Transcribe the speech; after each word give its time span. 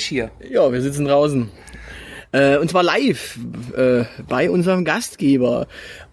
Frisch 0.00 0.08
hier. 0.08 0.30
Ja, 0.48 0.72
wir 0.72 0.80
sitzen 0.80 1.04
draußen. 1.04 1.50
Äh, 2.32 2.58
und 2.58 2.70
zwar 2.70 2.82
live 2.82 3.38
äh, 3.76 4.04
bei 4.28 4.50
unserem 4.50 4.84
Gastgeber. 4.84 5.66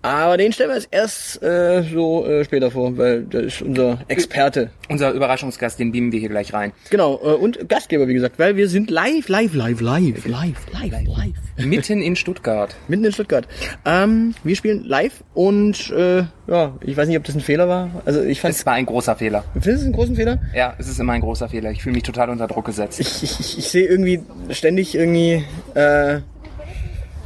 Aber 0.03 0.37
den 0.37 0.53
stellen 0.53 0.69
wir 0.69 0.75
jetzt 0.75 0.87
erst 0.91 1.41
äh, 1.43 1.83
so 1.83 2.25
äh, 2.25 2.45
später 2.45 2.71
vor, 2.71 2.97
weil 2.97 3.23
der 3.23 3.41
ist 3.41 3.61
unser 3.61 3.99
Experte. 4.07 4.69
Unser 4.89 5.11
Überraschungsgast, 5.11 5.79
den 5.79 5.91
beamen 5.91 6.11
wir 6.11 6.19
hier 6.19 6.29
gleich 6.29 6.53
rein. 6.53 6.71
Genau, 6.89 7.15
äh, 7.21 7.33
und 7.33 7.67
Gastgeber, 7.67 8.07
wie 8.07 8.13
gesagt, 8.13 8.39
weil 8.39 8.55
wir 8.55 8.69
sind 8.69 8.89
live, 8.89 9.27
live, 9.27 9.53
live, 9.53 9.81
live, 9.81 10.25
live, 10.25 10.57
live, 10.71 10.91
live. 10.91 11.65
Mitten 11.65 12.01
in 12.01 12.15
Stuttgart. 12.15 12.75
Mitten 12.87 13.05
in 13.05 13.11
Stuttgart. 13.11 13.47
Ähm, 13.85 14.33
wir 14.43 14.55
spielen 14.55 14.83
live 14.85 15.23
und 15.33 15.89
äh, 15.91 16.23
ja, 16.47 16.77
ich 16.81 16.95
weiß 16.95 17.07
nicht, 17.07 17.17
ob 17.17 17.23
das 17.25 17.35
ein 17.35 17.41
Fehler 17.41 17.67
war. 17.67 17.89
Also 18.05 18.21
ich 18.23 18.39
fand, 18.39 18.53
Es 18.53 18.65
war 18.65 18.73
ein 18.73 18.85
großer 18.85 19.15
Fehler. 19.15 19.43
findest 19.53 19.67
du 19.67 19.71
es 19.79 19.83
einen 19.83 19.93
großen 19.93 20.15
Fehler? 20.15 20.39
Ja, 20.55 20.75
es 20.77 20.87
ist 20.87 20.99
immer 20.99 21.13
ein 21.13 21.21
großer 21.21 21.49
Fehler. 21.49 21.71
Ich 21.71 21.81
fühle 21.83 21.95
mich 21.95 22.03
total 22.03 22.29
unter 22.29 22.47
Druck 22.47 22.65
gesetzt. 22.65 22.99
ich, 22.99 23.23
ich, 23.23 23.39
ich, 23.39 23.57
ich 23.57 23.67
sehe 23.67 23.87
irgendwie 23.87 24.21
ständig 24.51 24.95
irgendwie, 24.95 25.43
äh, 25.73 26.19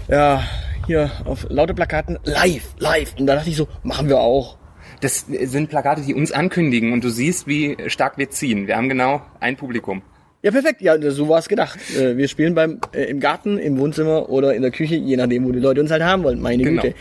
ja, 0.07 0.43
hier 0.87 1.11
auf 1.25 1.45
laute 1.49 1.73
Plakaten 1.73 2.19
live, 2.23 2.75
live. 2.79 3.15
Und 3.19 3.27
da 3.27 3.35
dachte 3.35 3.49
ich 3.49 3.55
so, 3.55 3.67
machen 3.83 4.09
wir 4.09 4.19
auch. 4.19 4.57
Das 5.01 5.25
sind 5.27 5.69
Plakate, 5.69 6.01
die 6.01 6.13
uns 6.13 6.31
ankündigen 6.31 6.93
und 6.93 7.03
du 7.03 7.09
siehst, 7.09 7.47
wie 7.47 7.77
stark 7.87 8.17
wir 8.17 8.29
ziehen. 8.29 8.67
Wir 8.67 8.77
haben 8.77 8.89
genau 8.89 9.21
ein 9.39 9.57
Publikum. 9.57 10.01
Ja, 10.43 10.51
perfekt. 10.51 10.81
Ja, 10.81 10.99
so 11.11 11.29
war 11.29 11.39
es 11.39 11.47
gedacht. 11.49 11.79
Äh, 11.97 12.17
wir 12.17 12.27
spielen 12.27 12.55
beim 12.55 12.79
äh, 12.93 13.03
im 13.03 13.19
Garten, 13.19 13.57
im 13.57 13.77
Wohnzimmer 13.77 14.29
oder 14.29 14.55
in 14.55 14.61
der 14.63 14.71
Küche, 14.71 14.95
je 14.95 15.15
nachdem, 15.17 15.45
wo 15.45 15.51
die 15.51 15.59
Leute 15.59 15.81
uns 15.81 15.91
halt 15.91 16.03
haben 16.03 16.23
wollen. 16.23 16.41
Meine 16.41 16.63
Genau. 16.63 16.81
Güte. 16.81 16.95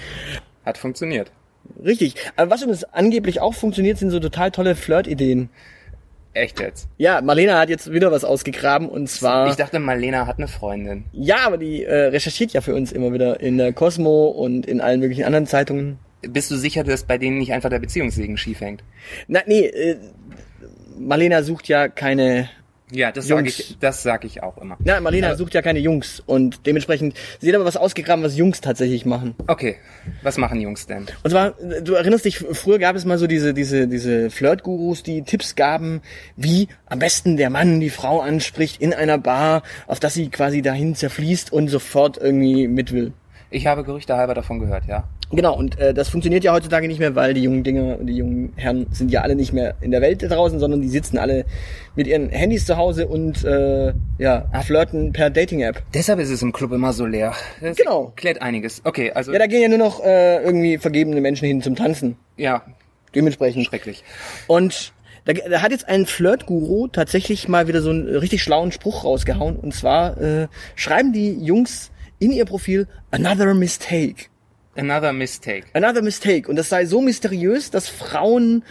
Hat 0.65 0.77
funktioniert. 0.77 1.33
Richtig. 1.83 2.15
Aber 2.37 2.51
was 2.51 2.63
uns 2.63 2.85
angeblich 2.85 3.41
auch 3.41 3.55
funktioniert, 3.55 3.97
sind 3.99 4.11
so 4.11 4.21
total 4.21 4.51
tolle 4.51 4.75
Flirt-Ideen. 4.75 5.49
Echt 6.33 6.61
jetzt. 6.61 6.89
Ja, 6.97 7.21
Marlena 7.21 7.59
hat 7.59 7.71
jetzt 7.71 7.93
wieder 7.93 8.13
was 8.13 8.25
ausgegraben 8.25 8.89
und 8.89 9.09
zwar. 9.09 9.49
Ich 9.49 9.57
dachte, 9.57 9.81
Marlena 9.81 10.27
hat 10.27 10.39
eine 10.39 10.47
Freundin. 10.49 11.05
ja, 11.13 11.39
aber 11.45 11.59
die 11.59 11.85
äh, 11.85 12.07
recherchiert 12.07 12.53
ja 12.53 12.61
für 12.61 12.75
uns 12.75 12.93
immer 12.93 13.13
wieder 13.13 13.41
in 13.41 13.59
der 13.59 13.73
Cosmo 13.73 14.27
und 14.27 14.65
in 14.67 14.81
allen 14.81 15.01
möglichen 15.01 15.25
anderen 15.25 15.47
Zeitungen. 15.47 15.99
Bist 16.23 16.51
du 16.51 16.57
sicher, 16.57 16.85
dass 16.85 17.05
bei 17.05 17.19
denen 17.19 17.39
nicht 17.39 17.53
einfach 17.53 17.71
der 17.71 17.79
Beziehungssegen 17.79 18.37
schief 18.37 18.61
hängt? 18.61 18.85
Na, 19.27 19.41
nee, 19.47 19.67
äh, 19.67 19.97
Marlena 20.99 21.43
sucht 21.43 21.67
ja 21.67 21.89
keine. 21.89 22.49
Ja, 22.93 23.13
das 23.13 23.27
sage 23.29 23.49
ich, 23.49 23.77
das 23.81 24.03
sag 24.03 24.25
ich 24.25 24.43
auch 24.43 24.59
immer. 24.59 24.77
Na, 24.83 25.01
Marlena 25.01 25.29
Aber- 25.29 25.37
sucht 25.37 25.55
ja 25.55 25.63
keine 25.63 25.79
Jungs 25.79 26.21
und 26.27 26.67
dementsprechend 26.67 27.15
sie 27.41 27.49
hat 27.49 27.55
aber 27.55 27.65
was 27.65 27.77
ausgegraben, 27.77 28.25
was 28.25 28.37
Jungs 28.37 28.61
tatsächlich 28.61 29.07
machen. 29.07 29.35
Okay, 29.47 29.77
was 30.23 30.37
machen 30.39 30.61
Jungs 30.61 30.87
denn? 30.87 31.07
Und 31.23 31.31
zwar, 31.31 31.53
du 31.83 31.95
erinnerst 31.95 32.25
dich, 32.25 32.39
früher 32.39 32.79
gab 32.79 32.97
es 32.97 33.05
mal 33.05 33.19
so 33.19 33.27
diese 33.27 33.55
diese 33.55 33.87
diese 33.87 34.31
Flirt-Gurus, 34.31 35.03
die 35.03 35.23
Tipps 35.23 35.55
gaben, 35.55 36.01
wie 36.37 36.69
am 36.87 36.99
besten 36.99 37.37
der 37.37 37.51
Mann 37.51 37.81
die 37.81 37.91
Frau 37.91 38.21
anspricht 38.21 38.81
in 38.83 38.93
einer 38.93 39.19
Bar, 39.19 39.63
auf 39.87 40.01
dass 40.01 40.15
sie 40.15 40.29
quasi 40.29 40.63
dahin 40.63 40.95
zerfließt 40.95 41.53
und 41.53 41.69
sofort 41.69 42.19
irgendwie 42.19 42.67
mit 42.69 42.93
will. 42.93 43.13
Ich 43.51 43.67
habe 43.67 43.85
Gerüchte 43.85 44.17
halber 44.17 44.35
davon 44.35 44.59
gehört, 44.61 44.87
ja. 44.87 45.05
Genau, 45.33 45.57
und 45.57 45.79
äh, 45.79 45.95
das 45.95 46.09
funktioniert 46.09 46.43
ja 46.43 46.53
heutzutage 46.53 46.89
nicht 46.89 46.99
mehr, 46.99 47.15
weil 47.15 47.35
die 47.35 47.43
jungen 47.45 47.63
Dinger 47.63 47.99
und 47.99 48.07
die 48.07 48.17
jungen 48.17 48.53
Herren 48.57 48.87
sind 48.91 49.13
ja 49.13 49.21
alle 49.21 49.37
nicht 49.37 49.53
mehr 49.53 49.75
in 49.81 49.93
der 49.93 50.01
Welt 50.01 50.23
da 50.25 50.27
draußen, 50.27 50.59
sondern 50.59 50.81
die 50.83 50.89
sitzen 50.89 51.19
alle 51.19 51.45
mit 51.95 52.09
ihren 52.09 52.31
Handys 52.31 52.67
zu 52.67 52.77
Hause 52.77 53.07
und 53.07 53.45
äh, 53.45 53.93
ja, 54.19 54.47
flirten 54.65 55.13
per 55.13 55.31
Dating-App. 55.31 55.83
Deshalb 55.95 56.19
ist 56.19 56.31
es 56.31 56.43
im 56.43 56.53
Club 56.53 56.73
immer 56.73 56.93
so 56.93 57.07
leer. 57.07 57.33
Das 57.61 57.77
Genau. 57.77 58.13
Klärt 58.17 58.43
einiges. 58.43 58.81
Okay, 58.85 59.13
also 59.13 59.33
Ja, 59.33 59.39
da 59.39 59.47
gehen 59.47 59.63
ja 59.63 59.69
nur 59.69 59.79
noch 59.79 60.05
äh, 60.05 60.43
irgendwie 60.43 60.79
vergebene 60.79 61.21
Menschen 61.21 61.47
hin 61.47 61.63
zum 61.63 61.77
Tanzen. 61.77 62.17
ja, 62.37 62.63
Dementsprechend. 63.15 63.67
schrecklich. 63.67 64.05
Und 64.47 64.93
da, 65.25 65.33
da 65.33 65.63
hat 65.63 65.71
jetzt 65.73 65.89
ein 65.89 66.07
Flirt-Guru 66.07 66.89
tatsächlich 66.89 67.49
mal 67.49 67.67
wieder 67.69 67.83
so 67.83 67.91
einen 67.91 68.07
richtig 68.17 68.43
schlauen 68.43 68.73
Spruch 68.73 69.05
rausgehauen. 69.05 69.57
Und 69.57 69.75
zwar 69.75 70.21
äh, 70.21 70.49
schreiben 70.77 71.13
die 71.13 71.33
Jungs 71.45 71.91
in 72.19 72.31
ihr 72.33 72.45
Profil 72.45 72.87
Another 73.11 73.55
Mistake. 73.55 74.27
Another 74.77 75.13
mistake. 75.13 75.67
Another 75.73 76.03
Mistake. 76.03 76.49
Und 76.49 76.57
das 76.57 76.69
sei 76.69 76.87
so 76.87 77.01
mysteriös, 77.01 77.71
dass 77.71 77.89
Frauen 77.89 78.63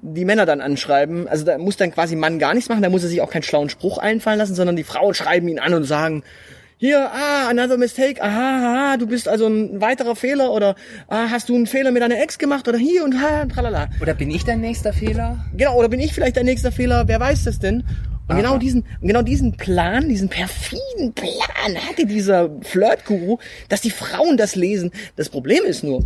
die 0.00 0.24
Männer 0.24 0.46
dann 0.46 0.60
anschreiben. 0.60 1.26
Also 1.26 1.44
da 1.44 1.58
muss 1.58 1.76
dann 1.76 1.90
quasi 1.90 2.14
Mann 2.16 2.38
gar 2.38 2.54
nichts 2.54 2.68
machen, 2.68 2.82
da 2.82 2.90
muss 2.90 3.02
er 3.02 3.08
sich 3.08 3.20
auch 3.20 3.30
keinen 3.30 3.42
schlauen 3.42 3.68
Spruch 3.68 3.98
einfallen 3.98 4.38
lassen, 4.38 4.54
sondern 4.54 4.76
die 4.76 4.84
Frauen 4.84 5.14
schreiben 5.14 5.48
ihn 5.48 5.58
an 5.58 5.74
und 5.74 5.84
sagen, 5.84 6.22
hier, 6.80 7.10
ah, 7.10 7.48
another 7.48 7.76
mistake, 7.76 8.22
aha, 8.22 8.90
aha, 8.90 8.96
du 8.98 9.08
bist 9.08 9.26
also 9.26 9.48
ein 9.48 9.80
weiterer 9.80 10.14
Fehler 10.14 10.52
oder 10.52 10.76
ah, 11.08 11.26
hast 11.28 11.48
du 11.48 11.56
einen 11.56 11.66
Fehler 11.66 11.90
mit 11.90 12.02
deiner 12.02 12.22
Ex 12.22 12.38
gemacht 12.38 12.68
oder 12.68 12.78
hier 12.78 13.02
und 13.02 13.20
ha, 13.20 13.46
tralala. 13.46 13.88
Oder 14.00 14.14
bin 14.14 14.30
ich 14.30 14.44
dein 14.44 14.60
nächster 14.60 14.92
Fehler? 14.92 15.44
Genau, 15.56 15.76
oder 15.76 15.88
bin 15.88 15.98
ich 15.98 16.12
vielleicht 16.12 16.36
dein 16.36 16.44
nächster 16.44 16.70
Fehler? 16.70 17.08
Wer 17.08 17.18
weiß 17.18 17.42
das 17.42 17.58
denn? 17.58 17.82
Und 18.28 18.34
Aha. 18.34 18.42
genau 18.42 18.58
diesen, 18.58 18.84
genau 19.00 19.22
diesen 19.22 19.56
Plan, 19.56 20.08
diesen 20.08 20.28
perfiden 20.28 21.14
Plan 21.14 21.76
hatte 21.88 22.04
dieser 22.06 22.50
Flirt-Guru, 22.60 23.38
dass 23.70 23.80
die 23.80 23.90
Frauen 23.90 24.36
das 24.36 24.54
lesen. 24.54 24.90
Das 25.16 25.30
Problem 25.30 25.64
ist 25.64 25.82
nur, 25.82 26.04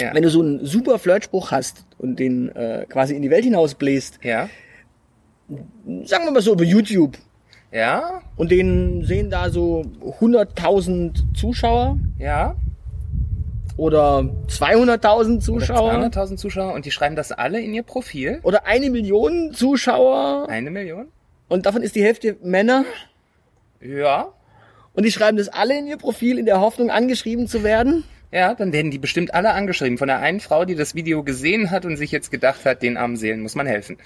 Ja. 0.00 0.14
wenn 0.14 0.22
du 0.22 0.30
so 0.30 0.40
einen 0.40 0.64
super 0.64 0.98
Flirtspruch 1.00 1.50
hast 1.50 1.84
und 1.98 2.18
den 2.20 2.54
äh, 2.54 2.86
quasi 2.88 3.14
in 3.16 3.22
die 3.22 3.30
Welt 3.30 3.42
hinaus 3.44 3.74
bläst, 3.74 4.20
ja. 4.22 4.48
sagen 6.04 6.24
wir 6.26 6.30
mal 6.30 6.42
so 6.42 6.52
über 6.52 6.62
YouTube, 6.64 7.18
Ja. 7.72 8.22
und 8.36 8.52
den 8.52 9.04
sehen 9.04 9.28
da 9.30 9.50
so 9.50 9.84
100.000 10.20 11.34
Zuschauer 11.34 11.98
Ja. 12.20 12.54
oder 13.76 14.28
200.000 14.46 15.34
Oder 15.34 15.40
Zuschauer 15.40 15.92
200.000 15.92 16.36
Zuschauer 16.36 16.72
und 16.74 16.84
die 16.84 16.90
schreiben 16.92 17.16
das 17.16 17.32
alle 17.32 17.60
in 17.60 17.74
ihr 17.74 17.82
Profil. 17.82 18.38
oder 18.44 18.64
eine 18.66 18.90
Million 18.90 19.52
Zuschauer 19.54 20.46
Eine 20.48 20.70
Million? 20.70 21.08
Und 21.48 21.66
davon 21.66 21.82
ist 21.82 21.94
die 21.94 22.02
Hälfte 22.02 22.36
Männer. 22.42 22.84
Ja. 23.80 24.32
Und 24.92 25.04
die 25.04 25.12
schreiben 25.12 25.36
das 25.36 25.48
alle 25.48 25.78
in 25.78 25.86
ihr 25.86 25.96
Profil 25.96 26.38
in 26.38 26.46
der 26.46 26.60
Hoffnung, 26.60 26.90
angeschrieben 26.90 27.46
zu 27.46 27.62
werden. 27.62 28.04
Ja, 28.30 28.54
dann 28.54 28.72
werden 28.72 28.90
die 28.90 28.98
bestimmt 28.98 29.32
alle 29.32 29.52
angeschrieben 29.52 29.96
von 29.96 30.08
der 30.08 30.18
einen 30.18 30.40
Frau, 30.40 30.64
die 30.64 30.74
das 30.74 30.94
Video 30.94 31.22
gesehen 31.22 31.70
hat 31.70 31.86
und 31.86 31.96
sich 31.96 32.10
jetzt 32.10 32.30
gedacht 32.30 32.66
hat, 32.66 32.82
den 32.82 32.98
armen 32.98 33.16
Seelen 33.16 33.40
muss 33.40 33.54
man 33.54 33.66
helfen. 33.66 33.96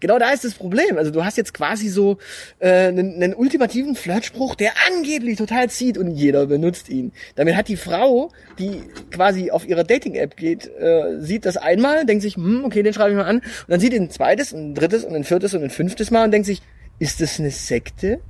Genau 0.00 0.18
da 0.18 0.30
ist 0.30 0.44
das 0.44 0.54
Problem. 0.54 0.98
Also 0.98 1.10
du 1.10 1.24
hast 1.24 1.36
jetzt 1.36 1.54
quasi 1.54 1.88
so 1.88 2.18
äh, 2.58 2.88
einen, 2.88 3.14
einen 3.14 3.34
ultimativen 3.34 3.94
Flirtspruch, 3.94 4.54
der 4.54 4.72
angeblich 4.88 5.38
total 5.38 5.70
zieht 5.70 5.98
und 5.98 6.10
jeder 6.10 6.46
benutzt 6.46 6.88
ihn. 6.88 7.12
Damit 7.34 7.56
hat 7.56 7.68
die 7.68 7.76
Frau, 7.76 8.30
die 8.58 8.82
quasi 9.10 9.50
auf 9.50 9.66
ihrer 9.66 9.84
Dating-App 9.84 10.36
geht, 10.36 10.66
äh, 10.66 11.20
sieht 11.20 11.46
das 11.46 11.56
einmal, 11.56 12.06
denkt 12.06 12.22
sich, 12.22 12.36
hm, 12.36 12.64
okay, 12.64 12.82
den 12.82 12.92
schreibe 12.92 13.10
ich 13.10 13.16
mal 13.16 13.26
an. 13.26 13.38
Und 13.38 13.68
dann 13.68 13.80
sieht 13.80 13.92
den 13.92 14.04
ein 14.04 14.10
zweites, 14.10 14.52
ein 14.52 14.74
drittes 14.74 15.04
und 15.04 15.14
ein 15.14 15.24
viertes 15.24 15.54
und 15.54 15.62
ein 15.62 15.70
fünftes 15.70 16.10
Mal 16.10 16.24
und 16.24 16.30
denkt 16.30 16.46
sich, 16.46 16.62
ist 16.98 17.20
das 17.20 17.38
eine 17.40 17.50
Sekte? 17.50 18.20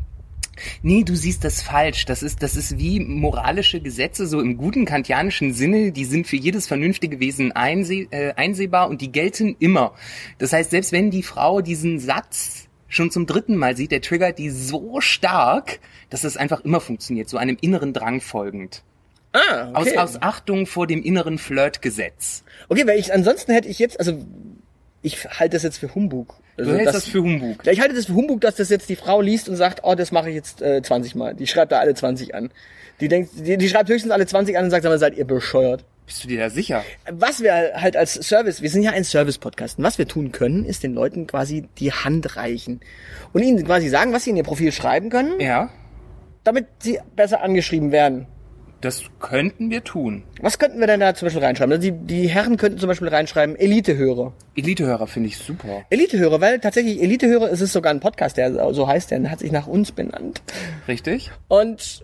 Nee, 0.83 1.03
du 1.05 1.17
siehst 1.17 1.45
das 1.45 1.63
falsch. 1.63 2.05
Das 2.05 2.23
ist, 2.23 2.43
das 2.43 2.57
ist 2.57 2.79
wie 2.79 3.01
moralische 3.01 3.81
Gesetze, 3.81 4.27
so 4.27 4.41
im 4.41 4.57
guten 4.57 4.85
kantianischen 4.85 5.55
Sinne, 5.55 5.93
die 5.93 6.05
sind 6.05 6.27
für 6.27 6.37
jedes 6.37 6.67
vernünftige 6.67 7.21
Wesen 7.21 7.53
einseh, 7.53 8.09
äh, 8.11 8.35
einsehbar 8.35 8.89
und 8.89 9.01
die 9.01 9.11
gelten 9.11 9.57
immer. 9.59 9.95
Das 10.39 10.53
heißt, 10.53 10.71
selbst 10.71 10.93
wenn 10.93 11.11
die 11.11 11.23
Frau 11.23 11.61
diesen 11.61 11.99
Satz 11.99 12.69
schon 12.89 13.11
zum 13.11 13.27
dritten 13.27 13.57
Mal 13.57 13.77
sieht, 13.77 13.91
der 13.91 14.03
triggert 14.03 14.39
die 14.39 14.51
so 14.51 15.01
stark, 15.01 15.81
dass 16.11 16.23
das 16.23 16.37
einfach 16.37 16.61
immer 16.61 16.81
funktioniert, 16.81 17.29
so 17.29 17.39
einem 17.39 17.57
inneren 17.61 17.93
Drang 17.93 18.21
folgend. 18.21 18.83
Ah, 19.33 19.71
okay. 19.75 19.97
Aus, 19.97 20.15
aus 20.15 20.23
Achtung 20.23 20.67
vor 20.67 20.87
dem 20.87 21.03
inneren 21.03 21.39
Flirtgesetz. 21.39 22.45
okay, 22.69 22.87
weil 22.87 22.99
ich 22.99 23.15
ansonsten 23.15 23.53
hätte 23.53 23.69
ich 23.69 23.79
jetzt, 23.79 23.99
also 23.99 24.23
ich 25.01 25.25
halte 25.25 25.57
das 25.57 25.63
jetzt 25.63 25.79
für 25.79 25.95
Humbug. 25.95 26.37
Du 26.57 26.65
Also 26.65 26.77
hältst 26.77 26.95
das, 26.95 27.05
für 27.07 27.23
Humbug. 27.23 27.65
Ja, 27.65 27.73
ich 27.73 27.81
halte 27.81 27.95
das 27.95 28.07
für 28.07 28.15
Humbug, 28.15 28.41
dass 28.43 28.57
das 28.57 28.69
jetzt 28.69 28.89
die 28.89 28.97
Frau 28.97 29.21
liest 29.21 29.49
und 29.49 29.57
sagt, 29.57 29.81
oh, 29.85 29.95
das 29.95 30.13
mache 30.13 30.29
ich 30.29 30.35
jetzt 30.35 30.61
äh, 30.63 30.83
20 30.83 31.15
Mal. 31.15 31.35
Die 31.35 31.47
schreibt 31.47 31.73
da 31.73 31.79
alle 31.79 31.95
20 31.95 32.35
an. 32.35 32.51
Die 33.01 33.09
denkt, 33.09 33.31
die, 33.37 33.57
die 33.57 33.69
schreibt 33.69 33.89
höchstens 33.89 34.13
alle 34.13 34.27
20 34.27 34.57
an 34.59 34.65
und 34.65 34.71
sagt, 34.71 34.85
aber 34.85 34.99
seid 34.99 35.17
ihr 35.17 35.25
bescheuert. 35.25 35.85
Bist 36.07 36.25
du 36.25 36.29
dir 36.29 36.41
da 36.41 36.51
sicher? 36.51 36.85
Was 37.11 37.41
wir 37.43 37.73
halt 37.75 37.97
als 37.97 38.15
Service, 38.15 38.61
wir 38.61 38.69
sind 38.69 38.83
ja 38.83 38.91
ein 38.91 39.05
Service-Podcast, 39.05 39.79
und 39.79 39.85
was 39.85 39.99
wir 39.99 40.07
tun 40.07 40.31
können, 40.33 40.65
ist 40.65 40.83
den 40.83 40.95
Leuten 40.95 41.27
quasi 41.27 41.69
die 41.79 41.93
Hand 41.93 42.37
reichen 42.37 42.81
und 43.33 43.43
ihnen 43.43 43.65
quasi 43.65 43.89
sagen, 43.89 44.13
was 44.13 44.25
sie 44.25 44.31
in 44.31 44.37
ihr 44.37 44.43
Profil 44.43 44.73
schreiben 44.73 45.11
können, 45.11 45.41
Ja, 45.41 45.71
damit 46.45 46.67
sie 46.81 46.99
besser 47.17 47.41
angeschrieben 47.43 47.93
werden. 47.93 48.27
Das 48.83 49.05
könnten 49.21 49.71
wir 49.71 49.85
tun. 49.85 50.25
Was 50.41 50.59
könnten 50.59 50.81
wir 50.81 50.87
denn 50.89 51.01
da 51.01 51.15
zum 51.15 51.27
Beispiel 51.27 51.43
reinschreiben? 51.43 51.73
Also 51.73 51.91
die, 51.91 51.93
die 51.93 52.29
Herren 52.29 52.57
könnten 52.57 52.79
zum 52.79 52.89
Beispiel 52.89 53.09
reinschreiben, 53.09 53.57
Elitehörer. 53.57 54.33
Elitehörer 54.57 55.07
finde 55.07 55.29
ich 55.29 55.39
super. 55.39 55.85
Elitehörer, 55.89 56.41
weil 56.41 56.59
tatsächlich 56.59 57.01
Elitehörer, 57.01 57.51
es 57.51 57.61
ist 57.61 57.73
sogar 57.73 57.93
ein 57.93 58.01
Podcast, 58.01 58.37
der 58.37 58.75
so 58.75 58.87
heißt, 58.87 59.13
der 59.13 59.31
hat 59.31 59.39
sich 59.39 59.53
nach 59.53 59.69
uns 59.69 59.93
benannt. 59.93 60.43
Richtig? 60.89 61.31
Und 61.49 62.03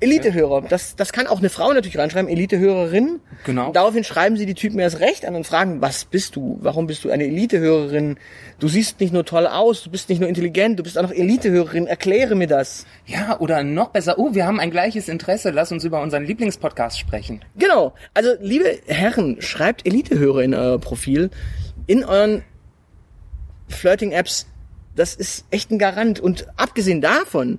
Elitehörer, 0.00 0.62
das, 0.62 0.94
das 0.94 1.12
kann 1.12 1.26
auch 1.26 1.40
eine 1.40 1.50
Frau 1.50 1.72
natürlich 1.72 1.98
reinschreiben, 1.98 2.30
Elitehörerin. 2.30 3.18
Genau. 3.44 3.66
Und 3.68 3.76
daraufhin 3.76 4.04
schreiben 4.04 4.36
sie 4.36 4.46
die 4.46 4.54
Typen 4.54 4.78
erst 4.78 5.00
recht 5.00 5.26
an 5.26 5.34
und 5.34 5.44
fragen, 5.44 5.80
was 5.80 6.04
bist 6.04 6.36
du? 6.36 6.58
Warum 6.62 6.86
bist 6.86 7.02
du 7.04 7.10
eine 7.10 7.24
Elitehörerin? 7.24 8.16
Du 8.60 8.68
siehst 8.68 9.00
nicht 9.00 9.12
nur 9.12 9.24
toll 9.24 9.48
aus, 9.48 9.82
du 9.82 9.90
bist 9.90 10.08
nicht 10.08 10.20
nur 10.20 10.28
intelligent, 10.28 10.78
du 10.78 10.84
bist 10.84 10.96
auch 10.96 11.02
noch 11.02 11.10
Elitehörerin. 11.10 11.88
Erkläre 11.88 12.36
mir 12.36 12.46
das. 12.46 12.86
Ja, 13.06 13.40
oder 13.40 13.64
noch 13.64 13.88
besser, 13.88 14.18
oh, 14.18 14.34
wir 14.34 14.46
haben 14.46 14.60
ein 14.60 14.70
gleiches 14.70 15.08
Interesse, 15.08 15.50
lass 15.50 15.72
uns 15.72 15.82
über 15.82 16.00
unseren 16.00 16.24
Lieblingspodcast 16.24 16.96
sprechen. 16.96 17.44
Genau. 17.56 17.92
Also, 18.14 18.34
liebe 18.40 18.78
Herren, 18.86 19.42
schreibt 19.42 19.84
Elitehörer 19.84 20.44
in 20.44 20.54
euer 20.54 20.78
Profil, 20.78 21.30
in 21.88 22.04
euren 22.04 22.44
Flirting-Apps. 23.66 24.46
Das 24.94 25.16
ist 25.16 25.44
echt 25.50 25.72
ein 25.72 25.78
Garant. 25.78 26.20
Und 26.20 26.46
abgesehen 26.56 27.00
davon, 27.00 27.58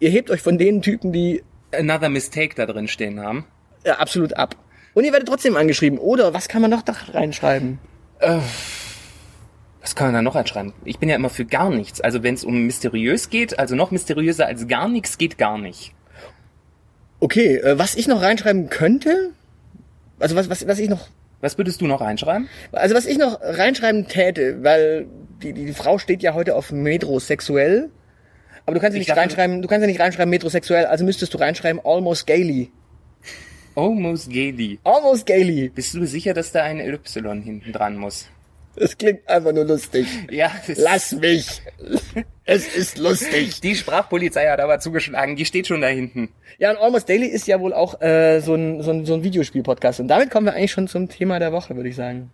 ihr 0.00 0.10
hebt 0.10 0.30
euch 0.30 0.40
von 0.42 0.58
den 0.58 0.82
Typen, 0.82 1.12
die 1.12 1.42
Another 1.72 2.08
Mistake 2.08 2.54
da 2.54 2.66
drin 2.66 2.88
stehen 2.88 3.20
haben. 3.20 3.46
äh, 3.84 3.90
absolut 3.90 4.34
ab. 4.34 4.56
Und 4.94 5.04
ihr 5.04 5.12
werdet 5.12 5.28
trotzdem 5.28 5.56
angeschrieben. 5.56 5.98
Oder 5.98 6.32
was 6.32 6.48
kann 6.48 6.62
man 6.62 6.70
noch 6.70 6.82
da 6.82 6.94
reinschreiben? 7.12 7.78
Was 9.80 9.94
kann 9.94 10.08
man 10.08 10.14
da 10.14 10.22
noch 10.22 10.34
einschreiben? 10.36 10.72
Ich 10.84 10.98
bin 10.98 11.08
ja 11.08 11.16
immer 11.16 11.28
für 11.30 11.44
gar 11.44 11.70
nichts. 11.70 12.00
Also 12.00 12.22
wenn 12.22 12.34
es 12.34 12.44
um 12.44 12.64
mysteriös 12.66 13.28
geht, 13.30 13.58
also 13.58 13.76
noch 13.76 13.90
mysteriöser 13.90 14.46
als 14.46 14.66
gar 14.68 14.88
nichts 14.88 15.18
geht 15.18 15.38
gar 15.38 15.58
nicht. 15.58 15.92
Okay, 17.20 17.56
äh, 17.58 17.78
was 17.78 17.94
ich 17.94 18.08
noch 18.08 18.22
reinschreiben 18.22 18.68
könnte, 18.68 19.30
also 20.18 20.34
was, 20.36 20.48
was, 20.50 20.66
was 20.66 20.78
ich 20.78 20.88
noch, 20.88 21.08
Was 21.40 21.56
würdest 21.58 21.80
du 21.80 21.86
noch 21.86 22.00
einschreiben? 22.00 22.48
also 22.72 22.94
was 22.94 23.06
ich 23.06 23.18
noch 23.18 23.38
reinschreiben 23.40 24.06
täte, 24.08 24.62
weil 24.64 25.06
die, 25.42 25.52
die, 25.52 25.66
die 25.66 25.72
Frau 25.74 25.98
steht 25.98 26.22
ja 26.22 26.34
heute 26.34 26.54
auf 26.56 26.72
metrosexuell, 26.72 27.90
aber 28.66 28.74
du 28.74 28.80
kannst 28.80 28.94
ja 28.94 29.00
Ich 29.00 29.06
nicht 29.06 29.08
dachte- 29.10 29.20
reinschreiben, 29.20 29.62
du 29.62 29.68
kannst 29.68 29.82
ja 29.82 29.86
nicht 29.86 30.00
reinschreiben 30.00 30.28
metrosexuell, 30.30 30.86
also 30.86 31.04
müsstest 31.04 31.32
du 31.32 31.38
reinschreiben 31.38 31.80
almost 31.84 32.26
gaily. 32.26 32.70
Almost 33.74 34.30
gaily. 34.30 34.78
Almost 34.84 35.26
gaily. 35.26 35.68
Bist 35.68 35.94
du 35.94 36.06
sicher, 36.06 36.32
dass 36.34 36.50
da 36.52 36.62
ein 36.64 36.80
Y 36.80 37.42
hinten 37.42 37.72
dran 37.72 37.96
muss? 37.96 38.26
Das 38.74 38.96
klingt 38.98 39.26
einfach 39.28 39.52
nur 39.52 39.64
lustig. 39.64 40.06
Ja, 40.30 40.50
Lass 40.76 41.12
mich. 41.12 41.62
Es 42.44 42.66
ist 42.74 42.98
lustig. 42.98 43.60
die 43.62 43.74
Sprachpolizei 43.74 44.48
hat 44.48 44.60
aber 44.60 44.80
zugeschlagen, 44.80 45.34
die 45.36 45.44
steht 45.46 45.66
schon 45.66 45.80
da 45.80 45.88
hinten. 45.88 46.28
Ja, 46.58 46.70
und 46.72 46.76
Almost 46.78 47.08
Daily 47.08 47.26
ist 47.26 47.46
ja 47.46 47.58
wohl 47.60 47.72
auch 47.72 48.00
äh, 48.02 48.40
so 48.40 48.54
ein, 48.54 48.82
so 48.82 48.90
ein, 48.90 49.06
so 49.06 49.14
ein 49.14 49.22
Videospiel-Podcast. 49.22 50.00
Und 50.00 50.08
damit 50.08 50.30
kommen 50.30 50.46
wir 50.46 50.54
eigentlich 50.54 50.72
schon 50.72 50.88
zum 50.88 51.08
Thema 51.08 51.38
der 51.38 51.52
Woche, 51.52 51.74
würde 51.76 51.88
ich 51.88 51.96
sagen. 51.96 52.30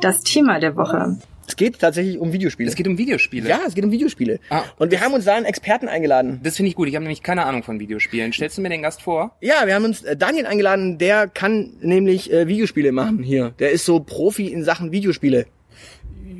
Das 0.00 0.20
Thema 0.22 0.58
der 0.58 0.76
Woche. 0.76 1.16
Es 1.50 1.56
geht 1.56 1.80
tatsächlich 1.80 2.18
um 2.18 2.32
Videospiele. 2.32 2.68
Es 2.68 2.76
geht 2.76 2.86
um 2.86 2.96
Videospiele. 2.96 3.48
ja, 3.48 3.60
es 3.66 3.74
geht 3.74 3.84
um 3.84 3.90
Videospiele. 3.90 4.38
Ah. 4.50 4.62
Und 4.78 4.92
wir 4.92 5.00
haben 5.00 5.14
uns 5.14 5.24
da 5.24 5.34
einen 5.34 5.46
Experten 5.46 5.88
eingeladen. 5.88 6.38
Das 6.44 6.56
finde 6.56 6.68
ich 6.68 6.76
gut. 6.76 6.86
Ich 6.86 6.94
habe 6.94 7.02
nämlich 7.02 7.24
keine 7.24 7.44
Ahnung 7.44 7.64
von 7.64 7.80
Videospielen. 7.80 8.32
Stellst 8.32 8.56
du 8.56 8.62
mir 8.62 8.68
den 8.68 8.82
Gast 8.82 9.02
vor? 9.02 9.36
Ja, 9.40 9.66
wir 9.66 9.74
haben 9.74 9.84
uns 9.84 10.02
äh, 10.02 10.16
Daniel 10.16 10.46
eingeladen, 10.46 10.98
der 10.98 11.26
kann 11.26 11.72
nämlich 11.80 12.32
äh, 12.32 12.46
Videospiele 12.46 12.92
machen 12.92 13.24
hier. 13.24 13.52
Der 13.58 13.72
ist 13.72 13.84
so 13.84 13.98
Profi 13.98 14.46
in 14.46 14.62
Sachen 14.62 14.92
Videospiele. 14.92 15.46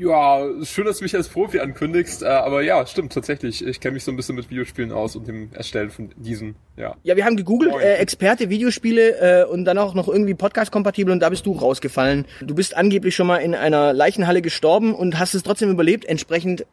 Ja, 0.01 0.47
schön, 0.63 0.87
dass 0.87 0.99
du 0.99 1.05
mich 1.05 1.15
als 1.15 1.29
Profi 1.29 1.61
ankündigst, 1.61 2.23
äh, 2.23 2.27
aber 2.27 2.63
ja, 2.63 2.87
stimmt 2.87 3.13
tatsächlich. 3.13 3.65
Ich 3.67 3.81
kenne 3.81 3.95
mich 3.95 4.05
so 4.05 4.11
ein 4.11 4.17
bisschen 4.17 4.35
mit 4.35 4.49
Videospielen 4.49 4.93
aus 4.93 5.15
und 5.15 5.29
dem 5.29 5.51
Erstellen 5.53 5.91
von 5.91 6.11
diesen, 6.17 6.55
ja. 6.77 6.97
Ja, 7.03 7.17
wir 7.17 7.25
haben 7.27 7.37
gegoogelt, 7.37 7.75
äh, 7.75 7.97
Experte 7.97 8.49
Videospiele 8.49 9.43
äh, 9.43 9.45
und 9.45 9.67
dann 9.67 9.77
auch 9.77 9.95
noch 9.95 10.09
irgendwie 10.09 10.35
Podcast-kompatibel 10.35 11.13
und 11.13 11.21
da 11.21 11.29
bist 11.29 11.45
du 11.45 11.53
rausgefallen. 11.53 12.27
Du 12.41 12.55
bist 12.55 12.77
angeblich 12.77 13.15
schon 13.15 13.27
mal 13.27 13.39
in 13.39 13.55
einer 13.55 13.93
Leichenhalle 13.93 14.41
gestorben 14.41 14.95
und 14.95 15.19
hast 15.19 15.35
es 15.35 15.43
trotzdem 15.43 15.71
überlebt. 15.71 16.07
Entsprechend, 16.07 16.65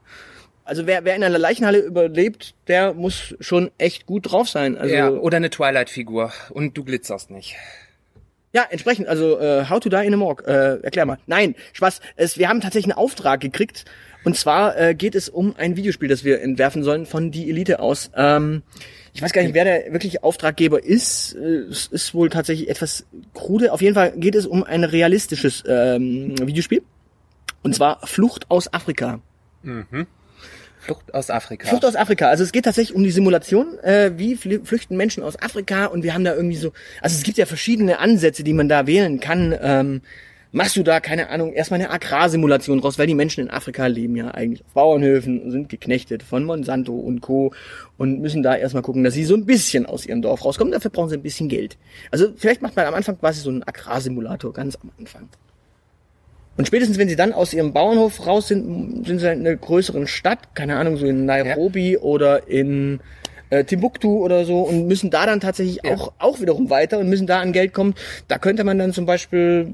also 0.64 0.86
wer, 0.86 1.04
wer 1.04 1.16
in 1.16 1.24
einer 1.24 1.40
Leichenhalle 1.40 1.80
überlebt, 1.80 2.56
der 2.68 2.94
muss 2.94 3.36
schon 3.42 3.72
echt 3.78 4.06
gut 4.06 4.32
drauf 4.32 4.48
sein. 4.48 4.78
Also 4.78 4.96
ja, 4.96 5.10
oder 5.10 5.38
eine 5.38 5.50
Twilight-Figur. 5.50 6.32
Und 6.52 6.78
du 6.78 6.86
glitzerst 6.86 7.30
nicht. 7.32 7.58
Ja, 8.58 8.66
entsprechend, 8.72 9.08
also 9.08 9.40
äh, 9.40 9.70
How 9.70 9.80
to 9.80 9.88
Die 9.88 10.04
in 10.04 10.16
a 10.16 10.18
Morgue, 10.18 10.44
äh, 10.48 10.82
erklär 10.82 11.06
mal. 11.06 11.20
Nein, 11.28 11.54
Spaß, 11.74 12.02
es, 12.16 12.40
wir 12.40 12.50
haben 12.50 12.60
tatsächlich 12.60 12.92
einen 12.92 12.98
Auftrag 12.98 13.40
gekriegt 13.40 13.86
und 14.24 14.36
zwar 14.36 14.76
äh, 14.80 14.96
geht 14.96 15.14
es 15.14 15.30
um 15.30 15.54
ein 15.60 15.76
Videospiel, 15.76 16.10
das 16.10 16.24
wir 16.24 16.42
entwerfen 16.42 16.82
sollen 16.82 17.06
von 17.06 17.30
Die 17.30 17.52
Elite 17.52 17.80
aus. 17.80 18.10
Ähm, 18.16 18.64
ich 19.14 19.22
weiß 19.22 19.32
gar 19.32 19.44
nicht, 19.44 19.54
wer 19.54 19.64
der 19.64 19.94
wirkliche 19.94 20.24
Auftraggeber 20.24 20.84
ist. 20.84 21.36
Äh, 21.36 21.68
Es 21.70 21.86
ist 21.86 22.16
wohl 22.16 22.32
tatsächlich 22.32 22.68
etwas 22.68 23.06
krude. 23.36 23.72
Auf 23.72 23.84
jeden 23.84 23.94
Fall 23.94 24.14
geht 24.18 24.34
es 24.34 24.48
um 24.48 24.64
ein 24.64 24.84
realistisches 24.84 25.64
ähm, 25.68 26.34
Videospiel. 26.42 26.82
Und 27.62 27.76
zwar 27.76 28.08
Flucht 28.08 28.50
aus 28.50 28.74
Afrika. 28.74 29.20
Flucht 30.88 31.14
aus 31.14 31.30
Afrika. 31.30 31.68
Flucht 31.68 31.86
aus 31.86 31.96
Afrika. 31.96 32.28
Also 32.30 32.44
es 32.44 32.52
geht 32.52 32.66
tatsächlich 32.66 32.96
um 32.96 33.04
die 33.04 33.12
Simulation, 33.12 33.78
äh, 33.80 34.12
wie 34.18 34.36
fl- 34.36 34.66
flüchten 34.66 34.98
Menschen 34.98 35.22
aus 35.24 35.40
Afrika 35.42 35.86
und 35.86 36.04
wir 36.04 36.14
haben 36.14 36.24
da 36.24 36.34
irgendwie 36.34 36.58
so, 36.58 36.72
also 37.02 37.16
es 37.16 37.24
gibt 37.24 37.38
ja 37.38 37.46
verschiedene 37.46 38.00
Ansätze, 38.00 38.44
die 38.44 38.54
man 38.54 38.68
da 38.70 38.88
wählen 38.88 39.20
kann. 39.20 39.56
Ähm, 39.62 40.02
machst 40.54 40.78
du 40.78 40.82
da, 40.84 41.02
keine 41.02 41.30
Ahnung, 41.30 41.52
erstmal 41.54 41.80
eine 41.82 41.92
Agrarsimulation 41.92 42.80
draus, 42.82 42.98
weil 42.98 43.06
die 43.06 43.14
Menschen 43.16 43.42
in 43.42 43.50
Afrika 43.52 43.86
leben 43.88 44.16
ja 44.16 44.30
eigentlich 44.32 44.64
auf 44.66 44.72
Bauernhöfen 44.74 45.52
sind 45.52 45.68
geknechtet 45.70 46.24
von 46.24 46.46
Monsanto 46.46 46.94
und 46.96 47.20
Co. 47.22 47.54
und 47.98 48.22
müssen 48.22 48.44
da 48.44 48.56
erstmal 48.56 48.82
gucken, 48.82 49.04
dass 49.04 49.14
sie 49.14 49.26
so 49.26 49.36
ein 49.36 49.46
bisschen 49.46 49.86
aus 49.86 50.06
ihrem 50.06 50.22
Dorf 50.22 50.46
rauskommen. 50.46 50.72
Dafür 50.72 50.90
brauchen 50.90 51.10
sie 51.10 51.16
ein 51.18 51.22
bisschen 51.22 51.50
Geld. 51.50 51.78
Also 52.12 52.30
vielleicht 52.36 52.62
macht 52.62 52.76
man 52.78 52.86
am 52.86 52.94
Anfang 52.94 53.20
quasi 53.20 53.42
so 53.42 53.50
einen 53.50 53.64
Agrarsimulator, 53.64 54.54
ganz 54.54 54.78
am 54.82 54.90
Anfang. 54.98 55.28
Und 56.58 56.66
spätestens, 56.66 56.98
wenn 56.98 57.08
sie 57.08 57.16
dann 57.16 57.34
aus 57.34 57.54
ihrem 57.54 57.72
Bauernhof 57.72 58.26
raus 58.26 58.48
sind, 58.48 59.06
sind 59.06 59.20
sie 59.20 59.32
in 59.32 59.46
einer 59.46 59.56
größeren 59.56 60.08
Stadt, 60.08 60.56
keine 60.56 60.76
Ahnung, 60.78 60.98
so 60.98 61.06
in 61.06 61.26
Nairobi 61.26 61.98
oder 61.98 62.48
in 62.48 63.00
äh, 63.52 63.64
Timbuktu 63.64 64.24
oder 64.24 64.44
so 64.44 64.62
und 64.62 64.88
müssen 64.88 65.10
da 65.12 65.26
dann 65.28 65.40
tatsächlich 65.40 65.80
Ja. 65.84 65.94
auch, 65.94 66.14
auch 66.18 66.42
wiederum 66.42 66.70
weiter 66.70 66.98
und 67.00 67.10
müssen 67.10 67.28
da 67.28 67.40
an 67.42 67.54
Geld 67.54 67.74
kommen. 67.74 67.94
Da 68.28 68.40
könnte 68.40 68.64
man 68.64 68.78
dann 68.80 68.92
zum 68.92 69.06
Beispiel, 69.06 69.68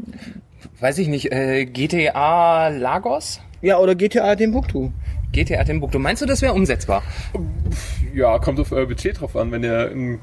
Weiß 0.80 0.98
ich 0.98 1.08
nicht, 1.08 1.32
äh, 1.32 1.66
GTA 1.66 2.68
Lagos? 2.68 3.40
ja, 3.62 3.80
oder 3.80 3.96
GTA 3.96 4.36
Timbuktu. 4.36 4.90
GTA 5.34 5.64
Timbuktu. 5.64 6.00
Meinst 6.00 6.22
du, 6.22 6.26
das 6.26 6.42
wäre 6.42 6.54
umsetzbar? 6.54 7.04
Ja, 8.14 8.38
kommt 8.40 8.60
auf 8.60 8.72
euer 8.72 8.86
Budget 8.86 9.20
drauf 9.20 9.36
an. 9.36 9.52
Wenn 9.52 9.64
ihr 9.64 9.90
einen 9.90 10.20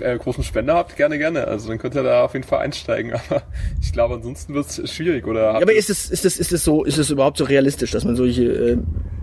äh, 0.00 0.16
großen 0.16 0.42
Spender 0.42 0.74
habt, 0.74 0.96
gerne, 0.96 1.18
gerne. 1.18 1.46
Also 1.46 1.68
dann 1.68 1.78
könnt 1.78 1.94
ihr 1.94 2.02
da 2.02 2.24
auf 2.24 2.32
jeden 2.32 2.46
Fall 2.46 2.60
einsteigen. 2.60 3.12
Aber 3.28 3.42
ich 3.80 3.92
glaube, 3.92 4.14
ansonsten 4.14 4.54
wird 4.54 4.66
es 4.66 4.92
schwierig. 4.92 5.26
Oder 5.26 5.52
Ja, 5.52 5.60
aber 5.60 5.74
ist 5.74 5.90
es, 5.90 6.10
ist 6.10 6.24
es, 6.24 6.38
ist 6.38 6.52
es 6.52 6.64
so, 6.64 6.84
ist 6.84 6.98
es 6.98 7.10
überhaupt 7.10 7.36
so 7.36 7.44
realistisch, 7.44 7.90
dass 7.90 8.04
man 8.04 8.16
solche 8.16 8.44
äh, 8.44 8.78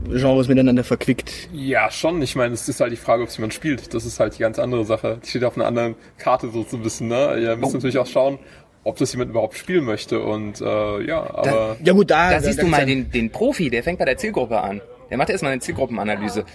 Genres 0.10 0.48
miteinander 0.48 0.84
verquickt? 0.84 1.50
Ja, 1.52 1.90
schon. 1.90 2.22
Ich 2.22 2.36
meine, 2.36 2.54
es 2.54 2.70
ist 2.70 2.80
halt 2.80 2.92
die 2.92 2.98
Frage, 2.98 3.24
ob 3.24 3.30
es 3.30 3.38
jemand 3.38 3.54
spielt. 3.54 3.94
Das 3.94 4.06
ist 4.06 4.20
halt 4.20 4.36
die 4.38 4.40
ganz 4.40 4.60
andere 4.60 4.86
Sache. 4.86 5.20
Die 5.24 5.30
steht 5.30 5.44
auf 5.44 5.56
einer 5.56 5.66
anderen 5.66 5.96
Karte 6.18 6.50
so 6.52 6.64
zu 6.64 6.84
wissen. 6.84 7.08
Ne? 7.08 7.40
Ihr 7.42 7.56
müsst 7.56 7.74
natürlich 7.74 7.98
auch 7.98 8.08
schauen, 8.08 8.38
ob 8.84 8.98
das 8.98 9.12
jemand 9.14 9.32
überhaupt 9.32 9.56
spielen 9.58 9.86
möchte. 9.86 10.22
Und 10.22 10.62
äh, 10.62 11.02
ja, 11.06 11.22
aber 11.34 11.78
Ja 11.84 11.94
gut, 11.94 12.12
da, 12.12 12.32
Da 12.32 12.42
siehst 12.42 12.60
du 12.60 12.64
gibt's 12.64 12.78
mal 12.78 12.86
den, 12.86 13.12
den 13.12 13.32
Profi, 13.32 13.70
der 13.70 13.84
fängt 13.84 14.00
bei 14.00 14.06
der 14.06 14.18
Zielgruppe 14.18 14.62
an. 14.62 14.82
Der 15.12 15.18
macht 15.18 15.30
erstmal 15.30 15.52
eine 15.52 15.62
Zielgruppenanalyse. 15.62 16.46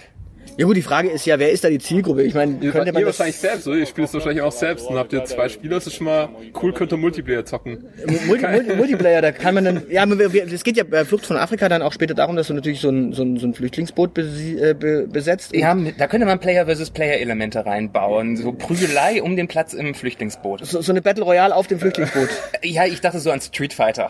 Ja 0.57 0.65
gut, 0.65 0.75
die 0.75 0.81
Frage 0.81 1.09
ist 1.09 1.23
ja, 1.27 1.37
wer 1.37 1.51
ist 1.51 1.63
da 1.63 1.69
die 1.69 1.77
Zielgruppe? 1.77 2.23
Ich 2.23 2.33
meine, 2.33 2.53
ihr, 2.61 2.71
könnte 2.71 2.87
ihr 2.87 2.93
man 2.93 3.03
das, 3.03 3.19
wahrscheinlich 3.19 3.35
selbst, 3.35 3.67
oder? 3.67 3.77
Ihr 3.77 3.85
spielt 3.85 4.07
es 4.07 4.13
wahrscheinlich 4.15 4.41
auch 4.41 4.51
selbst. 4.51 4.87
Und 4.87 4.97
habt 4.97 5.13
ihr 5.13 5.23
zwei 5.25 5.49
Spieler, 5.49 5.75
das 5.75 5.85
ist 5.85 5.95
schon 5.95 6.05
mal 6.05 6.29
cool, 6.63 6.73
könnt 6.73 6.91
ihr 6.91 6.97
Multiplayer 6.97 7.45
zocken. 7.45 7.85
Multi, 8.25 8.47
Multi, 8.47 8.75
Multiplayer, 8.75 9.21
da 9.21 9.31
kann 9.31 9.53
man 9.53 9.65
dann, 9.65 9.83
ja, 9.91 10.03
es 10.05 10.63
geht 10.63 10.77
ja 10.77 10.83
bei 10.83 11.05
Flucht 11.05 11.27
von 11.27 11.37
Afrika 11.37 11.69
dann 11.69 11.83
auch 11.83 11.93
später 11.93 12.15
darum, 12.15 12.35
dass 12.35 12.47
du 12.47 12.55
natürlich 12.55 12.81
so 12.81 12.89
ein, 12.89 13.13
so 13.13 13.21
ein, 13.21 13.37
so 13.37 13.45
ein 13.45 13.53
Flüchtlingsboot 13.53 14.17
äh, 14.17 14.73
be, 14.73 15.07
besetzt. 15.07 15.55
Ja, 15.55 15.75
da 15.75 16.07
könnte 16.07 16.25
man 16.25 16.39
Player 16.39 16.65
versus 16.65 16.89
Player 16.89 17.19
Elemente 17.19 17.63
reinbauen. 17.63 18.35
So 18.35 18.51
Prügelei 18.51 19.21
um 19.21 19.35
den 19.35 19.47
Platz 19.47 19.73
im 19.73 19.93
Flüchtlingsboot. 19.93 20.65
So, 20.65 20.81
so 20.81 20.91
eine 20.91 21.03
Battle 21.03 21.23
Royale 21.23 21.55
auf 21.55 21.67
dem 21.67 21.79
Flüchtlingsboot. 21.79 22.29
Ja, 22.63 22.85
ich 22.85 22.99
dachte 23.01 23.19
so 23.19 23.29
an 23.29 23.41
Street 23.41 23.73
Fighter. 23.73 24.09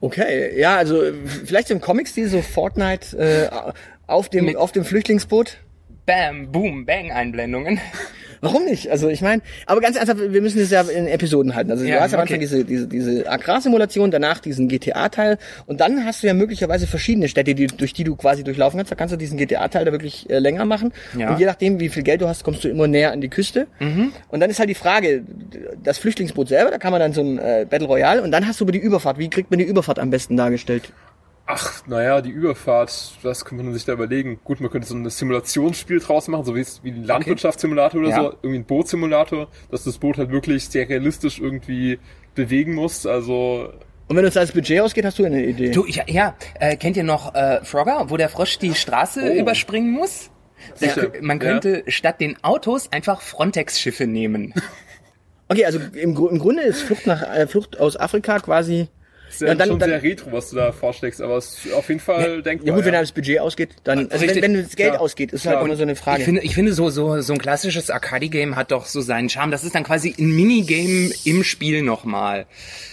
Okay, 0.00 0.58
ja, 0.58 0.76
also 0.76 1.02
vielleicht 1.44 1.70
im 1.70 1.80
Comic-Stil, 1.80 2.28
so 2.28 2.42
Fortnite 2.42 3.16
äh, 3.18 3.48
auf 4.06 4.28
dem 4.28 4.46
Mit- 4.46 4.56
auf 4.56 4.72
dem 4.72 4.84
Flüchtlingsboot. 4.84 5.58
Bam, 6.06 6.50
Boom, 6.50 6.84
Bang 6.84 7.12
Einblendungen. 7.12 7.80
Warum 8.42 8.64
nicht? 8.64 8.90
Also 8.90 9.08
ich 9.08 9.22
meine, 9.22 9.40
aber 9.66 9.80
ganz 9.80 9.96
ernsthaft, 9.96 10.20
wir 10.20 10.42
müssen 10.42 10.58
das 10.58 10.70
ja 10.70 10.82
in 10.82 11.06
Episoden 11.06 11.54
halten. 11.54 11.70
Also 11.70 11.84
Ja, 11.84 11.96
du 11.96 12.00
hast 12.02 12.12
am 12.12 12.20
okay. 12.20 12.34
Anfang 12.34 12.40
diese, 12.40 12.64
diese, 12.64 12.88
diese 12.88 13.30
Agrarsimulation, 13.30 14.10
danach 14.10 14.40
diesen 14.40 14.66
GTA-Teil 14.66 15.38
und 15.66 15.80
dann 15.80 16.04
hast 16.04 16.24
du 16.24 16.26
ja 16.26 16.34
möglicherweise 16.34 16.88
verschiedene 16.88 17.28
Städte, 17.28 17.54
die, 17.54 17.68
durch 17.68 17.92
die 17.92 18.02
du 18.02 18.16
quasi 18.16 18.42
durchlaufen 18.42 18.78
kannst. 18.78 18.90
Da 18.90 18.96
kannst 18.96 19.12
du 19.12 19.16
diesen 19.16 19.38
GTA-Teil 19.38 19.84
da 19.84 19.92
wirklich 19.92 20.28
äh, 20.28 20.40
länger 20.40 20.64
machen. 20.64 20.92
Ja. 21.16 21.30
Und 21.30 21.38
je 21.38 21.46
nachdem, 21.46 21.78
wie 21.78 21.88
viel 21.88 22.02
Geld 22.02 22.20
du 22.20 22.26
hast, 22.26 22.42
kommst 22.42 22.64
du 22.64 22.68
immer 22.68 22.88
näher 22.88 23.12
an 23.12 23.20
die 23.20 23.28
Küste. 23.28 23.68
Mhm. 23.78 24.12
Und 24.28 24.40
dann 24.40 24.50
ist 24.50 24.58
halt 24.58 24.68
die 24.68 24.74
Frage, 24.74 25.22
das 25.80 25.98
Flüchtlingsboot 25.98 26.48
selber, 26.48 26.72
da 26.72 26.78
kann 26.78 26.90
man 26.90 27.00
dann 27.00 27.12
so 27.12 27.20
ein 27.20 27.38
äh, 27.38 27.64
Battle 27.70 27.86
Royale 27.86 28.22
und 28.22 28.32
dann 28.32 28.48
hast 28.48 28.58
du 28.58 28.64
über 28.64 28.72
die 28.72 28.80
Überfahrt. 28.80 29.18
Wie 29.18 29.30
kriegt 29.30 29.50
man 29.50 29.60
die 29.60 29.66
Überfahrt 29.66 30.00
am 30.00 30.10
besten 30.10 30.36
dargestellt? 30.36 30.92
Ach, 31.46 31.86
naja, 31.86 32.20
die 32.22 32.30
Überfahrt, 32.30 33.12
was 33.22 33.44
könnte 33.44 33.64
man 33.64 33.74
sich 33.74 33.84
da 33.84 33.92
überlegen? 33.92 34.38
Gut, 34.44 34.60
man 34.60 34.70
könnte 34.70 34.86
so 34.86 34.94
ein 34.94 35.08
Simulationsspiel 35.10 35.98
draus 35.98 36.28
machen, 36.28 36.44
so 36.44 36.54
wie 36.54 36.60
es 36.60 36.82
wie 36.84 36.90
ein 36.90 37.04
Landwirtschaftssimulator 37.04 38.00
oder 38.00 38.10
Ja. 38.10 38.16
so, 38.16 38.30
irgendwie 38.42 38.60
ein 38.60 38.64
Bootsimulator, 38.64 39.48
dass 39.70 39.84
das 39.84 39.98
Boot 39.98 40.18
halt 40.18 40.30
wirklich 40.30 40.68
sehr 40.68 40.88
realistisch 40.88 41.40
irgendwie 41.40 41.98
bewegen 42.34 42.74
muss. 42.74 43.06
Also 43.06 43.70
Und 44.08 44.16
wenn 44.16 44.24
uns 44.24 44.34
das 44.34 44.52
Budget 44.52 44.80
ausgeht, 44.80 45.04
hast 45.04 45.18
du 45.18 45.24
eine 45.24 45.44
Idee. 45.44 45.70
Du, 45.72 45.84
ich, 45.84 46.00
ja, 46.06 46.34
äh, 46.60 46.76
kennt 46.76 46.96
ihr 46.96 47.02
noch 47.04 47.34
äh, 47.34 47.62
Frogger, 47.64 48.06
wo 48.08 48.16
der 48.16 48.28
Frosch 48.28 48.58
die 48.58 48.74
Straße 48.74 49.32
Oh. 49.34 49.40
überspringen 49.40 49.90
muss? 49.90 50.30
Da, 50.78 50.86
Sicher, 50.88 51.10
man 51.22 51.40
ja. 51.40 51.44
könnte 51.44 51.82
statt 51.88 52.20
den 52.20 52.42
Autos 52.44 52.90
einfach 52.92 53.20
Frontex-Schiffe 53.20 54.06
nehmen. 54.06 54.54
Okay, 55.48 55.66
also 55.66 55.78
im, 55.92 56.16
im 56.16 56.38
Grunde 56.38 56.62
ist 56.62 56.80
Flucht 56.80 57.06
nach 57.06 57.20
äh, 57.22 57.46
Flucht 57.46 57.78
aus 57.78 57.98
Afrika 57.98 58.38
quasi. 58.38 58.88
Ist 59.32 59.40
ja, 59.42 59.48
Ja, 59.48 59.54
dann- 59.54 59.68
schon 59.68 59.78
dann- 59.78 59.90
sehr 59.90 60.02
retro, 60.02 60.32
was 60.32 60.50
du 60.50 60.56
da 60.56 60.72
vorschlägst, 60.72 61.20
aber 61.20 61.36
es 61.36 61.64
ist 61.64 61.72
auf 61.72 61.88
jeden 61.88 62.00
Fall 62.00 62.42
denkbar. 62.42 62.68
Ja 62.68 62.74
gut, 62.74 62.84
wenn 62.84 62.92
das 62.92 63.12
Budget 63.12 63.40
ausgeht, 63.40 63.70
dann. 63.84 63.98
Also 64.10 64.12
wenn, 64.12 64.20
Richtig. 64.20 64.42
wenn 64.42 64.54
das 64.62 64.76
Geld 64.76 64.90
Klar. 64.90 65.02
ausgeht, 65.02 65.32
ist 65.32 65.42
Klar. 65.42 65.56
halt 65.56 65.66
immer 65.66 65.76
so 65.76 65.82
eine 65.82 65.96
Frage. 65.96 66.18
Ich 66.20 66.24
finde, 66.24 66.40
ich 66.42 66.54
finde 66.54 66.72
so, 66.72 66.90
so, 66.90 67.20
so 67.20 67.32
ein 67.32 67.38
klassisches 67.38 67.90
Arcade-Game 67.90 68.56
hat 68.56 68.70
doch 68.72 68.86
so 68.86 69.00
seinen 69.00 69.28
Charme. 69.28 69.50
Das 69.50 69.64
ist 69.64 69.74
dann 69.74 69.84
quasi 69.84 70.14
ein 70.18 70.34
Minigame 70.34 71.10
im 71.24 71.44
Spiel 71.44 71.82
nochmal. 71.82 72.46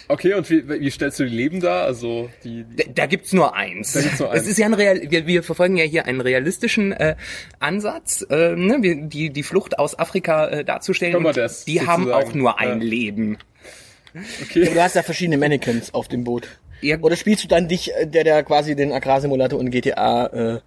Okay, 0.08 0.34
und 0.34 0.50
wie, 0.50 0.68
wie 0.68 0.90
stellst 0.90 1.20
du 1.20 1.26
die 1.26 1.36
Leben 1.36 1.60
da? 1.60 1.84
Also 1.84 2.30
die, 2.44 2.64
die 2.64 2.76
Da, 2.78 2.84
da 2.96 3.06
gibt's 3.06 3.32
nur 3.32 3.56
eins. 3.56 3.94
Da 3.94 4.02
gibt's 4.02 4.20
nur 4.20 4.34
Es 4.34 4.40
eins. 4.42 4.48
ist 4.50 4.58
ja 4.58 4.66
ein 4.66 4.74
Real, 4.74 5.02
wir, 5.10 5.28
wir 5.28 5.44
verfolgen 5.44 5.78
ja 5.78 5.84
hier 5.86 6.08
einen 6.08 6.20
realistischen 6.22 6.92
äh, 6.94 7.16
Ansatz, 7.60 8.26
äh, 8.30 8.56
ne? 8.56 8.78
wir, 8.82 8.96
die, 8.96 9.30
die 9.30 9.44
Flucht 9.44 9.78
aus 9.78 9.98
Afrika 10.00 10.48
äh, 10.48 10.64
darzustellen. 10.66 11.14
Können 11.14 11.26
wir 11.26 11.34
das 11.34 11.66
die 11.66 11.82
haben 11.86 12.06
sozusagen, 12.06 12.28
auch 12.30 12.34
nur 12.34 12.60
ein 12.60 12.82
ja. 12.82 12.88
Leben. 12.88 13.38
Okay. 14.42 14.66
Aber 14.66 14.76
du 14.76 14.84
hast 14.84 14.96
ja 14.96 15.04
verschiedene 15.04 15.38
Mannequins 15.38 15.94
auf 15.94 16.08
dem 16.08 16.24
Boot. 16.24 16.48
Ja, 16.82 16.98
Oder 17.00 17.16
spielst 17.16 17.44
du 17.44 17.48
dann 17.48 17.68
dich, 17.68 17.94
äh, 17.94 18.08
der 18.08 18.24
der 18.24 18.44
quasi 18.44 18.76
den 18.76 18.92
Agrarsimulator 18.92 19.60
und 19.60 19.70
GTA 19.70 20.26
äh, 20.28 20.60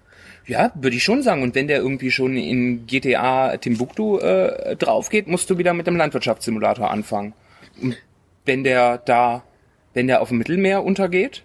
Ja, 0.46 0.72
würde 0.74 0.96
ich 0.96 1.04
schon 1.04 1.22
sagen. 1.22 1.42
Und 1.42 1.54
wenn 1.54 1.68
der 1.68 1.78
irgendwie 1.78 2.10
schon 2.10 2.36
in 2.36 2.86
GTA 2.86 3.56
Timbuktu 3.56 4.18
äh, 4.18 4.76
drauf 4.76 5.08
geht, 5.08 5.28
musst 5.28 5.48
du 5.50 5.58
wieder 5.58 5.74
mit 5.74 5.86
dem 5.86 5.96
Landwirtschaftssimulator 5.96 6.90
anfangen. 6.90 7.32
Und 7.80 7.96
wenn 8.44 8.64
der 8.64 8.98
da, 8.98 9.42
wenn 9.94 10.06
der 10.06 10.20
auf 10.20 10.28
dem 10.28 10.38
Mittelmeer 10.38 10.84
untergeht, 10.84 11.44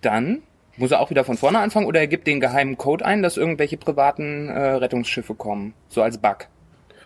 dann 0.00 0.42
muss 0.76 0.90
er 0.90 1.00
auch 1.00 1.10
wieder 1.10 1.24
von 1.24 1.36
vorne 1.36 1.58
anfangen 1.58 1.86
oder 1.86 2.00
er 2.00 2.06
gibt 2.06 2.26
den 2.26 2.40
geheimen 2.40 2.76
Code 2.76 3.04
ein, 3.04 3.22
dass 3.22 3.36
irgendwelche 3.36 3.76
privaten 3.76 4.48
äh, 4.48 4.58
Rettungsschiffe 4.58 5.34
kommen. 5.34 5.74
So 5.88 6.02
als 6.02 6.18
Bug. 6.18 6.48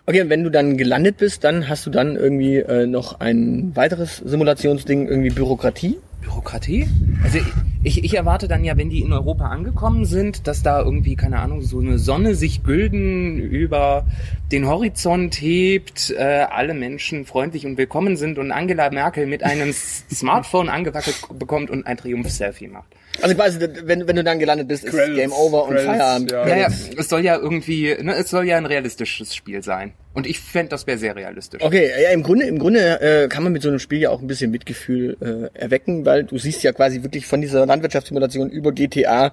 Okay, 0.07 0.29
wenn 0.29 0.43
du 0.43 0.49
dann 0.49 0.77
gelandet 0.77 1.17
bist, 1.17 1.43
dann 1.43 1.69
hast 1.69 1.85
du 1.85 1.91
dann 1.91 2.15
irgendwie 2.15 2.57
äh, 2.57 2.87
noch 2.87 3.19
ein 3.19 3.75
weiteres 3.75 4.17
Simulationsding, 4.17 5.07
irgendwie 5.07 5.29
Bürokratie. 5.29 5.97
Bürokratie? 6.21 6.87
Also 7.23 7.37
ich, 7.83 8.03
ich 8.03 8.15
erwarte 8.15 8.47
dann 8.47 8.63
ja, 8.63 8.77
wenn 8.77 8.89
die 8.89 9.01
in 9.01 9.13
Europa 9.13 9.45
angekommen 9.45 10.05
sind, 10.05 10.47
dass 10.47 10.63
da 10.63 10.81
irgendwie, 10.81 11.15
keine 11.15 11.39
Ahnung, 11.39 11.61
so 11.61 11.79
eine 11.79 11.99
Sonne 11.99 12.33
sich 12.35 12.63
gülden 12.63 13.37
über 13.37 14.05
den 14.51 14.67
Horizont 14.67 15.35
hebt, 15.35 16.09
äh, 16.11 16.21
alle 16.21 16.73
Menschen 16.73 17.25
freundlich 17.25 17.65
und 17.65 17.77
willkommen 17.77 18.17
sind 18.17 18.37
und 18.37 18.51
Angela 18.51 18.89
Merkel 18.89 19.25
mit 19.25 19.43
einem 19.43 19.73
Smartphone 20.13 20.69
angewackelt 20.69 21.15
bekommt 21.39 21.69
und 21.69 21.87
ein 21.87 21.97
Triumph-Selfie 21.97 22.67
macht. 22.67 22.93
Also 23.21 23.35
quasi, 23.35 23.59
wenn, 23.83 24.07
wenn 24.07 24.15
du 24.15 24.23
dann 24.23 24.39
gelandet 24.39 24.67
bist, 24.67 24.83
ist 24.83 24.93
Credits, 24.93 25.15
Game 25.15 25.31
Over 25.31 25.63
und 25.63 25.71
Credits, 25.71 25.85
Feierabend. 25.85 26.31
ja. 26.31 26.47
Ja, 26.47 26.57
ja, 26.57 26.67
es 26.97 27.09
soll 27.09 27.23
ja 27.23 27.37
irgendwie, 27.37 27.95
ne, 28.01 28.15
es 28.15 28.29
soll 28.29 28.45
ja 28.45 28.57
ein 28.57 28.65
realistisches 28.65 29.35
Spiel 29.35 29.63
sein. 29.63 29.93
Und 30.13 30.27
ich 30.27 30.39
fänd, 30.39 30.71
das 30.71 30.87
wäre 30.87 30.97
sehr 30.97 31.15
realistisch. 31.15 31.61
Okay, 31.61 31.89
ja, 32.01 32.09
im 32.09 32.23
Grunde, 32.23 32.45
im 32.45 32.59
Grunde 32.59 33.01
äh, 33.01 33.27
kann 33.27 33.43
man 33.43 33.53
mit 33.53 33.61
so 33.61 33.69
einem 33.69 33.79
Spiel 33.79 33.99
ja 33.99 34.09
auch 34.09 34.21
ein 34.21 34.27
bisschen 34.27 34.51
Mitgefühl 34.51 35.17
äh, 35.21 35.57
erwecken, 35.57 36.05
weil 36.05 36.23
du 36.23 36.37
siehst 36.37 36.63
ja 36.63 36.73
quasi 36.73 37.03
wirklich 37.03 37.25
von 37.25 37.41
dieser 37.41 37.65
Landwirtschaftssimulation 37.65 38.49
über 38.49 38.71
GTA 38.71 39.31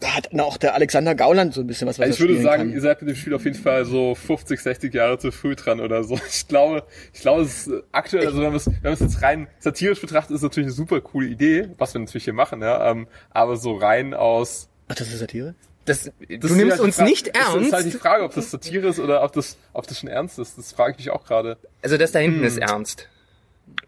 da 0.00 0.08
hat 0.14 0.28
auch 0.38 0.56
der 0.58 0.74
Alexander 0.74 1.14
Gauland 1.14 1.54
so 1.54 1.60
ein 1.62 1.66
bisschen 1.66 1.88
was, 1.88 1.98
was 1.98 2.06
Also 2.06 2.14
ich 2.24 2.28
würde 2.30 2.42
sagen, 2.42 2.64
kann. 2.64 2.72
ihr 2.72 2.80
seid 2.80 3.00
mit 3.00 3.08
dem 3.10 3.16
Spiel 3.16 3.34
auf 3.34 3.44
jeden 3.44 3.56
Fall 3.56 3.84
so 3.84 4.14
50, 4.14 4.60
60 4.60 4.92
Jahre 4.94 5.18
zu 5.18 5.32
früh 5.32 5.54
dran 5.56 5.80
oder 5.80 6.04
so. 6.04 6.18
Ich 6.28 6.46
glaube, 6.48 6.84
ich 7.14 7.20
glaube, 7.20 7.42
es 7.42 7.66
ist 7.66 7.82
aktuell, 7.92 8.26
also 8.26 8.38
wenn 8.38 8.48
man 8.48 8.56
es, 8.56 8.66
wenn 8.66 8.74
man 8.82 8.92
es 8.92 9.00
jetzt 9.00 9.22
rein 9.22 9.48
satirisch 9.58 10.00
betrachtet, 10.00 10.32
ist 10.32 10.36
es 10.38 10.42
natürlich 10.42 10.66
eine 10.66 10.74
super 10.74 11.00
coole 11.00 11.26
Idee, 11.28 11.68
was 11.78 11.94
wir 11.94 12.00
natürlich 12.00 12.24
hier 12.24 12.34
machen, 12.34 12.60
ja. 12.62 12.90
Ähm, 12.90 13.06
aber 13.30 13.56
so 13.56 13.74
rein 13.76 14.12
aus 14.14 14.68
Ach, 14.88 14.94
das 14.94 15.08
ist 15.08 15.18
Satire? 15.18 15.54
Das, 15.86 16.04
Das 16.04 16.12
du 16.50 16.54
nimmst 16.56 16.72
halt 16.72 16.80
uns 16.80 16.96
Fra- 16.96 17.04
nicht 17.04 17.28
Das 17.34 17.54
ist 17.54 17.72
halt 17.72 17.84
die 17.84 17.90
ernst. 17.90 17.96
Frage, 18.02 18.24
ob 18.24 18.34
das 18.34 18.50
Satire 18.50 18.88
ist 18.88 18.98
oder 19.00 19.22
ob 19.22 19.32
das, 19.32 19.56
ob 19.72 19.86
das 19.86 19.98
schon 20.00 20.08
ernst 20.08 20.38
ist. 20.38 20.58
Das 20.58 20.72
frage 20.72 20.92
ich 20.92 20.98
mich 20.98 21.10
auch 21.10 21.24
gerade. 21.24 21.58
Also 21.82 21.96
das 21.96 22.10
da 22.12 22.18
hinten 22.18 22.40
Hm. 22.40 22.44
ist 22.44 22.58
ernst. 22.58 23.08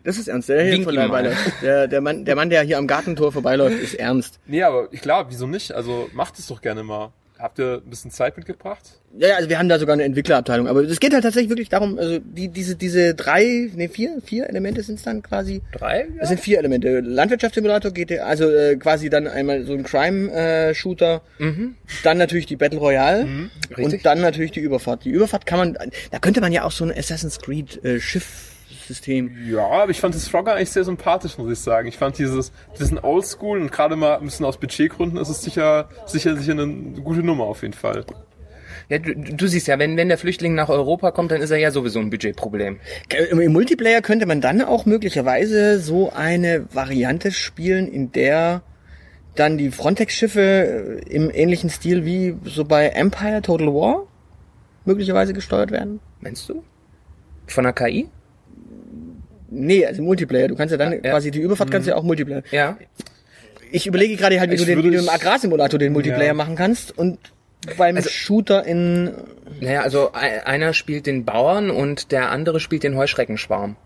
Das 0.04 0.16
ist 0.16 0.28
ernst. 0.28 0.48
Der 0.48 0.62
hier 0.62 0.72
Wink 0.72 0.84
von 0.84 0.94
der, 0.94 1.36
der, 1.62 1.88
der, 1.88 2.00
Mann, 2.00 2.24
der 2.24 2.36
Mann, 2.36 2.50
der 2.50 2.62
hier 2.62 2.78
am 2.78 2.86
Gartentor 2.86 3.32
vorbeiläuft, 3.32 3.78
ist 3.78 3.94
ernst. 3.94 4.38
Nee, 4.46 4.62
aber 4.62 4.88
klar, 4.88 5.26
wieso 5.28 5.46
nicht? 5.46 5.72
Also 5.72 6.08
macht 6.12 6.38
es 6.38 6.46
doch 6.46 6.62
gerne 6.62 6.82
mal. 6.82 7.12
Habt 7.38 7.60
ihr 7.60 7.80
ein 7.84 7.88
bisschen 7.88 8.10
Zeit 8.10 8.36
mitgebracht? 8.36 8.82
Ja, 9.16 9.28
ja, 9.28 9.36
also 9.36 9.48
wir 9.48 9.60
haben 9.60 9.68
da 9.68 9.78
sogar 9.78 9.92
eine 9.92 10.02
Entwicklerabteilung. 10.02 10.66
Aber 10.66 10.82
es 10.82 10.98
geht 10.98 11.12
halt 11.12 11.22
tatsächlich 11.22 11.50
wirklich 11.50 11.68
darum, 11.68 11.96
also 11.96 12.18
die, 12.18 12.48
diese, 12.48 12.74
diese 12.74 13.14
drei, 13.14 13.70
nee, 13.76 13.86
vier, 13.86 14.20
vier 14.24 14.48
Elemente 14.48 14.82
sind 14.82 14.96
es 14.96 15.04
dann 15.04 15.22
quasi. 15.22 15.62
Drei? 15.70 16.08
Es 16.18 16.30
sind 16.30 16.40
vier 16.40 16.58
Elemente. 16.58 16.98
Landwirtschaftssimulator 16.98 17.92
geht 17.92 18.18
also 18.18 18.50
äh, 18.50 18.74
quasi 18.74 19.08
dann 19.08 19.28
einmal 19.28 19.62
so 19.62 19.72
ein 19.74 19.84
Crime-Shooter, 19.84 21.22
dann 22.02 22.18
natürlich 22.18 22.46
die 22.46 22.56
Battle 22.56 22.80
Royale 22.80 23.28
Richtig. 23.70 23.84
und 23.84 24.06
dann 24.06 24.20
natürlich 24.20 24.50
die 24.50 24.60
Überfahrt. 24.60 25.04
Die 25.04 25.10
Überfahrt 25.10 25.46
kann 25.46 25.58
man, 25.58 25.78
da 26.10 26.18
könnte 26.18 26.40
man 26.40 26.50
ja 26.50 26.64
auch 26.64 26.72
so 26.72 26.84
ein 26.84 26.90
Assassin's 26.90 27.38
Creed 27.38 27.84
äh, 27.84 28.00
Schiffssystem. 28.88 29.36
Ja, 29.46 29.66
aber 29.66 29.90
ich 29.90 30.00
fand 30.00 30.14
das 30.14 30.28
Frogger 30.28 30.54
eigentlich 30.54 30.70
sehr 30.70 30.84
sympathisch, 30.84 31.38
muss 31.38 31.52
ich 31.52 31.58
sagen. 31.58 31.88
Ich 31.88 31.96
fand 31.96 32.18
dieses, 32.18 32.52
diesen 32.78 32.98
Oldschool 32.98 33.60
und 33.60 33.70
gerade 33.70 33.96
mal 33.96 34.16
ein 34.16 34.24
bisschen 34.24 34.46
aus 34.46 34.58
Budgetgründen 34.58 35.18
ist 35.18 35.28
es 35.28 35.42
sicher, 35.42 35.88
sicher, 36.06 36.36
sicher 36.36 36.52
eine 36.52 36.66
gute 37.02 37.20
Nummer 37.20 37.44
auf 37.44 37.62
jeden 37.62 37.74
Fall. 37.74 38.04
Ja, 38.88 38.98
du, 38.98 39.14
du 39.14 39.46
siehst 39.46 39.66
ja, 39.66 39.78
wenn, 39.78 39.96
wenn 39.98 40.08
der 40.08 40.16
Flüchtling 40.16 40.54
nach 40.54 40.70
Europa 40.70 41.10
kommt, 41.10 41.30
dann 41.30 41.42
ist 41.42 41.50
er 41.50 41.58
ja 41.58 41.70
sowieso 41.70 41.98
ein 42.00 42.08
Budgetproblem. 42.08 42.80
Im, 43.30 43.40
Im 43.40 43.52
Multiplayer 43.52 44.00
könnte 44.00 44.24
man 44.24 44.40
dann 44.40 44.62
auch 44.62 44.86
möglicherweise 44.86 45.78
so 45.78 46.10
eine 46.10 46.66
Variante 46.72 47.30
spielen, 47.30 47.86
in 47.88 48.12
der 48.12 48.62
dann 49.34 49.58
die 49.58 49.70
Frontex-Schiffe 49.70 51.02
äh, 51.06 51.14
im 51.14 51.30
ähnlichen 51.30 51.70
Stil 51.70 52.04
wie 52.04 52.36
so 52.44 52.64
bei 52.64 52.88
Empire 52.88 53.42
Total 53.42 53.68
War 53.68 54.06
möglicherweise 54.84 55.34
gesteuert 55.34 55.70
werden. 55.70 56.00
Meinst 56.20 56.48
du? 56.48 56.64
Von 57.46 57.64
der 57.64 57.74
KI? 57.74 58.08
Nee, 59.50 59.86
also 59.86 60.02
Multiplayer. 60.02 60.48
Du 60.48 60.56
kannst 60.56 60.72
ja 60.72 60.78
dann 60.78 60.92
Ja. 60.92 60.98
quasi 60.98 61.30
die 61.30 61.40
Überfahrt 61.40 61.70
kannst 61.70 61.86
du 61.86 61.90
ja 61.92 61.96
auch 61.96 62.02
Multiplayer. 62.02 62.42
Ja. 62.50 62.76
Ich 63.70 63.86
überlege 63.86 64.16
gerade 64.16 64.38
halt, 64.40 64.50
wie 64.50 64.54
Ich 64.54 64.60
du, 64.60 64.66
den, 64.66 64.82
wie 64.84 64.90
du 64.90 64.98
im 64.98 65.08
Agrarsimulator 65.08 65.78
den 65.78 65.92
Multiplayer 65.92 66.28
Ja. 66.28 66.34
machen 66.34 66.54
kannst 66.56 66.96
und 66.96 67.18
beim 67.76 67.96
Also- 67.96 68.08
Shooter 68.10 68.64
in 68.64 69.12
Naja, 69.60 69.82
also 69.82 70.12
ei- 70.12 70.46
einer 70.46 70.72
spielt 70.74 71.06
den 71.06 71.24
Bauern 71.24 71.70
und 71.70 72.12
der 72.12 72.30
andere 72.30 72.60
spielt 72.60 72.82
den 72.82 72.96
Heuschreckenschwarm. 72.96 73.76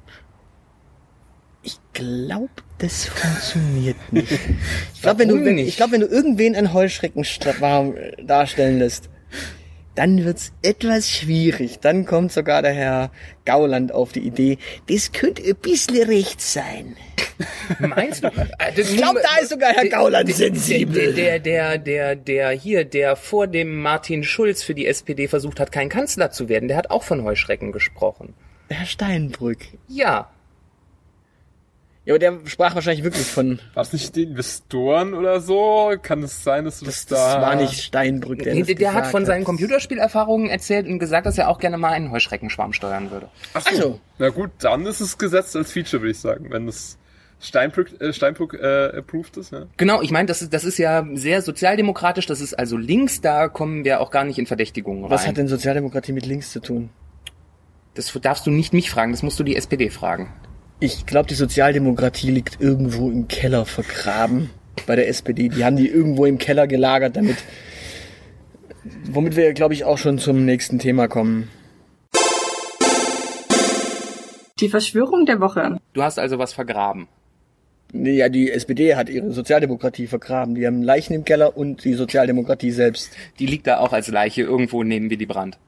Ich 1.63 1.79
glaube, 1.93 2.51
das 2.79 3.07
funktioniert 3.07 3.97
nicht. 4.13 4.33
Ich 4.95 5.03
glaube, 5.03 5.21
wenn 5.21 5.29
du, 5.29 5.45
wenn, 5.45 5.59
ich 5.59 5.77
glaube, 5.77 5.93
wenn 5.93 6.01
du 6.01 6.07
irgendwen 6.09 6.57
einen 6.57 6.73
Heuschreckenschwarm 6.73 7.95
darstellen 8.27 8.79
lässt, 8.81 9.09
dann 9.95 10.25
wird's 10.25 10.53
etwas 10.63 11.11
schwierig. 11.11 11.81
Dann 11.81 12.07
kommt 12.07 12.33
sogar 12.33 12.63
der 12.63 12.73
Herr 12.73 13.11
Gauland 13.45 13.93
auf 13.93 14.13
die 14.13 14.21
Idee, 14.21 14.59
das 14.89 15.13
könnte 15.13 15.43
ein 15.43 15.57
bisschen 15.57 16.07
rechts 16.09 16.53
sein. 16.53 16.97
Meinst 17.79 18.25
du? 18.25 18.29
Ich 18.77 18.97
glaube, 18.97 19.21
da 19.23 19.43
ist 19.43 19.51
sogar 19.51 19.73
Herr 19.73 19.89
Gauland 19.89 20.33
sensibel. 20.33 21.13
Der, 21.13 21.39
der, 21.39 21.79
der, 21.79 22.17
der 22.17 22.51
hier, 22.51 22.85
der 22.85 23.17
vor 23.17 23.47
dem 23.47 23.81
Martin 23.81 24.25
Schulz 24.25 24.63
für 24.63 24.75
die 24.75 24.87
SPD 24.87 25.29
versucht 25.29 25.61
hat, 25.61 25.73
kein 25.73 25.89
Kanzler 25.89 26.31
zu 26.31 26.49
werden, 26.49 26.69
der 26.69 26.77
hat 26.77 26.91
auch 26.91 27.03
von 27.03 27.25
Heuschrecken 27.25 27.73
gesprochen. 27.73 28.35
Herr 28.69 28.87
Steinbrück. 28.87 29.67
Ja. 29.89 30.31
Ja, 32.05 32.15
aber 32.15 32.19
der 32.19 32.39
sprach 32.47 32.75
wahrscheinlich 32.75 33.05
wirklich 33.05 33.27
von, 33.27 33.61
War 33.75 33.83
es 33.83 33.93
nicht 33.93 34.17
die 34.17 34.25
Investoren 34.25 35.15
oder 35.15 35.41
so? 35.41 35.95
Kann 36.03 36.23
es 36.23 36.43
sein, 36.43 36.65
dass 36.65 36.81
du 36.81 36.87
das, 36.87 37.07
das, 37.07 37.19
das 37.19 37.35
da... 37.35 37.43
war 37.43 37.55
nicht 37.55 37.81
Steinbrück, 37.81 38.43
der 38.43 38.55
Der, 38.55 38.65
das 38.65 38.75
der 38.75 38.93
hat 38.95 39.07
von 39.07 39.25
seinen 39.25 39.45
Computerspielerfahrungen 39.45 40.49
erzählt 40.51 40.87
und 40.87 40.99
gesagt, 40.99 41.27
dass 41.27 41.39
er 41.39 41.49
auch 41.49 41.59
gerne 41.59 41.79
mal 41.79 41.93
einen 41.93 42.11
Heuschreckenschwarm 42.11 42.73
steuern 42.73 43.11
würde. 43.11 43.29
Ach 43.55 43.63
so. 43.63 43.69
Also. 43.69 44.01
Na 44.19 44.31
gut, 44.31 44.51
dann 44.59 44.85
ist 44.87 45.01
es 45.01 45.17
gesetzt 45.17 45.55
als 45.55 45.71
Feature, 45.71 46.03
würde 46.03 46.11
ich 46.11 46.19
sagen. 46.19 46.47
Wenn 46.51 46.67
es 46.67 46.99
Steinbrück, 47.41 48.01
äh, 48.01 48.13
Steinbrück 48.13 48.55
äh, 48.55 48.97
approved 48.99 49.37
ist, 49.37 49.53
ja. 49.53 49.67
Genau, 49.77 50.03
ich 50.03 50.11
meine, 50.11 50.27
das 50.27 50.43
ist, 50.43 50.53
das 50.53 50.65
ist 50.65 50.79
ja 50.79 51.07
sehr 51.15 51.41
sozialdemokratisch, 51.43 52.27
das 52.27 52.41
ist 52.41 52.55
also 52.55 52.77
links, 52.77 53.21
da 53.21 53.49
kommen 53.49 53.85
wir 53.85 54.01
auch 54.01 54.11
gar 54.11 54.25
nicht 54.25 54.39
in 54.39 54.47
Verdächtigungen 54.47 55.05
rein. 55.05 55.11
Was 55.11 55.27
hat 55.27 55.37
denn 55.37 55.49
Sozialdemokratie 55.49 56.13
mit 56.13 56.27
links 56.27 56.53
zu 56.53 56.61
tun? 56.61 56.91
das 57.95 58.13
darfst 58.21 58.47
du 58.47 58.51
nicht 58.51 58.73
mich 58.73 58.91
fragen, 58.91 59.13
das 59.13 59.23
musst 59.23 59.39
du 59.39 59.45
die 59.45 59.57
SPD 59.57 59.91
fragen. 59.91 60.33
Ich 60.85 61.07
glaube, 61.07 61.29
die 61.29 61.35
Sozialdemokratie 61.37 62.33
liegt 62.33 62.61
irgendwo 62.61 63.09
im 63.09 63.29
Keller 63.29 63.65
vergraben 63.67 64.51
bei 64.85 64.97
der 64.97 65.07
SPD. 65.07 65.49
Die 65.49 65.65
haben 65.65 65.77
die 65.77 65.87
irgendwo 65.87 66.27
im 66.27 66.39
Keller 66.39 66.67
gelagert, 66.67 67.15
damit. 67.17 67.37
Womit 69.05 69.37
wir, 69.37 69.53
glaube 69.53 69.75
ich, 69.75 69.85
auch 69.85 69.97
schon 69.97 70.19
zum 70.19 70.45
nächsten 70.45 70.81
Thema 70.81 71.07
kommen. 71.07 71.49
Die 74.59 74.69
Verschwörung 74.69 75.25
der 75.25 75.39
Woche. 75.41 75.79
Du 75.93 76.03
hast 76.03 76.19
also 76.19 76.41
was 76.41 76.53
vergraben. 76.53 77.07
Nee, 77.93 78.15
ja, 78.17 78.29
die 78.29 78.51
SPD 78.51 78.97
hat 78.97 79.09
ihre 79.09 79.31
Sozialdemokratie 79.31 80.09
vergraben. 80.09 80.57
Die 80.57 80.67
haben 80.67 80.83
Leichen 80.83 81.15
im 81.15 81.25
Keller 81.25 81.57
und 81.57 81.85
die 81.85 81.95
Sozialdemokratie 81.95 82.73
selbst. 82.73 83.11
Die 83.39 83.47
liegt 83.47 83.69
da 83.69 83.79
auch 83.79 83.93
als 83.93 84.09
Leiche 84.09 84.43
irgendwo 84.43 84.83
neben 84.83 85.11
Willy 85.11 85.27
Brandt. 85.27 85.59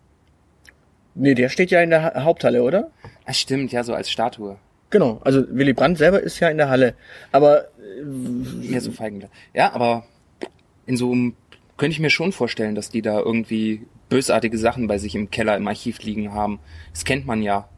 Nee, 1.14 1.34
der 1.34 1.50
steht 1.50 1.70
ja 1.70 1.80
in 1.82 1.90
der 1.90 2.02
Ha- 2.02 2.24
Haupthalle, 2.24 2.64
oder? 2.64 2.90
Ah, 3.26 3.32
stimmt, 3.32 3.70
ja, 3.70 3.84
so 3.84 3.94
als 3.94 4.10
Statue. 4.10 4.56
Genau, 4.94 5.20
also 5.24 5.44
Willy 5.50 5.72
Brandt 5.72 5.98
selber 5.98 6.22
ist 6.22 6.38
ja 6.38 6.48
in 6.50 6.56
der 6.56 6.68
Halle. 6.68 6.94
Aber 7.32 7.64
Ja, 8.62 8.78
so 8.78 8.92
Feigenblatt. 8.92 9.32
Ja, 9.52 9.72
aber 9.72 10.04
in 10.86 10.96
so 10.96 11.10
einem 11.10 11.34
könnte 11.76 11.94
ich 11.94 11.98
mir 11.98 12.10
schon 12.10 12.30
vorstellen, 12.30 12.76
dass 12.76 12.90
die 12.90 13.02
da 13.02 13.18
irgendwie 13.18 13.88
bösartige 14.08 14.56
Sachen 14.56 14.86
bei 14.86 14.98
sich 14.98 15.16
im 15.16 15.32
Keller 15.32 15.56
im 15.56 15.66
Archiv 15.66 16.00
liegen 16.04 16.32
haben. 16.32 16.60
Das 16.92 17.04
kennt 17.04 17.26
man 17.26 17.42
ja. 17.42 17.68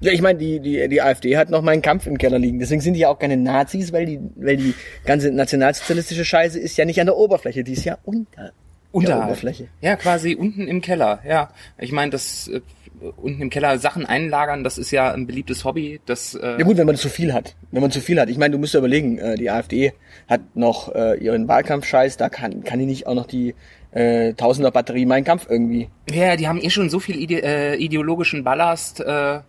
Ja, 0.00 0.12
ich 0.12 0.20
meine, 0.20 0.38
die, 0.38 0.60
die, 0.60 0.86
die 0.90 1.00
AfD 1.00 1.38
hat 1.38 1.48
noch 1.48 1.62
meinen 1.62 1.80
Kampf 1.80 2.06
im 2.06 2.18
Keller 2.18 2.38
liegen. 2.38 2.58
Deswegen 2.58 2.82
sind 2.82 2.92
die 2.92 3.00
ja 3.00 3.08
auch 3.08 3.18
keine 3.18 3.38
Nazis, 3.38 3.90
weil 3.90 4.04
die, 4.04 4.20
weil 4.36 4.58
die 4.58 4.74
ganze 5.06 5.32
nationalsozialistische 5.32 6.26
Scheiße 6.26 6.60
ist 6.60 6.76
ja 6.76 6.84
nicht 6.84 7.00
an 7.00 7.06
der 7.06 7.16
Oberfläche, 7.16 7.64
die 7.64 7.72
ist 7.72 7.84
ja 7.86 7.96
unter 8.04 8.28
der 8.36 8.52
Unterhalb. 8.92 9.24
Oberfläche. 9.24 9.68
Ja, 9.80 9.96
quasi 9.96 10.34
unten 10.34 10.68
im 10.68 10.82
Keller. 10.82 11.20
Ja, 11.26 11.50
ich 11.78 11.92
meine, 11.92 12.10
das 12.10 12.48
äh, 12.48 12.60
unten 13.16 13.42
im 13.42 13.50
Keller 13.50 13.78
Sachen 13.78 14.06
einlagern, 14.06 14.64
das 14.64 14.78
ist 14.78 14.90
ja 14.90 15.12
ein 15.12 15.26
beliebtes 15.26 15.64
Hobby. 15.64 16.00
Das 16.06 16.34
äh, 16.34 16.58
Ja 16.58 16.64
gut, 16.64 16.76
wenn 16.76 16.86
man 16.86 16.96
zu 16.96 17.08
viel 17.08 17.32
hat. 17.32 17.56
Wenn 17.70 17.82
man 17.82 17.90
zu 17.90 18.00
viel 18.00 18.20
hat. 18.20 18.28
Ich 18.28 18.38
meine, 18.38 18.52
du 18.52 18.58
musst 18.58 18.74
ja 18.74 18.78
überlegen, 18.78 19.18
äh, 19.18 19.36
die 19.36 19.50
AfD 19.50 19.92
hat 20.28 20.40
noch 20.54 20.94
äh, 20.94 21.16
ihren 21.18 21.48
Wahlkampfscheiß, 21.48 22.16
da 22.16 22.28
kann, 22.28 22.64
kann 22.64 22.78
die 22.78 22.86
nicht 22.86 23.06
auch 23.06 23.14
noch 23.14 23.26
die 23.26 23.54
äh, 23.92 24.32
Tausender 24.34 24.70
Batterie 24.70 25.06
Mein 25.06 25.24
Kampf 25.24 25.46
irgendwie. 25.48 25.88
ja, 26.10 26.36
die 26.36 26.48
haben 26.48 26.60
eh 26.60 26.70
schon 26.70 26.88
so 26.90 26.98
viel 26.98 27.16
ide 27.16 27.42
äh, 27.42 27.76
ideologischen 27.76 28.44
Ballast. 28.44 29.00
Äh, 29.00 29.04
ja, 29.04 29.42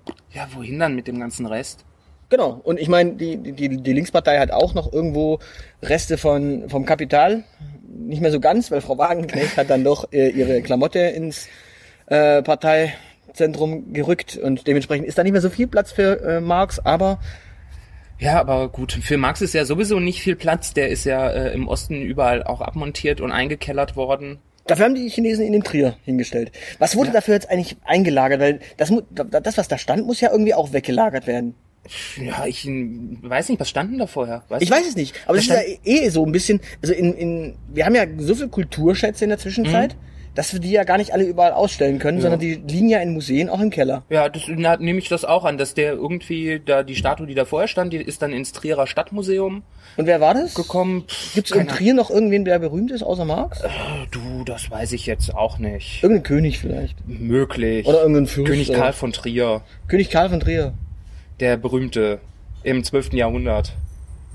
wohin 0.53 0.79
dann 0.79 0.95
mit 0.95 1.07
dem 1.07 1.19
ganzen 1.19 1.45
Rest? 1.45 1.85
Genau. 2.29 2.59
Und 2.63 2.79
ich 2.79 2.89
meine, 2.89 3.13
die, 3.13 3.37
die, 3.37 3.69
die 3.77 3.93
Linkspartei 3.93 4.39
hat 4.39 4.51
auch 4.51 4.73
noch 4.73 4.91
irgendwo 4.91 5.39
Reste 5.81 6.17
von 6.17 6.67
vom 6.67 6.85
Kapital. 6.85 7.43
Nicht 7.95 8.21
mehr 8.21 8.31
so 8.31 8.39
ganz, 8.39 8.71
weil 8.71 8.81
Frau 8.81 8.97
Wagenknecht 8.97 9.55
hat 9.55 9.69
dann 9.69 9.83
doch 9.83 10.11
äh, 10.11 10.29
ihre 10.29 10.61
Klamotte 10.61 10.99
ins 10.99 11.47
äh, 12.07 12.41
Parteizentrum 13.33 13.93
gerückt 13.93 14.37
und 14.37 14.67
dementsprechend 14.67 15.07
ist 15.07 15.17
da 15.17 15.23
nicht 15.23 15.31
mehr 15.31 15.41
so 15.41 15.49
viel 15.49 15.67
Platz 15.67 15.91
für 15.91 16.21
äh, 16.21 16.39
Marx, 16.41 16.79
aber 16.79 17.19
Ja, 18.19 18.39
aber 18.39 18.69
gut, 18.69 18.93
für 18.93 19.17
Marx 19.17 19.41
ist 19.41 19.53
ja 19.53 19.65
sowieso 19.65 19.99
nicht 19.99 20.21
viel 20.21 20.35
Platz. 20.35 20.73
Der 20.73 20.89
ist 20.89 21.03
ja 21.03 21.29
äh, 21.29 21.53
im 21.53 21.67
Osten 21.67 22.01
überall 22.01 22.43
auch 22.43 22.61
abmontiert 22.61 23.21
und 23.21 23.31
eingekellert 23.31 23.95
worden. 23.95 24.37
Dafür 24.65 24.85
haben 24.85 24.95
die 24.95 25.09
Chinesen 25.09 25.45
ihn 25.45 25.53
in 25.53 25.63
Trier 25.63 25.97
hingestellt. 26.05 26.51
Was 26.79 26.95
wurde 26.95 27.11
dafür 27.11 27.33
jetzt 27.33 27.49
eigentlich 27.49 27.75
eingelagert? 27.83 28.39
Weil 28.39 28.59
das, 28.77 28.93
das, 29.11 29.57
was 29.57 29.67
da 29.67 29.77
stand, 29.77 30.05
muss 30.05 30.21
ja 30.21 30.31
irgendwie 30.31 30.53
auch 30.53 30.71
weggelagert 30.71 31.27
werden. 31.27 31.55
Ja, 32.15 32.45
ich 32.45 32.65
äh, 32.65 32.71
weiß 33.23 33.49
nicht, 33.49 33.59
was 33.59 33.69
stand 33.69 33.91
denn 33.91 33.99
da 33.99 34.07
vorher? 34.07 34.43
Weißt 34.47 34.61
Ich 34.61 34.69
du? 34.69 34.75
weiß 34.75 34.87
es 34.87 34.95
nicht, 34.95 35.15
aber 35.25 35.35
das 35.35 35.45
ist 35.47 35.51
ja 35.51 35.59
eh 35.83 36.07
so 36.09 36.25
ein 36.25 36.31
bisschen, 36.31 36.61
also 36.81 36.93
in, 36.93 37.13
in, 37.13 37.55
wir 37.73 37.85
haben 37.85 37.95
ja 37.95 38.05
so 38.19 38.35
viel 38.35 38.47
Kulturschätze 38.47 39.25
in 39.25 39.29
der 39.31 39.37
Zwischenzeit, 39.39 39.97
dass 40.35 40.51
wir 40.53 40.59
die 40.59 40.71
ja 40.71 40.83
gar 40.83 40.97
nicht 40.97 41.13
alle 41.13 41.23
überall 41.25 41.51
ausstellen 41.51 41.99
können, 41.99 42.19
sondern 42.21 42.39
die 42.39 42.55
liegen 42.55 42.89
ja 42.89 42.99
in 42.99 43.13
Museen 43.13 43.49
auch 43.49 43.59
im 43.59 43.69
Keller. 43.69 44.03
Ja, 44.09 44.29
das 44.29 44.43
na, 44.47 44.77
nehme 44.77 44.97
ich 44.99 45.07
das 45.09 45.25
auch 45.25 45.45
an, 45.45 45.57
dass 45.57 45.73
der 45.75 45.93
irgendwie 45.93 46.59
da 46.65 46.81
die 46.83 46.95
Statue, 46.95 47.27
die 47.27 47.35
da 47.35 47.45
vorher 47.45 47.67
stand, 47.67 47.93
die 47.93 47.97
ist 47.97 48.21
dann 48.21 48.33
ins 48.33 48.51
Trierer 48.51 48.87
Stadtmuseum 48.87 49.61
Und 49.97 50.05
wer 50.07 50.19
war 50.21 50.33
das? 50.33 50.55
gekommen. 50.55 51.03
Pff, 51.07 51.35
Gibt's 51.35 51.51
in 51.51 51.67
Trier 51.67 51.93
noch 51.93 52.09
irgendwen, 52.09 52.45
der 52.45 52.57
berühmt 52.59 52.89
ist, 52.91 53.03
außer 53.03 53.25
Marx? 53.25 53.61
Ahnung. 53.61 54.07
Du, 54.11 54.43
das 54.43 54.71
weiß 54.71 54.91
ich 54.93 55.05
jetzt 55.05 55.35
auch 55.35 55.59
nicht. 55.59 56.01
Irgendein 56.01 56.23
König 56.23 56.59
vielleicht. 56.59 56.97
Möglich. 57.07 57.85
Oder 57.85 58.01
irgendein 58.01 58.27
Fürst. 58.27 58.49
König 58.49 58.69
oder- 58.69 58.79
Karl 58.79 58.93
von 58.93 59.11
Trier, 59.13 59.61
König 59.87 60.09
Karl 60.09 60.29
von 60.29 60.39
Trier. 60.39 60.73
der 61.39 61.57
berühmte 61.57 62.19
im 62.63 62.83
12. 62.83 63.13
Jahrhundert. 63.13 63.73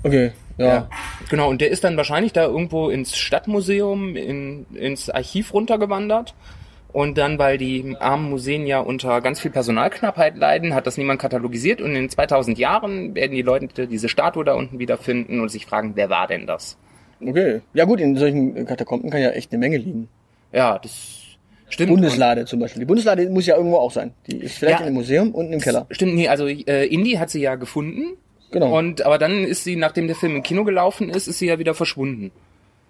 Okay, 0.04 0.30
ja. 0.58 0.88
Genau, 1.30 1.48
und 1.48 1.60
der 1.60 1.70
ist 1.70 1.84
dann 1.84 1.96
wahrscheinlich 1.96 2.32
da 2.32 2.44
irgendwo 2.44 2.88
ins 2.90 3.16
Stadtmuseum, 3.16 4.16
in, 4.16 4.66
ins 4.74 5.08
Archiv 5.10 5.54
runtergewandert. 5.54 6.34
Und 6.90 7.18
dann, 7.18 7.38
weil 7.38 7.58
die 7.58 7.96
armen 8.00 8.30
Museen 8.30 8.66
ja 8.66 8.80
unter 8.80 9.20
ganz 9.20 9.40
viel 9.40 9.50
Personalknappheit 9.50 10.36
leiden, 10.38 10.74
hat 10.74 10.86
das 10.86 10.96
niemand 10.96 11.20
katalogisiert. 11.20 11.82
Und 11.82 11.94
in 11.94 12.08
2000 12.08 12.58
Jahren 12.58 13.14
werden 13.14 13.32
die 13.32 13.42
Leute 13.42 13.86
diese 13.86 14.08
Statue 14.08 14.42
da 14.44 14.54
unten 14.54 14.78
wiederfinden 14.78 15.40
und 15.40 15.50
sich 15.50 15.66
fragen, 15.66 15.92
wer 15.96 16.08
war 16.08 16.26
denn 16.26 16.46
das? 16.46 16.78
Okay. 17.20 17.60
Ja 17.74 17.84
gut, 17.84 18.00
in 18.00 18.16
solchen 18.16 18.64
Katakomben 18.64 19.10
kann 19.10 19.20
ja 19.20 19.30
echt 19.30 19.52
eine 19.52 19.58
Menge 19.58 19.76
liegen. 19.76 20.08
Ja, 20.50 20.78
das 20.78 21.18
stimmt. 21.68 21.90
Bundeslade 21.90 22.46
zum 22.46 22.60
Beispiel. 22.60 22.80
Die 22.80 22.86
Bundeslade 22.86 23.28
muss 23.28 23.46
ja 23.46 23.56
irgendwo 23.56 23.76
auch 23.76 23.92
sein. 23.92 24.12
Die 24.26 24.38
ist 24.38 24.56
vielleicht 24.58 24.76
Ja. 24.78 24.80
in 24.80 24.86
einem 24.86 24.94
Museum 24.94 25.32
unten 25.34 25.52
im 25.52 25.60
Keller. 25.60 25.86
Stimmt, 25.90 26.14
nee, 26.14 26.28
also 26.28 26.46
äh, 26.48 26.86
Indy 26.86 27.12
hat 27.12 27.28
sie 27.28 27.42
ja 27.42 27.56
gefunden. 27.56 28.16
Genau. 28.50 28.78
Und 28.78 29.02
aber 29.02 29.18
dann 29.18 29.44
ist 29.44 29.64
sie, 29.64 29.76
nachdem 29.76 30.06
der 30.06 30.16
Film 30.16 30.36
im 30.36 30.42
Kino 30.42 30.64
gelaufen 30.64 31.10
ist, 31.10 31.26
ist 31.26 31.38
sie 31.38 31.46
ja 31.46 31.58
wieder 31.58 31.74
verschwunden. 31.74 32.30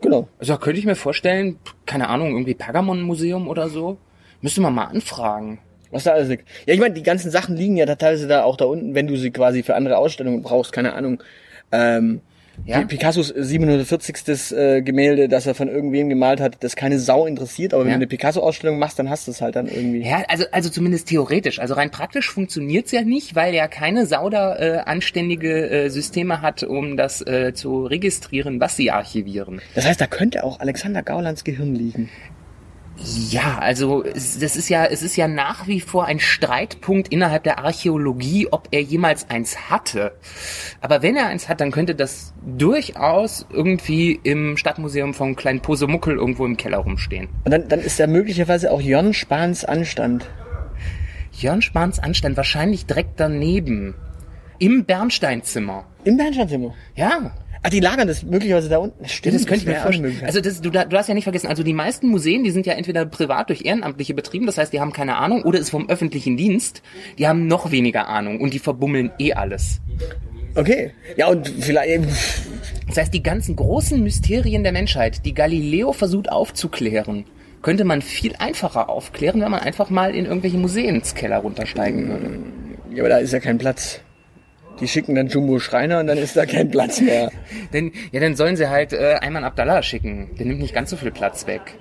Genau. 0.00 0.28
Also 0.38 0.56
könnte 0.58 0.78
ich 0.78 0.86
mir 0.86 0.94
vorstellen, 0.94 1.58
keine 1.86 2.08
Ahnung, 2.08 2.32
irgendwie 2.32 2.54
Pergamon-Museum 2.54 3.48
oder 3.48 3.68
so. 3.68 3.98
Müsste 4.40 4.60
man 4.60 4.74
mal 4.74 4.84
anfragen. 4.84 5.58
Was 5.90 6.04
da 6.04 6.12
alles 6.12 6.28
liegt. 6.28 6.46
Ja, 6.66 6.74
ich 6.74 6.80
meine, 6.80 6.94
die 6.94 7.02
ganzen 7.02 7.30
Sachen 7.30 7.56
liegen 7.56 7.76
ja 7.76 7.86
teilweise 7.86 8.28
da 8.28 8.44
auch 8.44 8.56
da 8.56 8.66
unten, 8.66 8.94
wenn 8.94 9.06
du 9.06 9.16
sie 9.16 9.30
quasi 9.30 9.62
für 9.62 9.74
andere 9.74 9.96
Ausstellungen 9.96 10.42
brauchst, 10.42 10.72
keine 10.72 10.92
Ahnung. 10.92 11.22
Ähm, 11.72 12.20
Ja. 12.64 12.80
Pi- 12.80 12.96
Picassos 12.96 13.28
740. 13.28 14.52
Äh, 14.52 14.82
Gemälde, 14.82 15.28
das 15.28 15.46
er 15.46 15.54
von 15.54 15.68
irgendwem 15.68 16.08
gemalt 16.08 16.40
hat, 16.40 16.56
das 16.60 16.76
keine 16.76 16.98
Sau 16.98 17.26
interessiert, 17.26 17.72
aber 17.74 17.84
wenn 17.84 17.88
Ja. 17.90 17.94
du 17.96 18.00
eine 18.00 18.06
Picasso-Ausstellung 18.06 18.78
machst, 18.78 18.98
dann 18.98 19.08
hast 19.10 19.26
du 19.26 19.30
es 19.30 19.40
halt 19.40 19.56
dann 19.56 19.66
irgendwie. 19.68 20.02
Ja, 20.02 20.22
also, 20.28 20.44
also 20.52 20.68
zumindest 20.68 21.08
theoretisch. 21.08 21.58
Also 21.60 21.74
rein 21.74 21.90
praktisch 21.90 22.30
funktioniert's 22.30 22.92
ja 22.92 23.02
nicht, 23.02 23.34
weil 23.34 23.54
ja 23.54 23.68
keine 23.68 24.06
Sau 24.06 24.28
da 24.30 24.56
äh, 24.56 24.78
anständige 24.84 25.68
äh, 25.70 25.88
Systeme 25.88 26.42
hat, 26.42 26.62
um 26.62 26.96
das 26.96 27.20
äh, 27.26 27.52
zu 27.54 27.84
registrieren, 27.86 28.60
was 28.60 28.76
sie 28.76 28.90
archivieren. 28.90 29.60
Das 29.74 29.86
heißt, 29.86 30.00
da 30.00 30.06
könnte 30.06 30.44
auch 30.44 30.60
Alexander 30.60 31.02
Gaulands 31.02 31.44
Gehirn 31.44 31.74
liegen. 31.74 32.08
Ja, 33.30 33.58
also 33.58 34.02
es, 34.02 34.38
das 34.38 34.56
ist 34.56 34.68
ja, 34.68 34.84
es 34.84 35.02
ist 35.02 35.16
ja 35.16 35.28
nach 35.28 35.68
wie 35.68 35.80
vor 35.80 36.06
ein 36.06 36.18
Streitpunkt 36.18 37.08
innerhalb 37.08 37.44
der 37.44 37.58
Archäologie, 37.60 38.48
ob 38.50 38.68
er 38.72 38.82
jemals 38.82 39.30
eins 39.30 39.70
hatte. 39.70 40.12
Aber 40.80 41.02
wenn 41.02 41.16
er 41.16 41.26
eins 41.26 41.48
hat, 41.48 41.60
dann 41.60 41.70
könnte 41.70 41.94
das 41.94 42.34
durchaus 42.44 43.46
irgendwie 43.50 44.18
im 44.22 44.56
Stadtmuseum 44.56 45.14
von 45.14 45.36
Klein 45.36 45.60
Posemuckel 45.60 46.16
irgendwo 46.16 46.44
im 46.44 46.56
Keller 46.56 46.78
rumstehen. 46.78 47.28
Und 47.44 47.52
dann, 47.52 47.68
dann 47.68 47.80
ist 47.80 48.00
da 48.00 48.06
möglicherweise 48.06 48.72
auch 48.72 48.80
Jörn 48.80 49.14
Spahns 49.14 49.64
Anstand. 49.64 50.28
Jörn 51.32 51.62
Spahns 51.62 52.00
Anstand 52.00 52.36
wahrscheinlich 52.36 52.86
direkt 52.86 53.20
daneben. 53.20 53.94
Im 54.58 54.84
Bernsteinzimmer. 54.84 55.84
Im 56.02 56.16
Bernsteinzimmer. 56.16 56.74
Ja, 56.96 57.30
Ah, 57.62 57.70
die 57.70 57.80
lagern 57.80 58.06
das 58.06 58.22
möglicherweise 58.22 58.68
da 58.68 58.78
unten. 58.78 59.06
Stimmt, 59.08 59.34
das 59.34 59.46
könnte 59.46 59.62
ich 59.62 59.66
mir 59.68 59.76
vorstellen. 59.80 60.16
Also 60.24 60.40
das, 60.40 60.60
du, 60.60 60.70
du 60.70 60.96
hast 60.96 61.08
ja 61.08 61.14
nicht 61.14 61.24
vergessen, 61.24 61.48
also 61.48 61.62
die 61.62 61.74
meisten 61.74 62.08
Museen, 62.08 62.44
die 62.44 62.50
sind 62.50 62.66
ja 62.66 62.74
entweder 62.74 63.04
privat 63.06 63.48
durch 63.48 63.64
Ehrenamtliche 63.64 64.14
betrieben, 64.14 64.46
das 64.46 64.58
heißt, 64.58 64.72
die 64.72 64.80
haben 64.80 64.92
keine 64.92 65.16
Ahnung, 65.16 65.42
oder 65.42 65.58
ist 65.58 65.70
vom 65.70 65.88
öffentlichen 65.88 66.36
Dienst, 66.36 66.82
die 67.18 67.26
haben 67.26 67.46
noch 67.46 67.70
weniger 67.70 68.08
Ahnung 68.08 68.40
und 68.40 68.54
die 68.54 68.58
verbummeln 68.58 69.10
eh 69.18 69.32
alles. 69.32 69.80
okay. 70.54 70.92
Ja, 71.16 71.26
und 71.28 71.48
vielleicht, 71.48 72.04
Das 72.86 72.96
heißt, 72.96 73.12
die 73.12 73.22
ganzen 73.22 73.56
großen 73.56 74.02
Mysterien 74.02 74.62
der 74.62 74.72
Menschheit, 74.72 75.24
die 75.24 75.34
Galileo 75.34 75.92
versucht 75.92 76.30
aufzuklären, 76.30 77.24
könnte 77.62 77.84
man 77.84 78.02
viel 78.02 78.34
einfacher 78.38 78.88
aufklären, 78.88 79.40
wenn 79.40 79.50
man 79.50 79.60
einfach 79.60 79.90
mal 79.90 80.14
in 80.14 80.26
irgendwelche 80.26 80.58
Museumskeller 80.58 81.38
runtersteigen 81.38 82.08
würde. 82.08 82.30
ja, 82.94 83.02
aber 83.02 83.08
da 83.08 83.18
ist 83.18 83.32
ja 83.32 83.40
kein 83.40 83.58
Platz. 83.58 84.00
Die 84.80 84.88
schicken 84.88 85.14
dann 85.14 85.28
Jumbo 85.28 85.58
Schreiner 85.58 86.00
und 86.00 86.06
dann 86.06 86.18
ist 86.18 86.36
da 86.36 86.46
kein 86.46 86.70
Platz 86.70 87.00
mehr. 87.00 87.30
Denn, 87.72 87.92
ja, 88.12 88.20
dann 88.20 88.36
sollen 88.36 88.56
sie 88.56 88.68
halt 88.68 88.92
äh, 88.92 89.16
Ayman 89.20 89.44
Abdallah 89.44 89.82
schicken. 89.82 90.30
Der 90.38 90.46
nimmt 90.46 90.60
nicht 90.60 90.74
ganz 90.74 90.90
so 90.90 90.96
viel 90.96 91.10
Platz 91.10 91.46
weg. 91.46 91.74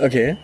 Okay. 0.00 0.36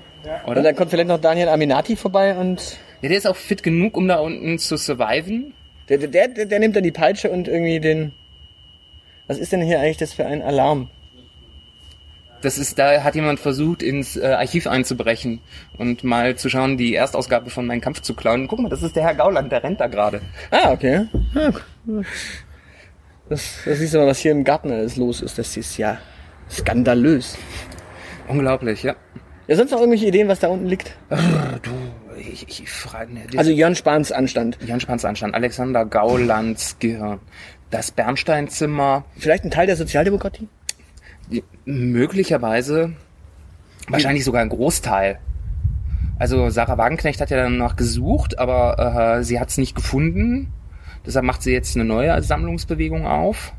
Oder? 0.46 0.58
Und 0.58 0.64
dann 0.64 0.76
kommt 0.76 0.90
vielleicht 0.90 1.08
noch 1.08 1.20
Daniel 1.20 1.48
Aminati 1.48 1.96
vorbei 1.96 2.36
und 2.36 2.78
Ja, 3.02 3.08
der 3.08 3.18
ist 3.18 3.26
auch 3.26 3.36
fit 3.36 3.62
genug, 3.62 3.96
um 3.96 4.06
da 4.06 4.16
unten 4.18 4.58
zu 4.58 4.76
surviven. 4.76 5.54
der, 5.88 5.98
der, 5.98 6.28
der, 6.28 6.46
der 6.46 6.58
nimmt 6.58 6.76
dann 6.76 6.82
die 6.82 6.92
Peitsche 6.92 7.30
und 7.30 7.48
irgendwie 7.48 7.80
den. 7.80 8.12
Was 9.26 9.38
ist 9.38 9.52
denn 9.52 9.62
hier 9.62 9.80
eigentlich 9.80 9.96
das 9.96 10.12
für 10.12 10.26
ein 10.26 10.42
Alarm? 10.42 10.90
Das 12.42 12.56
ist, 12.56 12.78
da 12.78 13.04
hat 13.04 13.14
jemand 13.14 13.38
versucht, 13.38 13.82
ins 13.82 14.16
äh, 14.16 14.24
Archiv 14.24 14.66
einzubrechen 14.66 15.40
und 15.76 16.04
mal 16.04 16.36
zu 16.36 16.48
schauen, 16.48 16.78
die 16.78 16.94
Erstausgabe 16.94 17.50
von 17.50 17.66
Mein 17.66 17.82
Kampf 17.82 18.00
zu 18.00 18.14
klauen. 18.14 18.48
Guck 18.48 18.60
mal, 18.60 18.70
das 18.70 18.82
ist 18.82 18.96
der 18.96 19.02
Herr 19.02 19.14
Gauland, 19.14 19.52
der 19.52 19.62
rennt 19.62 19.78
da 19.78 19.88
gerade. 19.88 20.22
Ah, 20.50 20.72
okay. 20.72 21.06
Cool. 21.34 21.52
Das, 23.28 23.40
das 23.64 23.78
siehst 23.78 23.94
du 23.94 23.98
mal, 23.98 24.06
was 24.06 24.18
hier 24.18 24.32
im 24.32 24.44
Garten 24.44 24.70
alles 24.70 24.96
los 24.96 25.22
ist. 25.22 25.38
Das 25.38 25.56
ist 25.56 25.76
ja 25.76 25.98
skandalös. 26.50 27.38
Unglaublich, 28.28 28.82
ja. 28.82 28.96
Ja, 29.46 29.56
sonst 29.56 29.70
noch 29.72 29.78
irgendwelche 29.80 30.06
Ideen, 30.06 30.28
was 30.28 30.40
da 30.40 30.48
unten 30.48 30.66
liegt? 30.66 30.96
Du, 31.08 31.70
ich, 32.20 32.60
ich 32.60 32.70
frage 32.70 33.12
ne, 33.12 33.22
Also 33.36 33.50
Jörn 33.50 33.74
Spahns 33.74 34.12
Anstand. 34.12 34.58
Jan 34.64 34.80
Spans 34.80 35.04
Anstand, 35.04 35.34
Alexander 35.34 35.84
Gaulands 35.84 36.76
Gehirn, 36.78 37.18
das 37.70 37.90
Bernsteinzimmer, 37.90 39.04
Vielleicht 39.16 39.44
ein 39.44 39.50
Teil 39.50 39.66
der 39.66 39.76
Sozialdemokratie? 39.76 40.48
möglicherweise, 41.64 42.92
wahrscheinlich 43.88 44.24
sogar 44.24 44.42
ein 44.42 44.48
Großteil. 44.48 45.20
Also 46.18 46.50
Sarah 46.50 46.76
Wagenknecht 46.76 47.20
hat 47.20 47.30
ja 47.30 47.36
danach 47.36 47.76
gesucht, 47.76 48.38
aber 48.38 49.18
äh, 49.18 49.24
sie 49.24 49.38
hat 49.40 49.48
es 49.48 49.58
nicht 49.58 49.74
gefunden. 49.74 50.52
Deshalb 51.06 51.24
macht 51.24 51.42
sie 51.42 51.52
jetzt 51.52 51.76
eine 51.76 51.84
neue 51.84 52.22
Sammlungsbewegung 52.22 53.06
auf. 53.06 53.52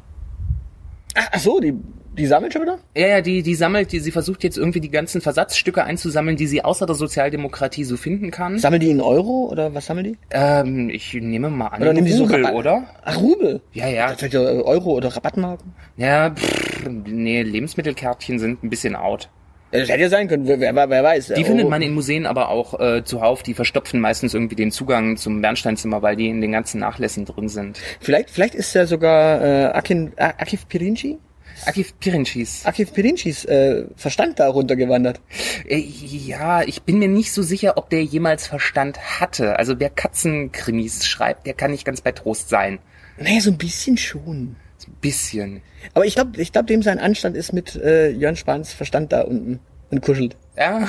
Ach, 1.15 1.27
ach 1.34 1.39
so, 1.39 1.60
die, 1.60 1.73
die 2.17 2.25
sammelt 2.25 2.54
schon 2.54 2.62
wieder? 2.62 2.77
Ja, 2.95 3.08
ja, 3.08 3.21
die, 3.21 3.41
die 3.41 3.56
sammelt, 3.56 3.91
die, 3.91 3.99
sie 3.99 4.12
versucht 4.12 4.43
jetzt 4.43 4.58
irgendwie 4.58 4.80
die 4.80 4.89
ganzen 4.89 5.21
Versatzstücke 5.21 5.84
einzusammeln, 5.84 6.38
die 6.38 6.47
sie 6.47 6.63
außer 6.63 6.86
der 6.86 6.95
Sozialdemokratie 6.95 7.84
so 7.84 7.97
finden 7.97 8.32
kann. 8.32 8.60
Sammeln 8.60 8.82
die 8.82 8.91
in 8.91 9.01
Euro 9.01 9.49
oder 9.51 9.73
was 9.73 9.86
sammeln 9.88 10.06
die? 10.06 10.17
Ähm, 10.30 10.89
ich 10.89 11.13
nehme 11.13 11.49
mal 11.49 11.67
an, 11.67 11.82
Oder 11.82 11.93
nehmen 11.93 12.06
die 12.08 12.13
so 12.13 12.23
Rubel, 12.23 12.45
Rabatt- 12.45 12.56
oder? 12.60 12.84
Ach, 13.04 13.17
Rubel. 13.19 13.62
Ja, 13.73 13.88
ja. 13.88 14.13
Vielleicht 14.15 14.36
Euro 14.36 14.91
oder 14.91 15.15
Rabattmarken? 15.15 15.73
Ja, 15.97 16.30
pff, 16.30 16.88
nee, 16.88 17.41
Lebensmittelkärtchen 17.43 18.39
sind 18.39 18.63
ein 18.63 18.69
bisschen 18.69 18.95
out. 18.95 19.30
Das 19.71 19.89
hätte 19.89 20.01
ja 20.01 20.10
sein 20.10 20.27
können, 20.27 20.47
wer, 20.47 20.60
wer, 20.60 20.89
wer 20.89 21.03
weiß. 21.03 21.27
Die 21.27 21.34
Euro- 21.34 21.43
findet 21.45 21.69
man 21.69 21.81
in 21.81 21.93
Museen 21.93 22.25
aber 22.25 22.49
auch 22.49 22.79
äh, 22.79 23.03
zuhauf. 23.03 23.41
Die 23.43 23.53
verstopfen 23.53 23.99
meistens 23.99 24.34
irgendwie 24.34 24.55
den 24.55 24.71
Zugang 24.71 25.17
zum 25.17 25.41
Bernsteinzimmer, 25.41 26.01
weil 26.01 26.15
die 26.15 26.27
in 26.27 26.41
den 26.41 26.51
ganzen 26.51 26.79
Nachlässen 26.79 27.25
drin 27.25 27.47
sind. 27.49 27.79
Vielleicht, 27.99 28.29
vielleicht 28.29 28.55
ist 28.55 28.73
ja 28.73 28.86
sogar 28.86 29.41
äh, 29.41 29.65
Akin, 29.67 30.12
Akif 30.17 30.67
Pirinci? 30.67 31.17
Akif 31.65 31.97
Pirincis. 31.99 32.65
Akif 32.65 32.93
Pirincis 32.93 33.45
äh, 33.45 33.86
Verstand 33.95 34.39
da 34.39 34.47
runtergewandert. 34.49 35.19
Äh, 35.67 35.77
ja, 35.77 36.63
ich 36.63 36.81
bin 36.84 36.97
mir 36.99 37.07
nicht 37.07 37.31
so 37.31 37.41
sicher, 37.43 37.77
ob 37.77 37.89
der 37.89 38.03
jemals 38.03 38.47
Verstand 38.47 39.19
hatte. 39.19 39.60
Also 39.60 39.79
wer 39.79 39.89
Katzenkrimis 39.89 41.05
schreibt, 41.05 41.45
der 41.45 41.53
kann 41.53 41.71
nicht 41.71 41.86
ganz 41.86 42.01
bei 42.01 42.12
Trost 42.13 42.49
sein. 42.49 42.79
Naja, 43.19 43.41
so 43.41 43.51
ein 43.51 43.57
bisschen 43.57 43.97
schon. 43.97 44.55
Ein 44.88 44.96
bisschen. 45.02 45.62
Aber 45.94 46.06
ich 46.06 46.15
glaube, 46.15 46.41
ich 46.41 46.52
glaub, 46.52 46.67
dem 46.67 46.82
sein 46.82 47.00
Anstand 47.00 47.36
ist 47.36 47.54
mit 47.54 47.76
äh, 47.76 48.10
Jörn 48.10 48.36
Spahns 48.36 48.74
Verstand 48.74 49.12
da 49.12 49.22
unten 49.22 49.60
und 49.89 50.02
kuschelt. 50.02 50.36
Ja. 50.58 50.88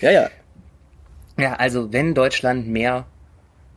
Ja, 0.00 0.10
ja. 0.10 0.30
Ja, 1.38 1.54
also 1.54 1.92
wenn 1.92 2.14
Deutschland 2.14 2.68
mehr 2.68 3.06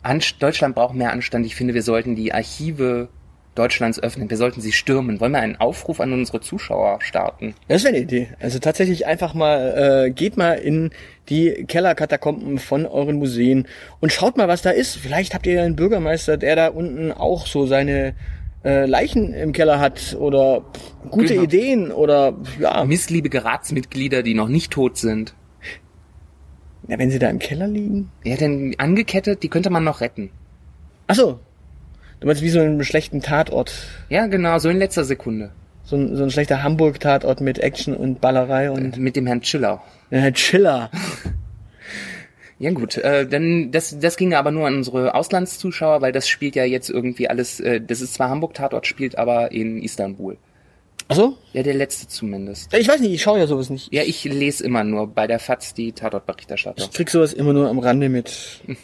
Anst 0.04 0.42
Deutschland 0.42 0.76
braucht 0.76 0.96
mehr 0.96 1.12
Anstand. 1.12 1.46
Ich 1.46 1.56
finde, 1.56 1.74
wir 1.74 1.84
sollten 1.84 2.16
die 2.16 2.34
Archive 2.34 3.10
Deutschlands 3.56 4.02
öffnen. 4.02 4.30
Wir 4.30 4.38
sollten 4.38 4.62
sie 4.62 4.72
stürmen. 4.72 5.20
Wollen 5.20 5.32
wir 5.32 5.40
einen 5.40 5.56
Aufruf 5.56 6.00
an 6.00 6.14
unsere 6.14 6.40
Zuschauer 6.40 7.00
starten? 7.02 7.56
Das 7.68 7.84
wäre 7.84 7.96
eine 7.96 8.04
Idee. 8.04 8.30
Also 8.40 8.60
tatsächlich 8.60 9.08
einfach 9.08 9.34
mal, 9.34 10.06
äh, 10.06 10.12
geht 10.12 10.38
mal 10.38 10.54
in 10.54 10.92
die 11.30 11.66
Kellerkatakomben 11.68 12.60
von 12.60 12.86
euren 12.86 13.18
Museen 13.18 13.68
und 14.00 14.14
schaut 14.14 14.38
mal, 14.38 14.48
was 14.48 14.62
da 14.62 14.70
ist. 14.70 14.96
Vielleicht 14.96 15.34
habt 15.34 15.48
ihr 15.48 15.64
einen 15.64 15.76
Bürgermeister, 15.76 16.38
der 16.38 16.56
da 16.56 16.68
unten 16.68 17.12
auch 17.12 17.48
so 17.48 17.66
seine 17.66 18.14
äh, 18.64 18.86
Leichen 18.86 19.34
im 19.34 19.54
Keller 19.54 19.80
hat 19.80 20.16
oder 20.20 20.62
pff, 20.74 21.10
gute 21.12 21.34
Genau. 21.34 21.44
Ideen 21.44 21.92
oder 21.92 22.34
ja, 22.60 22.84
Missliebige 22.86 23.44
Ratsmitglieder, 23.46 24.24
die 24.24 24.34
noch 24.34 24.48
nicht 24.50 24.72
tot 24.72 24.98
sind. 24.98 25.34
ja, 26.88 26.98
wenn 27.00 27.12
sie 27.12 27.20
da 27.20 27.30
im 27.30 27.40
Keller 27.40 27.68
liegen. 27.68 28.12
Ja, 28.24 28.36
denn 28.36 28.76
angekettet, 28.78 29.44
die 29.44 29.50
könnte 29.50 29.70
man 29.70 29.84
noch 29.84 30.02
retten. 30.02 30.30
Ach 31.08 31.16
so. 31.16 31.40
Du 32.20 32.26
meinst 32.28 32.42
wie 32.42 32.50
so 32.50 32.60
einen 32.60 32.84
schlechten 32.84 33.22
Tatort. 33.22 33.74
Ja, 34.10 34.26
genau, 34.28 34.58
so 34.60 34.70
in 34.70 34.78
letzter 34.78 35.04
Sekunde. 35.04 35.52
So 35.84 35.96
ein, 35.96 36.16
so 36.16 36.24
ein 36.24 36.32
schlechter 36.32 36.64
Hamburg-Tatort 36.64 37.40
mit 37.42 37.60
Action 37.60 37.96
und 37.96 38.20
Ballerei 38.20 38.72
und 38.72 38.98
Mit 38.98 39.16
dem 39.16 39.28
Herrn 39.28 39.44
Schiller. 39.44 39.82
äh, 40.10 40.32
Chiller. 40.32 40.90
Ja 42.60 42.72
gut, 42.72 42.98
äh, 42.98 43.28
dann 43.28 43.72
das 43.72 44.00
das 44.00 44.18
ging 44.18 44.34
aber 44.34 44.50
nur 44.52 44.66
an 44.66 44.76
unsere 44.78 45.14
Auslandszuschauer, 45.14 46.02
weil 46.02 46.12
das 46.12 46.28
spielt 46.28 46.56
ja 46.56 46.64
jetzt 46.66 46.90
irgendwie 46.90 47.30
alles. 47.30 47.60
Äh, 47.60 47.82
das 47.82 48.02
ist 48.02 48.16
zwar 48.16 48.30
Hamburg 48.30 48.54
Tatort, 48.56 48.88
spielt 48.88 49.18
aber 49.18 49.52
in 49.52 49.82
Istanbul. 49.84 50.38
Ach 51.10 51.16
so? 51.16 51.38
Ja, 51.54 51.62
der 51.64 51.76
letzte 51.76 52.08
zumindest. 52.08 52.74
Ich 52.74 52.88
weiß 52.88 53.00
nicht, 53.00 53.12
ich 53.14 53.22
schaue 53.22 53.40
ja 53.40 53.48
sowas 53.48 53.70
nicht. 53.70 53.94
Ja, 53.94 54.02
ich 54.04 54.24
lese 54.26 54.64
immer 54.66 54.84
nur 54.84 55.08
bei 55.08 55.28
der 55.28 55.40
FAZ 55.40 55.74
die 55.76 55.94
Tatortberichterstattung. 55.94 56.84
Ich 56.90 56.92
krieg 56.96 57.10
sowas 57.10 57.32
immer 57.32 57.54
nur 57.54 57.70
am 57.70 57.80
Rande 57.80 58.10
mit. 58.10 58.62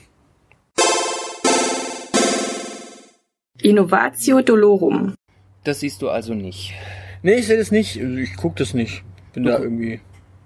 Innovatio 3.62 4.41
Dolorum. 4.41 5.15
Das 5.63 5.79
siehst 5.79 6.01
du 6.01 6.09
also 6.09 6.33
nicht. 6.33 6.73
Nee, 7.21 7.36
ich 7.36 7.47
sehe 7.47 7.57
das 7.57 7.71
nicht. 7.71 7.95
Ich 7.97 8.36
guck 8.36 8.55
das 8.57 8.73
nicht. 8.73 9.03
Bin 9.33 9.43
da 9.45 9.59
irgendwie. 9.59 10.01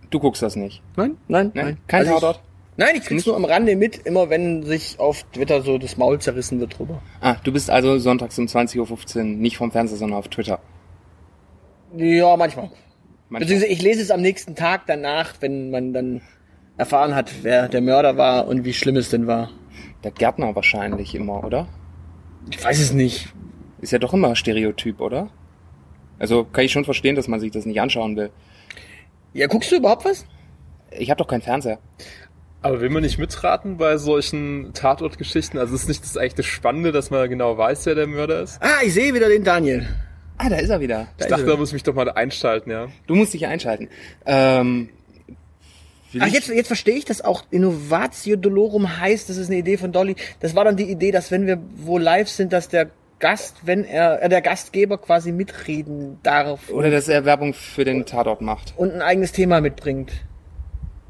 Du 0.10 0.20
guckst 0.20 0.42
das 0.42 0.56
nicht. 0.56 0.82
Nein, 0.96 1.18
nein, 1.28 1.52
Nein? 1.54 1.66
nein. 1.66 1.78
Kein 1.88 2.00
Also 2.02 2.12
ich- 2.14 2.20
Tatort? 2.22 2.42
Nein, 2.80 2.96
ich 2.96 3.06
krieg's 3.06 3.26
nur 3.26 3.36
am 3.36 3.46
Rande 3.46 3.76
mit, 3.76 4.06
immer 4.06 4.30
wenn 4.30 4.62
sich 4.62 5.00
auf 5.00 5.24
Twitter 5.34 5.64
so 5.64 5.80
das 5.80 5.98
Maul 5.98 6.20
zerrissen 6.20 6.60
wird 6.60 6.78
drüber. 6.78 7.02
Ah, 7.22 7.36
du 7.44 7.52
bist 7.52 7.72
also 7.72 7.98
sonntags 7.98 8.38
um 8.38 8.46
20.15 8.46 9.18
Uhr 9.18 9.24
nicht 9.24 9.58
vom 9.58 9.72
Fernseher, 9.72 9.98
sondern 9.98 10.20
auf 10.20 10.28
Twitter. 10.28 10.60
Ja, 11.96 12.38
manchmal. 12.38 12.70
Manchmal. 13.30 13.40
Beziehungsweise 13.40 13.74
ich 13.74 13.82
lese 13.82 14.02
es 14.02 14.12
am 14.12 14.22
nächsten 14.22 14.56
Tag 14.56 14.84
danach, 14.86 15.34
wenn 15.40 15.72
man 15.72 15.92
dann 15.92 16.22
erfahren 16.78 17.16
hat, 17.16 17.32
wer 17.42 17.68
der 17.68 17.82
Mörder 17.82 18.16
war 18.16 18.48
und 18.48 18.64
wie 18.64 18.74
schlimm 18.74 18.96
es 18.96 19.10
denn 19.10 19.26
war. 19.26 19.50
Der 20.04 20.12
Gärtner 20.12 20.56
wahrscheinlich 20.56 21.16
immer, 21.16 21.44
oder? 21.44 21.68
Ich 22.52 22.64
weiß 22.64 22.80
es 22.80 22.94
nicht. 22.94 23.34
Ist 23.82 23.92
ja 23.92 23.98
doch 23.98 24.14
immer 24.14 24.36
Stereotyp, 24.36 25.02
oder? 25.02 25.30
Also 26.20 26.46
kann 26.46 26.66
ich 26.66 26.72
schon 26.72 26.86
verstehen, 26.86 27.16
dass 27.16 27.28
man 27.28 27.40
sich 27.40 27.52
das 27.52 27.66
nicht 27.66 27.82
anschauen 27.82 28.16
will. 28.16 28.30
Ja, 29.34 29.48
guckst 29.48 29.72
du 29.72 29.78
überhaupt 29.78 30.06
was? 30.06 30.26
Ich 30.92 31.10
habe 31.10 31.18
doch 31.18 31.28
keinen 31.28 31.42
Fernseher. 31.42 31.80
Aber 32.62 32.82
will 32.82 32.90
man 32.90 33.04
nicht 33.04 33.20
mitraten 33.20 33.78
bei 33.78 33.98
solchen 33.98 34.74
Tatortgeschichten? 34.74 35.60
Also 35.60 35.76
ist 35.76 35.88
nicht 35.88 36.04
das 36.04 36.18
eigentlich 36.18 36.36
das 36.36 36.46
Spannende, 36.48 36.92
dass 36.92 37.12
man 37.12 37.30
genau 37.30 37.58
weiß, 37.58 37.86
wer 37.86 37.96
der 37.96 38.08
Mörder 38.08 38.42
ist? 38.42 38.60
Ah, 38.62 38.84
ich 38.84 38.94
sehe 38.94 39.14
wieder 39.14 39.30
den 39.30 39.44
Daniel. 39.44 39.88
Ah, 40.38 40.50
da 40.50 40.58
ist 40.58 40.70
er 40.70 40.80
wieder. 40.80 41.08
Ich 41.20 41.28
dachte, 41.28 41.46
da 41.46 41.56
muss 41.56 41.70
ich 41.70 41.74
mich 41.74 41.84
doch 41.84 41.96
mal 41.96 42.10
einschalten, 42.12 42.70
ja. 42.70 42.88
Du 43.08 43.16
musst 43.16 43.34
dich 43.34 43.48
einschalten. 43.48 43.90
Ähm, 44.26 44.90
Ach, 46.20 46.28
jetzt, 46.28 46.48
jetzt 46.50 46.68
verstehe 46.68 46.96
ich, 46.96 47.06
dass 47.06 47.22
auch 47.22 47.44
Innovatio 47.52 48.36
Dolorum 48.38 49.00
heißt, 49.00 49.30
das 49.30 49.38
ist 49.38 49.50
eine 49.50 49.58
Idee 49.58 49.78
von 49.78 49.92
Dolly. 49.92 50.16
Das 50.40 50.56
war 50.56 50.64
dann 50.64 50.78
die 50.78 50.90
Idee, 50.90 51.12
dass 51.12 51.32
wenn 51.32 51.46
wir 51.48 51.60
wo 51.76 51.98
live 51.98 52.30
sind, 52.30 52.54
dass 52.54 52.70
der 52.70 52.90
Gast, 53.20 53.58
wenn 53.64 53.84
er, 53.84 54.22
äh, 54.22 54.30
der 54.30 54.42
Gastgeber 54.42 55.00
quasi 55.00 55.32
mitreden 55.32 56.20
darf 56.24 56.70
Oder 56.70 56.92
dass 56.92 57.08
er 57.08 57.26
Werbung 57.26 57.54
für 57.54 57.84
den 57.84 58.06
Tatort 58.06 58.42
macht. 58.42 58.74
und 58.78 58.94
ein 58.94 59.02
eigenes 59.02 59.32
Thema 59.32 59.60
mitbringt. 59.60 60.12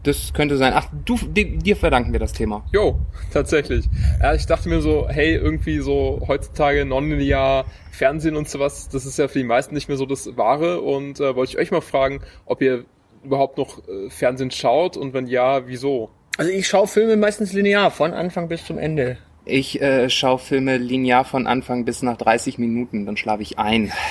Das 0.08 0.32
könnte 0.34 0.56
sein. 0.56 0.72
Ach, 0.74 0.88
du, 1.06 1.18
di- 1.18 1.58
dir 1.58 1.76
verdanken 1.76 2.14
wir 2.14 2.20
das 2.22 2.32
Thema. 2.32 2.64
Jo, 2.72 2.98
tatsächlich. 3.34 3.86
Ja, 4.22 4.34
ich 4.34 4.46
dachte 4.46 4.70
mir 4.70 4.80
so, 4.80 5.06
hey, 5.10 5.36
irgendwie 5.36 5.80
so 5.80 6.22
heutzutage 6.28 6.86
nonlinear 6.86 7.66
Fernsehen 7.92 8.38
und 8.38 8.48
sowas, 8.48 8.88
das 8.88 9.06
ist 9.06 9.20
ja 9.20 9.28
für 9.28 9.40
die 9.40 9.44
meisten 9.44 9.76
nicht 9.76 9.90
mehr 9.90 9.98
so 9.98 10.06
das 10.06 10.38
Wahre 10.38 10.80
und 10.80 11.20
äh, 11.20 11.36
wollte 11.36 11.52
ich 11.52 11.58
euch 11.58 11.72
mal 11.72 11.82
fragen, 11.82 12.22
ob 12.46 12.62
ihr 12.62 12.86
überhaupt 13.24 13.58
noch 13.58 13.80
äh, 13.88 14.10
Fernsehen 14.10 14.50
schaut 14.52 14.96
und 14.96 15.14
wenn 15.14 15.28
ja, 15.28 15.68
wieso? 15.68 16.10
Also 16.38 16.52
ich 16.52 16.68
schaue 16.68 16.88
Filme 16.88 17.18
meistens 17.18 17.52
linear, 17.52 17.92
von 17.92 18.14
Anfang 18.14 18.48
bis 18.48 18.64
zum 18.64 18.78
Ende. 18.78 19.18
Ich 19.44 19.82
äh, 19.82 20.10
schaue 20.10 20.40
Filme 20.40 20.78
linear 20.78 21.26
von 21.26 21.48
Anfang 21.48 21.84
bis 21.84 22.02
nach 22.02 22.16
30 22.16 22.60
Minuten, 22.60 23.06
dann 23.06 23.18
schlafe 23.18 23.42
ich 23.42 23.60
ein. 23.60 23.92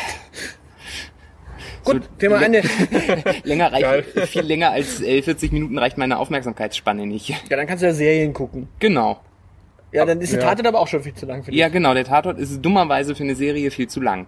Gut, 1.86 2.02
Thema 2.18 2.42
Ende. 2.42 2.62
Länger 3.44 3.70
Geil. 3.70 4.04
reicht, 4.14 4.28
viel 4.28 4.42
länger 4.42 4.70
als 4.70 5.00
äh, 5.00 5.22
40 5.22 5.52
Minuten 5.52 5.78
reicht 5.78 5.96
meine 5.98 6.18
Aufmerksamkeitsspanne 6.18 7.06
nicht. 7.06 7.28
Ja, 7.28 7.36
dann 7.48 7.66
kannst 7.66 7.82
du 7.82 7.86
ja 7.86 7.94
Serien 7.94 8.32
gucken. 8.32 8.68
Genau. 8.78 9.20
Ja, 9.92 10.04
dann 10.04 10.20
ist 10.20 10.32
die 10.32 10.36
Ja. 10.36 10.42
Tatort 10.42 10.66
aber 10.66 10.80
auch 10.80 10.88
schon 10.88 11.02
viel 11.02 11.14
zu 11.14 11.24
lang 11.26 11.42
für 11.44 11.50
dich. 11.50 11.58
Ja, 11.60 11.68
genau. 11.68 11.94
Der 11.94 12.04
Tatort 12.04 12.38
ist 12.38 12.60
dummerweise 12.60 13.14
für 13.14 13.22
eine 13.22 13.34
Serie 13.34 13.70
viel 13.70 13.88
zu 13.88 14.00
lang. 14.00 14.26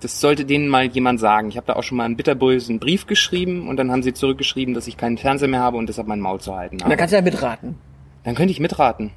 Das 0.00 0.20
sollte 0.20 0.44
denen 0.44 0.68
mal 0.68 0.84
jemand 0.86 1.18
sagen. 1.18 1.48
Ich 1.48 1.56
habe 1.56 1.66
da 1.66 1.74
auch 1.74 1.82
schon 1.82 1.98
mal 1.98 2.04
einen 2.04 2.16
bitterbösen 2.16 2.78
Brief 2.78 3.06
geschrieben 3.06 3.68
und 3.68 3.76
dann 3.78 3.90
haben 3.90 4.02
sie 4.02 4.12
zurückgeschrieben, 4.12 4.74
dass 4.74 4.86
ich 4.86 4.96
keinen 4.96 5.18
Fernseher 5.18 5.48
mehr 5.48 5.60
habe 5.60 5.76
und 5.78 5.88
deshalb 5.88 6.06
mein 6.08 6.20
Maul 6.20 6.40
zu 6.40 6.54
halten 6.54 6.74
Und 6.76 6.82
dann 6.82 6.90
habe. 6.90 6.96
kannst 6.98 7.12
du 7.12 7.16
ja 7.16 7.22
mitraten. 7.22 7.76
Dann 8.24 8.34
könnte 8.34 8.52
ich 8.52 8.60
mitraten. 8.60 9.10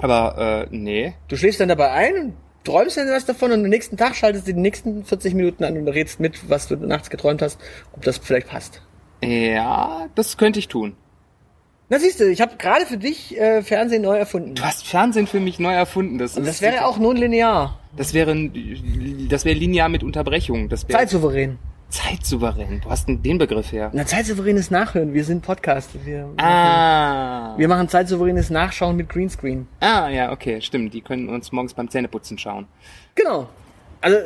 Aber 0.00 0.66
äh, 0.70 0.74
nee. 0.74 1.14
Du 1.28 1.36
schläfst 1.36 1.60
dann 1.60 1.68
dabei 1.68 1.90
ein 1.90 2.34
träumst 2.64 2.96
dann 2.96 3.08
was 3.08 3.24
davon 3.24 3.52
und 3.52 3.64
am 3.64 3.68
nächsten 3.70 3.96
Tag 3.96 4.16
schaltest 4.16 4.46
du 4.46 4.52
die 4.52 4.60
nächsten 4.60 5.04
40 5.04 5.34
Minuten 5.34 5.64
an 5.64 5.76
und 5.76 5.88
redest 5.88 6.20
mit, 6.20 6.48
was 6.48 6.68
du 6.68 6.76
nachts 6.76 7.10
geträumt 7.10 7.42
hast, 7.42 7.58
ob 7.92 8.02
das 8.02 8.18
vielleicht 8.18 8.48
passt. 8.48 8.82
Ja, 9.22 10.08
das 10.14 10.36
könnte 10.36 10.58
ich 10.58 10.68
tun. 10.68 10.94
Na 11.92 11.98
siehst 11.98 12.20
du, 12.20 12.30
ich 12.30 12.40
habe 12.40 12.56
gerade 12.56 12.86
für 12.86 12.98
dich 12.98 13.36
äh, 13.36 13.62
Fernsehen 13.62 14.02
neu 14.02 14.16
erfunden. 14.16 14.54
Du 14.54 14.62
hast 14.62 14.86
Fernsehen 14.86 15.26
für 15.26 15.40
mich 15.40 15.58
neu 15.58 15.74
erfunden. 15.74 16.18
Das, 16.18 16.36
Und 16.36 16.44
ist 16.44 16.48
das 16.48 16.62
wäre 16.62 16.86
auch 16.86 16.98
nun 16.98 17.16
linear. 17.16 17.80
Das 17.96 18.14
wäre, 18.14 18.32
das 19.28 19.44
wäre 19.44 19.58
linear 19.58 19.88
mit 19.88 20.04
Unterbrechung. 20.04 20.68
Das 20.68 20.88
wäre 20.88 20.98
Zeitsouverän. 20.98 21.58
Zeitsouverän. 21.90 22.80
Du 22.80 22.88
hast 22.90 23.08
denn 23.08 23.22
den 23.22 23.38
Begriff 23.38 23.72
her. 23.72 23.90
Na, 23.92 24.06
zeitsouveränes 24.06 24.70
Nachhören. 24.70 25.12
Wir 25.12 25.24
sind 25.24 25.42
Podcast. 25.42 25.90
Wir, 26.04 26.28
Ah. 26.36 27.56
wir 27.58 27.68
machen 27.68 27.88
zeitsouveränes 27.88 28.48
Nachschauen 28.50 28.96
mit 28.96 29.08
Greenscreen. 29.08 29.66
Ah, 29.80 30.08
ja, 30.08 30.30
okay, 30.32 30.60
stimmt. 30.60 30.94
Die 30.94 31.00
können 31.00 31.28
uns 31.28 31.50
morgens 31.52 31.74
beim 31.74 31.90
Zähneputzen 31.90 32.38
schauen. 32.38 32.66
Genau. 33.14 33.48
Also, 34.00 34.16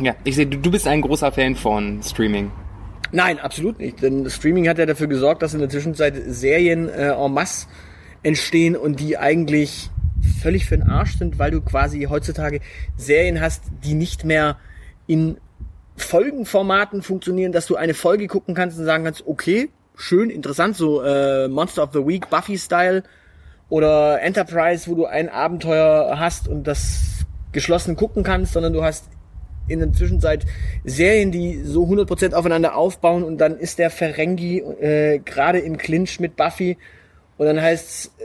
Ja, 0.00 0.14
ich 0.24 0.34
sehe, 0.36 0.46
du, 0.46 0.58
du 0.58 0.70
bist 0.70 0.86
ein 0.86 1.00
großer 1.00 1.32
Fan 1.32 1.56
von 1.56 2.02
Streaming. 2.02 2.50
Nein, 3.10 3.38
absolut 3.38 3.78
nicht. 3.78 4.02
Denn 4.02 4.28
Streaming 4.28 4.68
hat 4.68 4.78
ja 4.78 4.86
dafür 4.86 5.06
gesorgt, 5.06 5.42
dass 5.42 5.54
in 5.54 5.60
der 5.60 5.68
Zwischenzeit 5.68 6.14
Serien 6.26 6.88
äh, 6.88 7.10
en 7.12 7.32
masse 7.32 7.66
entstehen 8.22 8.76
und 8.76 9.00
die 9.00 9.16
eigentlich 9.16 9.90
völlig 10.42 10.66
für 10.66 10.76
den 10.76 10.88
Arsch 10.88 11.16
sind, 11.18 11.38
weil 11.38 11.50
du 11.52 11.60
quasi 11.60 12.02
heutzutage 12.10 12.60
Serien 12.96 13.40
hast, 13.40 13.62
die 13.84 13.94
nicht 13.94 14.24
mehr 14.24 14.56
in 15.06 15.38
Folgenformaten 15.98 17.02
funktionieren, 17.02 17.52
dass 17.52 17.66
du 17.66 17.76
eine 17.76 17.94
Folge 17.94 18.26
gucken 18.26 18.54
kannst 18.54 18.78
und 18.78 18.84
sagen 18.84 19.04
kannst, 19.04 19.26
okay, 19.26 19.70
schön, 19.96 20.30
interessant, 20.30 20.76
so 20.76 21.02
äh, 21.02 21.48
Monster 21.48 21.82
of 21.82 21.90
the 21.92 22.06
Week, 22.06 22.30
Buffy-Style 22.30 23.02
oder 23.68 24.20
Enterprise, 24.22 24.88
wo 24.90 24.94
du 24.94 25.06
ein 25.06 25.28
Abenteuer 25.28 26.18
hast 26.18 26.48
und 26.48 26.64
das 26.64 27.26
geschlossen 27.52 27.96
gucken 27.96 28.22
kannst, 28.22 28.52
sondern 28.52 28.72
du 28.72 28.82
hast 28.82 29.08
in 29.68 29.80
der 29.80 29.92
Zwischenzeit 29.92 30.46
Serien, 30.84 31.30
die 31.30 31.62
so 31.62 31.84
100% 31.84 32.32
aufeinander 32.32 32.74
aufbauen 32.74 33.22
und 33.22 33.38
dann 33.38 33.58
ist 33.58 33.78
der 33.78 33.90
Ferengi 33.90 34.60
äh, 34.60 35.18
gerade 35.18 35.58
im 35.58 35.76
Clinch 35.76 36.20
mit 36.20 36.36
Buffy 36.36 36.78
und 37.36 37.46
dann 37.46 37.60
heißt's 37.60 38.12
äh, 38.18 38.22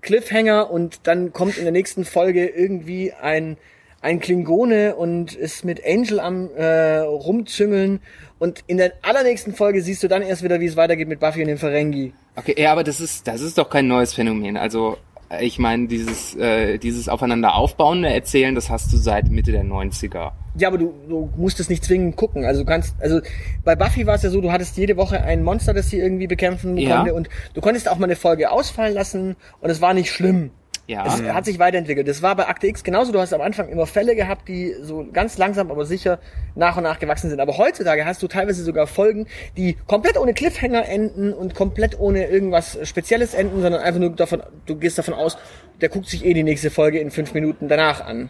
Cliffhanger 0.00 0.70
und 0.70 1.06
dann 1.06 1.32
kommt 1.32 1.56
in 1.56 1.64
der 1.64 1.72
nächsten 1.72 2.04
Folge 2.04 2.46
irgendwie 2.46 3.12
ein 3.12 3.56
ein 4.04 4.20
Klingone 4.20 4.94
und 4.96 5.34
ist 5.34 5.64
mit 5.64 5.80
Angel 5.86 6.20
am 6.20 6.50
äh, 6.54 6.98
rumzüngeln 6.98 8.00
und 8.38 8.62
in 8.66 8.76
der 8.76 8.92
allernächsten 9.02 9.54
Folge 9.54 9.80
siehst 9.80 10.02
du 10.02 10.08
dann 10.08 10.20
erst 10.22 10.42
wieder, 10.42 10.60
wie 10.60 10.66
es 10.66 10.76
weitergeht 10.76 11.08
mit 11.08 11.20
Buffy 11.20 11.40
und 11.40 11.48
dem 11.48 11.56
Ferengi. 11.58 12.12
Okay, 12.36 12.54
ja, 12.58 12.72
aber 12.72 12.84
das 12.84 13.00
ist, 13.00 13.26
das 13.26 13.40
ist 13.40 13.56
doch 13.56 13.70
kein 13.70 13.86
neues 13.88 14.12
Phänomen. 14.12 14.58
Also, 14.58 14.98
ich 15.40 15.58
meine, 15.58 15.88
dieses, 15.88 16.36
äh, 16.36 16.76
dieses 16.78 17.08
aufeinander 17.08 17.54
aufbauende 17.54 18.10
Erzählen, 18.12 18.54
das 18.54 18.68
hast 18.68 18.92
du 18.92 18.98
seit 18.98 19.30
Mitte 19.30 19.52
der 19.52 19.64
90er. 19.64 20.32
Ja, 20.58 20.68
aber 20.68 20.76
du, 20.78 20.92
du 21.08 21.30
musst 21.36 21.58
es 21.58 21.70
nicht 21.70 21.82
zwingend 21.82 22.16
gucken. 22.16 22.44
Also 22.44 22.60
du 22.60 22.66
kannst, 22.66 22.94
also 23.00 23.20
bei 23.64 23.74
Buffy 23.74 24.06
war 24.06 24.16
es 24.16 24.22
ja 24.22 24.28
so, 24.30 24.40
du 24.42 24.52
hattest 24.52 24.76
jede 24.76 24.96
Woche 24.98 25.22
ein 25.22 25.42
Monster, 25.42 25.72
das 25.72 25.88
sie 25.88 25.98
irgendwie 25.98 26.26
bekämpfen 26.26 26.76
Ja. 26.76 26.96
konnte 26.98 27.14
und 27.14 27.28
du 27.54 27.60
konntest 27.62 27.88
auch 27.88 27.96
mal 27.98 28.04
eine 28.04 28.16
Folge 28.16 28.50
ausfallen 28.50 28.94
lassen 28.94 29.34
und 29.60 29.70
es 29.70 29.80
war 29.80 29.94
nicht 29.94 30.10
schlimm. 30.12 30.50
Ja. 30.86 31.06
Es 31.06 31.22
hat 31.22 31.46
sich 31.46 31.58
weiterentwickelt. 31.58 32.06
Das 32.06 32.20
war 32.20 32.36
bei 32.36 32.46
Akte 32.46 32.66
X 32.66 32.84
genauso. 32.84 33.10
Du 33.10 33.18
hast 33.18 33.32
am 33.32 33.40
Anfang 33.40 33.68
immer 33.68 33.86
Fälle 33.86 34.14
gehabt, 34.14 34.48
die 34.48 34.74
so 34.82 35.06
ganz 35.12 35.38
langsam, 35.38 35.70
aber 35.70 35.86
sicher 35.86 36.18
nach 36.54 36.76
und 36.76 36.82
nach 36.82 36.98
gewachsen 36.98 37.30
sind. 37.30 37.40
Aber 37.40 37.56
heutzutage 37.56 38.04
hast 38.04 38.22
du 38.22 38.28
teilweise 38.28 38.62
sogar 38.62 38.86
Folgen, 38.86 39.26
die 39.56 39.76
komplett 39.86 40.18
ohne 40.18 40.34
Cliffhanger 40.34 40.86
enden 40.86 41.32
und 41.32 41.54
komplett 41.54 41.98
ohne 41.98 42.26
irgendwas 42.26 42.78
Spezielles 42.82 43.32
enden, 43.32 43.62
sondern 43.62 43.80
einfach 43.82 44.00
nur 44.00 44.10
davon, 44.10 44.42
du 44.66 44.76
gehst 44.76 44.98
davon 44.98 45.14
aus, 45.14 45.38
der 45.80 45.88
guckt 45.88 46.06
sich 46.06 46.24
eh 46.24 46.34
die 46.34 46.44
nächste 46.44 46.70
Folge 46.70 46.98
in 46.98 47.10
fünf 47.10 47.32
Minuten 47.32 47.68
danach 47.68 48.04
an. 48.04 48.28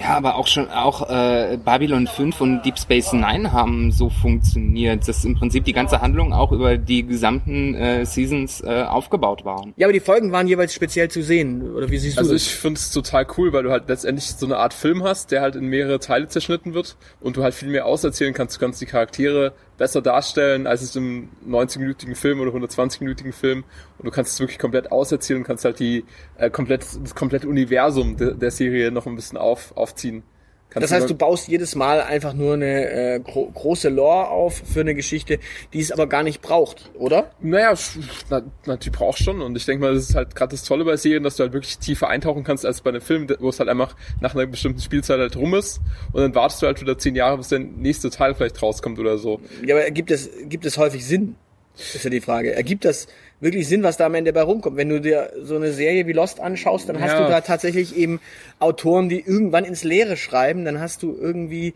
Ja, 0.00 0.16
aber 0.16 0.36
auch 0.36 0.46
schon 0.46 0.70
auch 0.70 1.10
äh, 1.10 1.58
Babylon 1.62 2.06
5 2.06 2.40
und 2.40 2.62
Deep 2.62 2.78
Space 2.78 3.12
Nine 3.12 3.52
haben 3.52 3.92
so 3.92 4.08
funktioniert, 4.08 5.06
dass 5.06 5.24
im 5.26 5.34
Prinzip 5.34 5.64
die 5.66 5.74
ganze 5.74 6.00
Handlung 6.00 6.32
auch 6.32 6.52
über 6.52 6.78
die 6.78 7.06
gesamten 7.06 7.74
äh, 7.74 8.06
Seasons 8.06 8.62
äh, 8.62 8.84
aufgebaut 8.84 9.44
waren. 9.44 9.74
Ja, 9.76 9.86
aber 9.86 9.92
die 9.92 10.00
Folgen 10.00 10.32
waren 10.32 10.48
jeweils 10.48 10.72
speziell 10.72 11.10
zu 11.10 11.22
sehen. 11.22 11.74
Oder 11.74 11.90
wie 11.90 11.98
siehst 11.98 12.16
du 12.16 12.20
Also 12.20 12.32
das? 12.32 12.42
ich 12.46 12.54
finde 12.54 12.78
es 12.78 12.90
total 12.92 13.26
cool, 13.36 13.52
weil 13.52 13.62
du 13.62 13.70
halt 13.70 13.88
letztendlich 13.88 14.24
so 14.26 14.46
eine 14.46 14.56
Art 14.56 14.72
Film 14.72 15.04
hast, 15.04 15.32
der 15.32 15.42
halt 15.42 15.54
in 15.54 15.66
mehrere 15.66 15.98
Teile 16.00 16.28
zerschnitten 16.28 16.72
wird 16.72 16.96
und 17.20 17.36
du 17.36 17.42
halt 17.42 17.52
viel 17.54 17.68
mehr 17.68 17.84
auserzählen 17.84 18.32
kannst. 18.32 18.56
Du 18.56 18.60
kannst 18.60 18.80
die 18.80 18.86
Charaktere 18.86 19.52
besser 19.80 20.02
darstellen, 20.02 20.66
als 20.66 20.82
es 20.82 20.94
im 20.94 21.30
90-minütigen 21.48 22.14
Film 22.14 22.38
oder 22.40 22.50
120-minütigen 22.50 23.32
Film. 23.32 23.64
Und 23.96 24.04
du 24.04 24.10
kannst 24.10 24.34
es 24.34 24.38
wirklich 24.38 24.58
komplett 24.58 24.92
auserzählen 24.92 25.40
und 25.40 25.46
kannst 25.46 25.64
halt 25.64 25.80
die 25.80 26.04
äh, 26.36 26.50
komplett 26.50 26.86
das 27.02 27.14
komplette 27.14 27.48
Universum 27.48 28.18
de 28.18 28.34
der 28.34 28.50
Serie 28.50 28.92
noch 28.92 29.06
ein 29.06 29.16
bisschen 29.16 29.38
auf, 29.38 29.74
aufziehen. 29.78 30.22
Das 30.72 30.92
heißt, 30.92 31.10
du 31.10 31.14
baust 31.14 31.48
jedes 31.48 31.74
Mal 31.74 32.00
einfach 32.00 32.32
nur 32.32 32.54
eine 32.54 32.90
äh, 33.16 33.20
gro 33.20 33.46
große 33.52 33.88
Lore 33.88 34.28
auf 34.28 34.62
für 34.72 34.80
eine 34.80 34.94
Geschichte, 34.94 35.38
die 35.72 35.80
es 35.80 35.90
aber 35.90 36.06
gar 36.06 36.22
nicht 36.22 36.40
braucht, 36.42 36.90
oder? 36.94 37.32
Naja, 37.40 37.72
sch- 37.72 37.98
na, 38.30 38.42
natürlich 38.66 38.96
brauchst 38.96 39.24
schon. 39.24 39.42
Und 39.42 39.56
ich 39.56 39.66
denke 39.66 39.84
mal, 39.84 39.94
das 39.94 40.08
ist 40.10 40.14
halt 40.14 40.36
gerade 40.36 40.52
das 40.52 40.62
Tolle 40.62 40.84
bei 40.84 40.96
Serien, 40.96 41.24
dass 41.24 41.36
du 41.36 41.42
halt 41.42 41.52
wirklich 41.52 41.78
tiefer 41.78 42.08
eintauchen 42.08 42.44
kannst 42.44 42.64
als 42.64 42.82
bei 42.82 42.90
einem 42.90 43.00
Film, 43.00 43.26
wo 43.40 43.48
es 43.48 43.58
halt 43.58 43.68
einfach 43.68 43.96
nach 44.20 44.34
einer 44.34 44.46
bestimmten 44.46 44.80
Spielzeit 44.80 45.18
halt 45.18 45.36
rum 45.36 45.54
ist. 45.54 45.80
Und 46.12 46.22
dann 46.22 46.34
wartest 46.36 46.62
du 46.62 46.66
halt 46.66 46.80
wieder 46.80 46.96
zehn 46.96 47.16
Jahre, 47.16 47.38
bis 47.38 47.48
der 47.48 47.58
nächste 47.58 48.10
Teil 48.10 48.34
vielleicht 48.36 48.62
rauskommt 48.62 48.98
oder 49.00 49.18
so. 49.18 49.40
Ja, 49.66 49.74
aber 49.76 49.90
gibt 49.90 50.10
es, 50.12 50.30
gibt 50.44 50.64
es 50.66 50.78
häufig 50.78 51.04
Sinn? 51.04 51.34
Ist 51.76 52.04
ja 52.04 52.10
die 52.10 52.20
Frage. 52.20 52.52
Ergibt 52.54 52.84
das 52.84 53.06
wirklich 53.40 53.68
Sinn, 53.68 53.82
was 53.82 53.96
da 53.96 54.06
am 54.06 54.14
Ende 54.14 54.32
bei 54.32 54.42
rumkommt? 54.42 54.76
Wenn 54.76 54.88
du 54.88 55.00
dir 55.00 55.32
so 55.42 55.56
eine 55.56 55.72
Serie 55.72 56.06
wie 56.06 56.12
Lost 56.12 56.40
anschaust, 56.40 56.88
dann 56.88 57.00
hast 57.00 57.12
Ja. 57.12 57.24
du 57.24 57.30
da 57.30 57.40
tatsächlich 57.40 57.96
eben 57.96 58.20
Autoren, 58.58 59.08
die 59.08 59.20
irgendwann 59.20 59.64
ins 59.64 59.82
Leere 59.84 60.16
schreiben, 60.16 60.64
dann 60.64 60.80
hast 60.80 61.02
du 61.02 61.16
irgendwie 61.18 61.74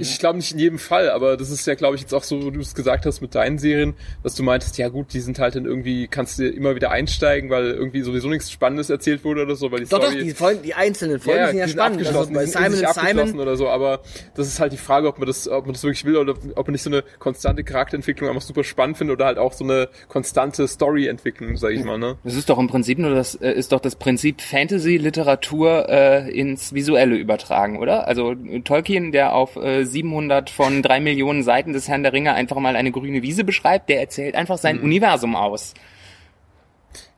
Ich 0.00 0.18
glaube 0.18 0.38
nicht 0.38 0.52
in 0.52 0.58
jedem 0.58 0.78
Fall, 0.78 1.10
aber 1.10 1.36
das 1.36 1.50
ist 1.50 1.66
ja, 1.66 1.74
glaube 1.74 1.94
ich, 1.94 2.00
jetzt 2.00 2.12
auch 2.12 2.24
so, 2.24 2.42
wo 2.42 2.50
du 2.50 2.60
es 2.60 2.74
gesagt 2.74 3.06
hast 3.06 3.20
mit 3.20 3.34
deinen 3.34 3.58
Serien, 3.58 3.94
dass 4.22 4.34
du 4.34 4.42
meintest, 4.42 4.78
ja 4.78 4.88
gut, 4.88 5.12
die 5.12 5.20
sind 5.20 5.38
halt 5.38 5.54
dann 5.54 5.64
irgendwie, 5.64 6.08
kannst 6.08 6.38
du 6.38 6.48
immer 6.48 6.74
wieder 6.74 6.90
einsteigen, 6.90 7.50
weil 7.50 7.66
irgendwie 7.66 8.00
sowieso 8.00 8.28
nichts 8.28 8.50
Spannendes 8.50 8.90
erzählt 8.90 9.24
wurde 9.24 9.42
oder 9.42 9.54
so, 9.54 9.70
weil 9.70 9.80
die 9.80 9.86
Doch, 9.86 10.00
doch, 10.00 10.08
Story... 10.08 10.24
die, 10.24 10.34
Folgen, 10.34 10.62
die 10.62 10.74
einzelnen 10.74 11.20
Folgen 11.20 11.46
sind 11.48 11.58
ja 11.58 11.68
spannend. 11.68 12.06
Also 12.06 12.32
bei 12.32 12.44
die 12.44 12.50
sind 12.50 12.62
in 12.62 12.72
Simon 12.72 12.72
sich 12.72 12.80
und 12.80 12.86
abgeschlossen 12.88 13.26
Simon. 13.26 13.40
oder 13.40 13.56
so, 13.56 13.68
aber 13.68 14.00
das 14.34 14.48
ist 14.48 14.58
halt 14.58 14.72
die 14.72 14.78
Frage, 14.78 15.06
ob 15.06 15.18
man 15.18 15.26
das, 15.26 15.48
ob 15.48 15.66
man 15.66 15.74
das 15.74 15.82
wirklich 15.82 16.04
will 16.04 16.16
oder 16.16 16.34
ob 16.54 16.66
man 16.66 16.72
nicht 16.72 16.82
so 16.82 16.90
eine 16.90 17.04
konstante 17.18 17.62
Charakterentwicklung 17.62 18.28
einfach 18.28 18.42
super 18.42 18.64
spannend 18.64 18.96
findet 18.96 19.16
oder 19.16 19.26
halt 19.26 19.38
auch 19.38 19.52
so 19.52 19.64
eine 19.64 19.88
konstante 20.08 20.66
Storyentwicklung, 20.66 21.56
sag 21.56 21.72
ich 21.72 21.84
mal, 21.84 21.98
ne? 21.98 22.16
Das 22.24 22.34
ist 22.34 22.48
doch 22.48 22.58
im 22.58 22.66
Prinzip 22.68 22.98
nur 22.98 23.14
das, 23.14 23.34
äh, 23.36 23.52
ist 23.52 23.72
doch 23.72 23.80
das 23.80 23.96
Prinzip 23.96 24.40
Fantasy-Literatur 24.40 25.88
äh, 25.88 26.30
ins 26.30 26.74
Visuelle 26.74 27.16
übertragen, 27.16 27.78
oder? 27.78 28.08
Also 28.08 28.34
Tolkien, 28.64 29.12
der 29.12 29.32
auf 29.44 29.56
äh, 29.56 29.84
700 29.84 30.50
von 30.50 30.82
drei 30.82 31.00
Millionen 31.00 31.42
Seiten 31.42 31.72
des 31.72 31.88
Herrn 31.88 32.02
der 32.02 32.12
Ringe 32.12 32.34
einfach 32.34 32.56
mal 32.58 32.76
eine 32.76 32.90
grüne 32.90 33.22
Wiese 33.22 33.44
beschreibt, 33.44 33.88
der 33.88 34.00
erzählt 34.00 34.34
einfach 34.34 34.58
sein 34.58 34.80
Universum 34.80 35.36
aus. 35.36 35.74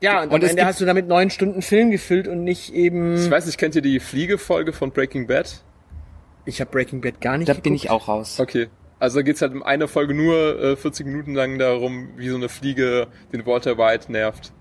Ja, 0.00 0.22
und, 0.22 0.28
Und 0.28 0.34
am 0.34 0.42
es 0.42 0.50
Ende 0.50 0.64
hast 0.64 0.80
du 0.80 0.84
damit 0.84 1.06
neun 1.06 1.30
Stunden 1.30 1.62
Film 1.62 1.90
gefüllt 1.90 2.28
und 2.28 2.44
nicht 2.44 2.74
eben. 2.74 3.14
Ich 3.16 3.30
weiß 3.30 3.46
nicht, 3.46 3.58
kennt 3.58 3.74
ihr 3.76 3.82
die 3.82 4.00
Fliege-Folge 4.00 4.72
von 4.72 4.90
Breaking 4.90 5.26
Bad? 5.26 5.62
Ich 6.44 6.60
habe 6.60 6.70
Breaking 6.70 7.00
Bad 7.00 7.20
gar 7.20 7.38
nicht 7.38 7.48
Da 7.48 7.54
bin 7.54 7.62
geguckt. 7.62 7.84
ich 7.84 7.90
auch 7.90 8.08
raus. 8.08 8.38
Okay. 8.40 8.68
Also 8.98 9.18
da 9.18 9.22
geht's 9.22 9.42
halt 9.42 9.52
in 9.52 9.62
einer 9.62 9.88
Folge 9.88 10.14
nur 10.14 10.62
äh, 10.62 10.76
40 10.76 11.06
Minuten 11.06 11.34
lang 11.34 11.58
darum, 11.58 12.10
wie 12.16 12.28
so 12.28 12.36
eine 12.36 12.48
Fliege 12.48 13.08
den 13.32 13.44
Walter 13.44 13.76
White 13.76 14.10
nervt. 14.10 14.52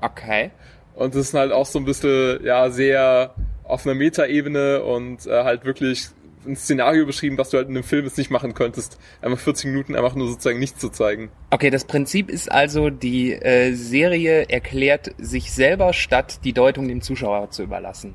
Okay. 0.00 0.50
Und 0.94 1.14
das 1.14 1.28
ist 1.28 1.34
halt 1.34 1.52
auch 1.52 1.66
so 1.66 1.78
ein 1.78 1.84
bisschen, 1.84 2.44
ja, 2.44 2.70
sehr 2.70 3.34
auf 3.64 3.86
einer 3.86 3.94
Metaebene 3.94 4.82
und 4.82 5.26
äh, 5.26 5.44
halt 5.44 5.64
wirklich 5.64 6.08
ein 6.46 6.56
Szenario 6.56 7.06
beschrieben, 7.06 7.38
was 7.38 7.50
du 7.50 7.56
halt 7.56 7.68
in 7.68 7.74
einem 7.74 7.84
Film 7.84 8.04
jetzt 8.04 8.18
nicht 8.18 8.30
machen 8.30 8.54
könntest. 8.54 8.98
Einfach 9.22 9.38
40 9.38 9.66
Minuten 9.66 9.94
einfach 9.96 10.14
nur 10.14 10.28
sozusagen 10.28 10.58
nichts 10.58 10.80
zu 10.80 10.88
zeigen. 10.88 11.30
Okay, 11.50 11.70
das 11.70 11.84
Prinzip 11.84 12.30
ist 12.30 12.50
also, 12.50 12.90
die 12.90 13.32
äh, 13.32 13.74
Serie 13.74 14.48
erklärt 14.48 15.14
sich 15.18 15.52
selber, 15.52 15.92
statt 15.92 16.40
die 16.44 16.52
Deutung 16.52 16.88
dem 16.88 17.02
Zuschauer 17.02 17.50
zu 17.50 17.62
überlassen. 17.62 18.14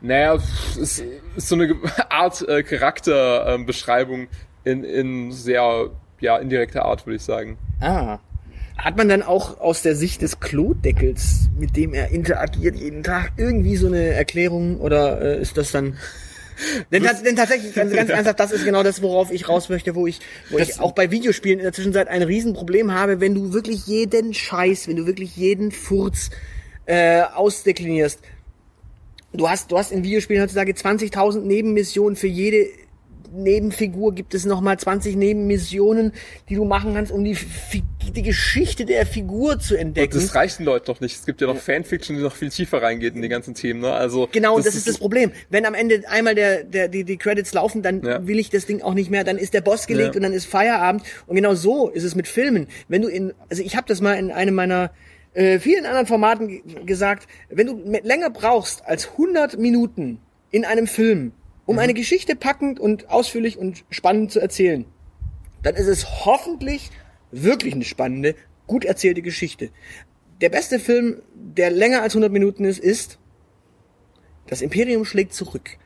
Naja, 0.00 0.34
es 0.34 0.76
ist, 0.76 1.04
so 1.36 1.54
eine 1.54 1.74
Art 2.10 2.46
äh, 2.46 2.62
Charakterbeschreibung 2.62 4.28
in, 4.64 4.84
in 4.84 5.32
sehr 5.32 5.90
ja, 6.20 6.36
indirekter 6.38 6.84
Art, 6.84 7.06
würde 7.06 7.16
ich 7.16 7.22
sagen. 7.22 7.58
Ah. 7.80 8.18
Hat 8.76 8.96
man 8.96 9.08
dann 9.08 9.22
auch 9.22 9.60
aus 9.60 9.82
der 9.82 9.94
Sicht 9.94 10.20
des 10.22 10.40
Klodeckels, 10.40 11.48
mit 11.56 11.76
dem 11.76 11.94
er 11.94 12.10
interagiert 12.10 12.76
jeden 12.76 13.02
Tag, 13.02 13.32
irgendwie 13.36 13.76
so 13.76 13.86
eine 13.86 14.08
Erklärung 14.08 14.80
oder 14.80 15.20
äh, 15.20 15.40
ist 15.40 15.56
das 15.56 15.72
dann... 15.72 15.96
Denn, 16.92 17.02
denn 17.24 17.36
tatsächlich, 17.36 17.74
ganz, 17.74 17.92
ganz 17.92 18.10
ernsthaft, 18.10 18.40
das 18.40 18.52
ist 18.52 18.64
genau 18.64 18.82
das, 18.82 19.02
worauf 19.02 19.30
ich 19.30 19.48
raus 19.48 19.68
möchte, 19.68 19.94
wo 19.94 20.06
ich, 20.06 20.20
wo 20.50 20.58
ich 20.58 20.80
auch 20.80 20.92
bei 20.92 21.10
Videospielen 21.10 21.58
in 21.58 21.64
der 21.64 21.72
Zwischenzeit 21.72 22.08
ein 22.08 22.22
Riesenproblem 22.22 22.92
habe, 22.92 23.20
wenn 23.20 23.34
du 23.34 23.52
wirklich 23.52 23.86
jeden 23.86 24.34
Scheiß, 24.34 24.88
wenn 24.88 24.96
du 24.96 25.06
wirklich 25.06 25.36
jeden 25.36 25.72
Furz 25.72 26.30
äh, 26.86 27.22
ausdeklinierst. 27.22 28.20
Du 29.32 29.48
hast, 29.48 29.72
du 29.72 29.78
hast 29.78 29.90
in 29.90 30.04
Videospielen 30.04 30.42
heutzutage 30.42 30.72
20.000 30.72 31.40
Nebenmissionen 31.40 32.14
für 32.14 32.28
jede 32.28 32.68
Nebenfigur 33.34 34.14
gibt 34.14 34.34
es 34.34 34.44
nochmal 34.44 34.78
20 34.78 35.16
Nebenmissionen, 35.16 36.12
die 36.48 36.54
du 36.54 36.64
machen 36.64 36.94
kannst, 36.94 37.12
um 37.12 37.24
die, 37.24 37.36
die 38.14 38.22
Geschichte 38.22 38.84
der 38.84 39.06
Figur 39.06 39.58
zu 39.58 39.74
Und 39.74 39.80
entdecken. 39.80 40.14
das 40.14 40.34
reicht 40.34 40.58
den 40.58 40.66
Leuten 40.66 40.86
doch 40.86 41.00
nicht. 41.00 41.16
Es 41.16 41.26
gibt 41.26 41.40
ja 41.40 41.46
noch 41.46 41.56
Fanfiction, 41.56 42.16
die 42.16 42.22
noch 42.22 42.34
viel 42.36 42.50
tiefer 42.50 42.82
reingeht 42.82 43.14
in 43.14 43.22
die 43.22 43.28
ganzen 43.28 43.54
Themen. 43.54 43.80
Ne? 43.80 43.92
Also 43.92 44.28
Genau, 44.32 44.58
das, 44.58 44.74
ist 44.74 44.86
das 44.88 44.98
Problem. 44.98 45.32
Wenn 45.50 45.66
am 45.66 45.74
Ende 45.74 46.02
einmal 46.08 46.34
der, 46.34 46.64
der, 46.64 46.88
die, 46.88 47.04
die 47.04 47.16
Credits 47.16 47.52
laufen, 47.52 47.82
dann 47.82 48.02
Ja. 48.02 48.26
will 48.26 48.38
ich 48.38 48.50
das 48.50 48.66
Ding 48.66 48.82
auch 48.82 48.94
nicht 48.94 49.10
mehr, 49.10 49.24
dann 49.24 49.38
ist 49.38 49.54
der 49.54 49.60
Boss 49.60 49.86
gelegt 49.86 50.14
Ja. 50.14 50.18
und 50.18 50.22
dann 50.22 50.32
ist 50.32 50.46
Feierabend. 50.46 51.02
Und 51.26 51.36
genau 51.36 51.54
so 51.54 51.88
ist 51.88 52.04
es 52.04 52.14
mit 52.14 52.28
Filmen. 52.28 52.68
Wenn 52.88 53.02
du 53.02 53.08
in, 53.08 53.32
also 53.50 53.62
ich 53.62 53.76
habe 53.76 53.86
das 53.88 54.00
mal 54.00 54.14
in 54.14 54.30
einem 54.30 54.54
meiner 54.54 54.90
äh, 55.34 55.58
vielen 55.58 55.84
anderen 55.86 56.06
Formaten 56.06 56.46
ge- 56.48 56.62
gesagt, 56.86 57.26
wenn 57.50 57.66
du 57.66 57.82
länger 58.04 58.30
brauchst 58.30 58.86
als 58.86 59.10
100 59.12 59.58
Minuten 59.58 60.18
in 60.52 60.64
einem 60.64 60.86
Film, 60.86 61.32
um 61.66 61.78
eine 61.78 61.94
Geschichte 61.94 62.36
packend 62.36 62.78
und 62.78 63.08
ausführlich 63.10 63.58
und 63.58 63.84
spannend 63.90 64.32
zu 64.32 64.40
erzählen, 64.40 64.84
dann 65.62 65.74
ist 65.74 65.86
es 65.86 66.24
hoffentlich 66.24 66.90
wirklich 67.30 67.74
eine 67.74 67.84
spannende, 67.84 68.34
gut 68.66 68.84
erzählte 68.84 69.22
Geschichte. 69.22 69.70
Der 70.40 70.48
beste 70.48 70.78
Film, 70.78 71.22
der 71.34 71.70
länger 71.70 72.02
als 72.02 72.14
100 72.14 72.30
Minuten 72.30 72.64
ist, 72.64 72.78
ist 72.78 73.18
Das 74.46 74.60
Imperium 74.60 75.04
schlägt 75.04 75.32
zurück. 75.32 75.78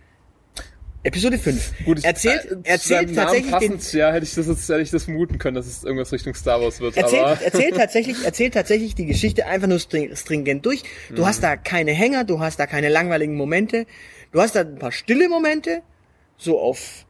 Episode 1.05 1.39
5. 1.39 1.85
Gut, 1.85 1.99
ich, 2.01 2.05
erzählt 2.05 2.45
äh, 2.45 2.57
erzählt 2.65 3.15
tatsächlich 3.15 3.57
den, 3.59 3.71
passend, 3.71 3.93
ja, 3.93 4.13
hätte 4.13 4.25
ich 4.27 4.35
das 4.35 4.49
jetzt, 4.49 4.69
hätte 4.69 4.81
ich 4.81 4.91
das 4.91 5.05
vermuten 5.05 5.39
können, 5.39 5.55
dass 5.55 5.67
es 5.67 5.85
irgendwas 5.85 6.13
Richtung 6.13 6.35
Star 6.35 6.61
Wars 6.61 6.81
wird, 6.81 6.97
erzählt, 6.97 7.23
aber. 7.23 7.41
erzählt 7.41 7.77
tatsächlich, 7.77 8.25
erzählt 8.25 8.55
tatsächlich 8.55 8.97
die 8.97 9.07
Geschichte 9.07 9.47
einfach 9.47 9.69
nur 9.69 9.79
string, 9.79 10.15
stringent 10.17 10.67
durch. 10.67 10.83
Du 11.15 11.25
hast 11.25 11.43
da 11.43 11.57
keine 11.57 11.93
Hänger, 11.93 12.25
du 12.25 12.41
hast 12.41 12.59
da 12.59 12.67
keine 12.67 12.89
langweiligen 12.89 13.37
Momente, 13.37 13.87
du 14.33 14.41
hast 14.41 14.55
da 14.55 14.61
ein 14.61 14.79
paar 14.79 14.93
stille 14.93 15.29
Momente, 15.29 15.83
so 16.37 16.59
auf, 16.61 17.07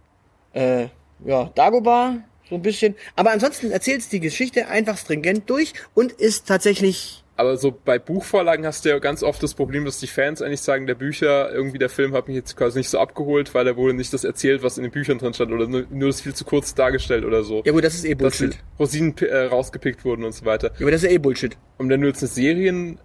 äh, 0.52 0.88
ja, 1.24 1.50
Dagobah, 1.54 2.18
so 2.48 2.54
ein 2.54 2.62
bisschen. 2.62 2.94
Aber 3.16 3.30
ansonsten 3.30 3.70
erzählt 3.70 4.10
die 4.12 4.20
Geschichte 4.20 4.68
einfach 4.68 4.96
stringent 4.96 5.48
durch 5.50 5.74
und 5.94 6.12
ist 6.12 6.48
tatsächlich 6.48 7.22
Aber 7.36 7.56
so 7.56 7.70
bei 7.72 7.98
Buchvorlagen 7.98 8.64
hast 8.64 8.84
du 8.84 8.88
ja 8.88 8.98
ganz 8.98 9.22
oft 9.22 9.42
das 9.42 9.54
Problem, 9.54 9.84
dass 9.84 10.00
die 10.00 10.06
Fans 10.06 10.40
eigentlich 10.40 10.62
sagen, 10.62 10.86
der 10.86 10.94
Bücher, 10.94 11.52
irgendwie 11.52 11.78
der 11.78 11.90
Film 11.90 12.14
hat 12.14 12.26
mich 12.26 12.36
jetzt 12.36 12.56
quasi 12.56 12.78
nicht 12.78 12.88
so 12.88 12.98
abgeholt, 12.98 13.54
weil 13.54 13.66
er 13.66 13.76
wurde 13.76 13.94
nicht 13.94 14.12
das 14.12 14.24
erzählt, 14.24 14.62
was 14.62 14.78
in 14.78 14.84
den 14.84 14.92
Büchern 14.92 15.18
drin 15.18 15.34
stand 15.34 15.52
oder 15.52 15.66
nur, 15.66 15.84
nur 15.90 16.08
das 16.08 16.20
viel 16.22 16.34
zu 16.34 16.44
kurz 16.44 16.74
dargestellt 16.74 17.24
oder 17.24 17.44
so. 17.44 17.62
Ja 17.64 17.72
gut, 17.72 17.84
das 17.84 17.94
ist 17.94 18.04
eh 18.04 18.14
dass 18.14 18.38
Bullshit. 18.38 18.58
Rosinen 18.78 19.16
äh, 19.18 19.44
rausgepickt 19.44 20.04
wurden 20.04 20.24
und 20.24 20.32
so 20.32 20.44
weiter. 20.46 20.72
Ja, 20.78 20.82
aber 20.82 20.90
das 20.90 21.02
ist 21.02 21.10
eh 21.10 21.18
Bullshit. 21.18 21.56
Und 21.76 21.90
wenn 21.90 22.00
du 22.00 22.08
jetzt 22.08 22.22
eine 22.22 22.28
Serien, 22.28 22.98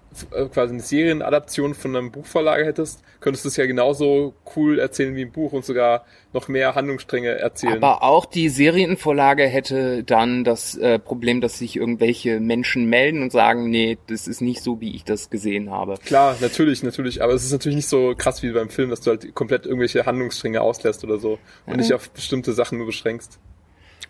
quasi 0.51 0.73
eine 0.73 0.81
Serienadaption 0.81 1.73
von 1.73 1.95
einer 1.95 2.09
Buchvorlage 2.09 2.65
hättest, 2.65 3.01
könntest 3.19 3.45
du 3.45 3.49
es 3.49 3.57
ja 3.57 3.65
genauso 3.65 4.33
cool 4.55 4.79
erzählen 4.79 5.15
wie 5.15 5.23
im 5.23 5.31
Buch 5.31 5.53
und 5.53 5.65
sogar 5.65 6.05
noch 6.33 6.47
mehr 6.47 6.75
Handlungsstränge 6.75 7.29
erzählen. 7.29 7.75
Aber 7.75 8.03
auch 8.03 8.25
die 8.25 8.49
Serienvorlage 8.49 9.47
hätte 9.47 10.03
dann 10.03 10.43
das 10.43 10.75
äh, 10.75 10.99
Problem, 10.99 11.41
dass 11.41 11.59
sich 11.59 11.75
irgendwelche 11.75 12.39
Menschen 12.39 12.85
melden 12.85 13.21
und 13.21 13.31
sagen, 13.31 13.69
nee, 13.69 13.97
das 14.07 14.27
ist 14.27 14.41
nicht 14.41 14.61
so, 14.61 14.81
wie 14.81 14.95
ich 14.95 15.03
das 15.03 15.29
gesehen 15.29 15.71
habe. 15.71 15.95
Klar, 16.03 16.35
natürlich, 16.41 16.83
natürlich, 16.83 17.23
aber 17.23 17.33
es 17.33 17.43
ist 17.43 17.51
natürlich 17.51 17.77
nicht 17.77 17.89
so 17.89 18.13
krass 18.17 18.43
wie 18.43 18.51
beim 18.51 18.69
Film, 18.69 18.89
dass 18.89 19.01
du 19.01 19.11
halt 19.11 19.33
komplett 19.35 19.65
irgendwelche 19.65 20.05
Handlungsstränge 20.05 20.61
auslässt 20.61 21.03
oder 21.03 21.17
so 21.17 21.39
und 21.65 21.77
nicht 21.77 21.93
auf 21.93 22.09
bestimmte 22.09 22.53
Sachen 22.53 22.77
nur 22.77 22.87
beschränkst. 22.87 23.39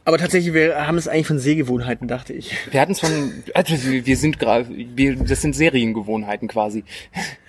Aber 0.05 0.17
tatsächlich, 0.17 0.53
wir 0.53 0.85
haben 0.85 0.97
es 0.97 1.07
eigentlich 1.07 1.27
von 1.27 1.39
Sehgewohnheiten, 1.39 2.09
dachte 2.09 2.33
ich. 2.33 2.55
Wir 2.71 2.81
hatten 2.81 2.91
es 2.91 2.99
von, 2.99 3.43
also 3.53 3.73
wir 3.81 4.17
sind 4.17 4.37
gerade, 4.37 4.67
wir, 4.69 5.15
das 5.15 5.41
sind 5.41 5.55
Seriengewohnheiten 5.55 6.49
quasi. 6.49 6.83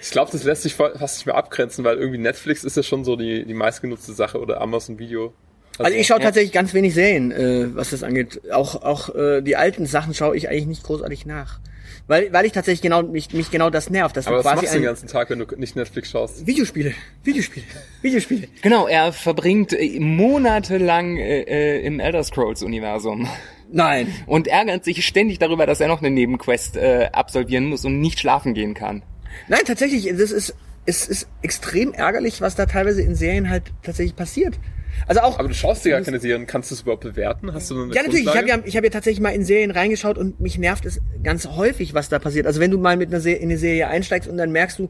Ich 0.00 0.10
glaube, 0.12 0.30
das 0.30 0.44
lässt 0.44 0.62
sich 0.62 0.74
fa- 0.74 0.96
fast 0.96 1.18
nicht 1.18 1.26
mehr 1.26 1.34
abgrenzen, 1.34 1.84
weil 1.84 1.96
irgendwie 1.96 2.18
Netflix 2.18 2.62
ist 2.62 2.76
ja 2.76 2.84
schon 2.84 3.04
so 3.04 3.16
die, 3.16 3.44
die 3.44 3.54
meistgenutzte 3.54 4.12
Sache 4.12 4.40
oder 4.40 4.60
Amazon 4.60 5.00
Video. 5.00 5.32
Also 5.78 5.96
ich 5.96 6.06
schaue 6.06 6.18
ja. 6.20 6.26
tatsächlich 6.26 6.52
ganz 6.52 6.72
wenig 6.74 6.94
Serien, 6.94 7.32
äh, 7.32 7.74
was 7.74 7.90
das 7.90 8.04
angeht. 8.04 8.40
Auch 8.52 8.80
auch 8.82 9.12
äh, 9.12 9.42
die 9.42 9.56
alten 9.56 9.86
Sachen 9.86 10.14
schaue 10.14 10.36
ich 10.36 10.48
eigentlich 10.48 10.66
nicht 10.66 10.84
großartig 10.84 11.26
nach, 11.26 11.58
weil 12.06 12.32
weil 12.32 12.44
ich 12.44 12.52
tatsächlich 12.52 12.82
genau 12.82 13.02
mich, 13.02 13.32
mich 13.32 13.50
genau 13.50 13.70
das 13.70 13.90
nervt, 13.90 14.16
dass 14.16 14.26
Aber 14.26 14.38
du 14.38 14.44
was 14.44 14.56
machst 14.56 14.74
du 14.74 14.78
den 14.78 14.84
ganzen 14.84 15.08
Tag, 15.08 15.30
wenn 15.30 15.38
du 15.38 15.46
nicht 15.56 15.76
Netflix 15.76 16.10
schaust? 16.10 16.46
Videospiele, 16.46 16.92
Videospiele, 17.22 17.66
Videospiele. 18.02 18.48
Genau, 18.62 18.86
er 18.86 19.12
verbringt 19.12 19.72
äh, 19.72 19.98
monatelang 20.00 21.16
äh, 21.16 21.40
äh, 21.42 21.86
im 21.86 22.00
Elder 22.00 22.22
Scrolls 22.22 22.62
Universum 22.62 23.28
Nein, 23.70 24.12
und 24.26 24.46
ärgert 24.46 24.84
sich 24.84 25.06
ständig 25.06 25.38
darüber, 25.38 25.66
dass 25.66 25.80
er 25.80 25.88
noch 25.88 26.00
eine 26.00 26.10
Nebenquest 26.10 26.76
äh, 26.76 27.08
absolvieren 27.12 27.66
muss 27.66 27.84
und 27.84 28.00
nicht 28.00 28.20
schlafen 28.20 28.54
gehen 28.54 28.74
kann. 28.74 29.02
nein, 29.48 29.62
tatsächlich, 29.64 30.06
das 30.16 30.30
ist 30.30 30.54
es 30.86 31.08
ist 31.08 31.28
extrem 31.42 31.92
ärgerlich, 31.92 32.40
was 32.40 32.56
da 32.56 32.66
teilweise 32.66 33.02
in 33.02 33.14
Serien 33.14 33.48
halt 33.48 33.72
tatsächlich 33.82 34.16
passiert. 34.16 34.58
Also 35.06 35.20
auch 35.20 35.38
Aber 35.38 35.48
du 35.48 35.54
schaust 35.54 35.84
dir 35.84 35.90
gar 35.90 36.00
keine 36.00 36.18
Serien, 36.18 36.46
kannst 36.46 36.70
du 36.70 36.74
es 36.74 36.82
überhaupt 36.82 37.02
bewerten? 37.02 37.52
Hast 37.52 37.70
du 37.70 37.82
eine 37.82 37.94
Ja, 37.94 38.02
natürlich. 38.02 38.26
Ich 38.26 38.36
habe 38.36 38.48
ja, 38.48 38.58
ich 38.64 38.76
hab 38.76 38.84
ja 38.84 38.90
tatsächlich 38.90 39.20
mal 39.20 39.30
in 39.30 39.44
Serien 39.44 39.70
reingeschaut 39.70 40.18
und 40.18 40.40
mich 40.40 40.58
nervt 40.58 40.86
es 40.86 41.00
ganz 41.22 41.46
häufig, 41.46 41.94
was 41.94 42.08
da 42.08 42.18
passiert. 42.18 42.46
Also 42.46 42.60
wenn 42.60 42.70
du 42.70 42.78
mal 42.78 42.96
mit 42.96 43.10
einer 43.10 43.20
Serie, 43.20 43.38
in 43.38 43.50
eine 43.50 43.58
Serie 43.58 43.88
einsteigst 43.88 44.28
und 44.28 44.36
dann 44.36 44.50
merkst 44.52 44.78
du, 44.78 44.88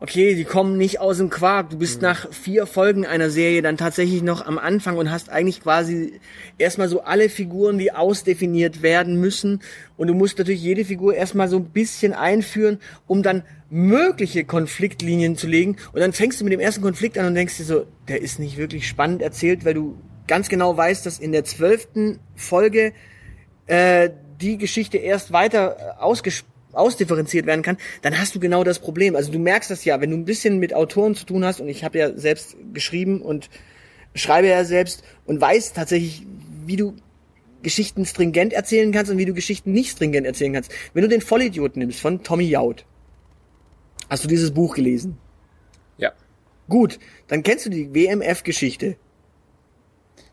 okay, 0.00 0.34
die 0.34 0.44
kommen 0.44 0.78
nicht 0.78 0.98
aus 0.98 1.18
dem 1.18 1.28
Quark. 1.28 1.70
Du 1.70 1.78
bist 1.78 2.00
nach 2.00 2.32
vier 2.32 2.66
Folgen 2.66 3.04
einer 3.04 3.28
Serie 3.28 3.60
dann 3.60 3.76
tatsächlich 3.76 4.22
noch 4.22 4.44
am 4.44 4.58
Anfang 4.58 4.96
und 4.96 5.10
hast 5.10 5.28
eigentlich 5.28 5.62
quasi 5.62 6.20
erstmal 6.56 6.88
so 6.88 7.02
alle 7.02 7.28
Figuren, 7.28 7.76
die 7.76 7.92
ausdefiniert 7.92 8.82
werden 8.82 9.20
müssen. 9.20 9.60
Und 9.98 10.08
du 10.08 10.14
musst 10.14 10.38
natürlich 10.38 10.62
jede 10.62 10.86
Figur 10.86 11.14
erstmal 11.14 11.48
so 11.48 11.58
ein 11.58 11.66
bisschen 11.66 12.14
einführen, 12.14 12.78
um 13.06 13.22
dann 13.22 13.42
mögliche 13.68 14.44
Konfliktlinien 14.44 15.36
zu 15.36 15.46
legen. 15.46 15.76
Und 15.92 16.00
dann 16.00 16.14
fängst 16.14 16.40
du 16.40 16.44
mit 16.44 16.52
dem 16.54 16.60
ersten 16.60 16.82
Konflikt 16.82 17.18
an 17.18 17.26
und 17.26 17.34
denkst 17.34 17.58
dir 17.58 17.64
so, 17.64 17.86
der 18.08 18.22
ist 18.22 18.38
nicht 18.38 18.56
wirklich 18.56 18.88
spannend 18.88 19.20
erzählt, 19.20 19.66
weil 19.66 19.74
du 19.74 19.98
ganz 20.26 20.48
genau 20.48 20.76
weißt, 20.76 21.04
dass 21.04 21.18
in 21.18 21.32
der 21.32 21.44
zwölften 21.44 22.20
Folge 22.34 22.94
äh, 23.66 24.08
die 24.40 24.56
Geschichte 24.56 24.96
erst 24.96 25.32
weiter 25.32 25.76
äh, 25.78 26.00
ausges 26.00 26.44
ausdifferenziert 26.72 27.46
werden 27.46 27.62
kann, 27.62 27.76
dann 28.02 28.18
hast 28.18 28.34
du 28.34 28.40
genau 28.40 28.64
das 28.64 28.78
Problem. 28.78 29.16
Also 29.16 29.32
du 29.32 29.38
merkst 29.38 29.70
das 29.70 29.84
ja, 29.84 30.00
wenn 30.00 30.10
du 30.10 30.16
ein 30.16 30.24
bisschen 30.24 30.58
mit 30.58 30.74
Autoren 30.74 31.14
zu 31.14 31.26
tun 31.26 31.44
hast, 31.44 31.60
und 31.60 31.68
ich 31.68 31.84
habe 31.84 31.98
ja 31.98 32.16
selbst 32.16 32.56
geschrieben 32.72 33.22
und 33.22 33.50
schreibe 34.14 34.48
ja 34.48 34.64
selbst 34.64 35.02
und 35.26 35.40
weiß 35.40 35.72
tatsächlich, 35.72 36.26
wie 36.66 36.76
du 36.76 36.94
Geschichten 37.62 38.06
stringent 38.06 38.52
erzählen 38.52 38.90
kannst 38.92 39.10
und 39.10 39.18
wie 39.18 39.26
du 39.26 39.34
Geschichten 39.34 39.72
nicht 39.72 39.90
stringent 39.90 40.26
erzählen 40.26 40.52
kannst. 40.52 40.72
Wenn 40.94 41.02
du 41.02 41.08
den 41.08 41.20
Vollidioten 41.20 41.80
nimmst 41.80 42.00
von 42.00 42.22
Tommy 42.22 42.44
Jaud, 42.44 42.84
hast 44.08 44.24
du 44.24 44.28
dieses 44.28 44.52
Buch 44.52 44.74
gelesen? 44.74 45.18
Ja, 45.98 46.12
Gut, 46.68 47.00
dann 47.26 47.42
kennst 47.42 47.66
du 47.66 47.70
die 47.70 47.92
WMF-Geschichte. 47.92 48.96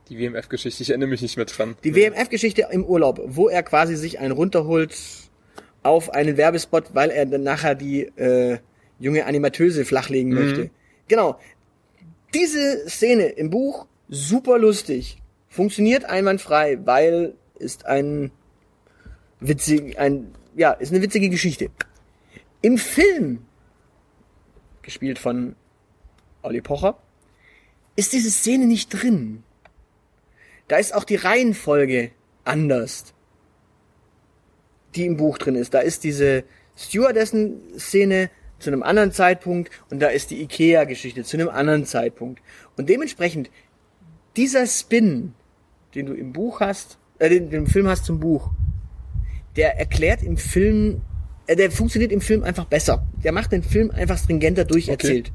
die 0.07 0.19
WMF-Geschichte, 0.19 0.83
ich 0.83 0.89
erinnere 0.89 1.09
mich 1.09 1.21
nicht 1.21 1.35
mehr 1.35 1.47
dran. 1.47 1.75
Die 1.83 1.95
WMF-Geschichte 1.95 2.67
im 2.71 2.85
Urlaub, 2.85 3.19
wo 3.25 3.49
er 3.49 3.63
quasi 3.63 3.95
sich 3.95 4.19
einen 4.19 4.31
runterholt 4.31 4.95
auf 5.87 6.13
einen 6.13 6.37
Werbespot, 6.37 6.93
weil 6.93 7.09
er 7.09 7.25
dann 7.25 7.43
nachher 7.43 7.75
die 7.75 8.01
äh, 8.17 8.59
junge 8.99 9.25
Animateuse 9.25 9.85
flachlegen 9.85 10.33
möchte. 10.33 10.69
Genau. 11.07 11.39
Diese 12.33 12.89
Szene 12.89 13.27
im 13.27 13.49
Buch, 13.49 13.87
super 14.09 14.57
lustig. 14.57 15.17
Funktioniert 15.47 16.05
einwandfrei, 16.05 16.77
weil 16.83 17.33
ist 17.57 17.85
ein 17.85 18.31
witzig, 19.39 19.97
ein, 19.97 20.35
ja, 20.55 20.71
ist 20.71 20.91
eine 20.91 21.01
witzige 21.01 21.29
Geschichte. 21.29 21.69
Im 22.61 22.77
Film, 22.77 23.45
gespielt 24.81 25.19
von 25.19 25.55
Olli 26.41 26.61
Pocher, 26.61 26.97
ist 27.95 28.13
diese 28.13 28.29
Szene 28.29 28.65
nicht 28.65 28.89
drin. 28.89 29.43
Da 30.67 30.77
ist 30.77 30.93
auch 30.93 31.05
die 31.05 31.15
Reihenfolge 31.15 32.11
anders, 32.43 33.13
die 34.95 35.05
im 35.05 35.17
Buch 35.17 35.37
drin 35.37 35.55
ist. 35.55 35.73
Da 35.73 35.79
ist 35.79 36.03
diese 36.03 36.43
Stewardessen-Szene 36.75 38.29
zu 38.59 38.69
einem 38.69 38.83
anderen 38.83 39.11
Zeitpunkt 39.11 39.71
und 39.89 39.99
da 39.99 40.07
ist 40.07 40.31
die 40.31 40.41
Ikea-Geschichte 40.41 41.23
zu 41.23 41.37
einem 41.37 41.49
anderen 41.49 41.85
Zeitpunkt. 41.85 42.41
Und 42.75 42.89
dementsprechend, 42.89 43.49
dieser 44.35 44.65
Spin, 44.67 45.33
den 45.95 46.05
du 46.05 46.13
im 46.13 46.33
Buch 46.33 46.59
hast, 46.59 46.97
äh, 47.19 47.29
den, 47.29 47.45
den 47.45 47.51
du 47.51 47.57
im 47.57 47.67
Film 47.67 47.87
hast 47.87 48.05
zum 48.05 48.19
Buch, 48.19 48.51
der 49.55 49.77
erklärt 49.79 50.23
im 50.23 50.37
Film, 50.37 51.01
äh, 51.47 51.55
der 51.55 51.71
funktioniert 51.71 52.11
im 52.11 52.21
Film 52.21 52.43
einfach 52.43 52.65
besser. 52.65 53.07
Der 53.23 53.31
macht 53.31 53.51
den 53.51 53.63
Film 53.63 53.91
einfach 53.91 54.17
stringenter 54.17 54.65
durcherzählt. 54.65 55.31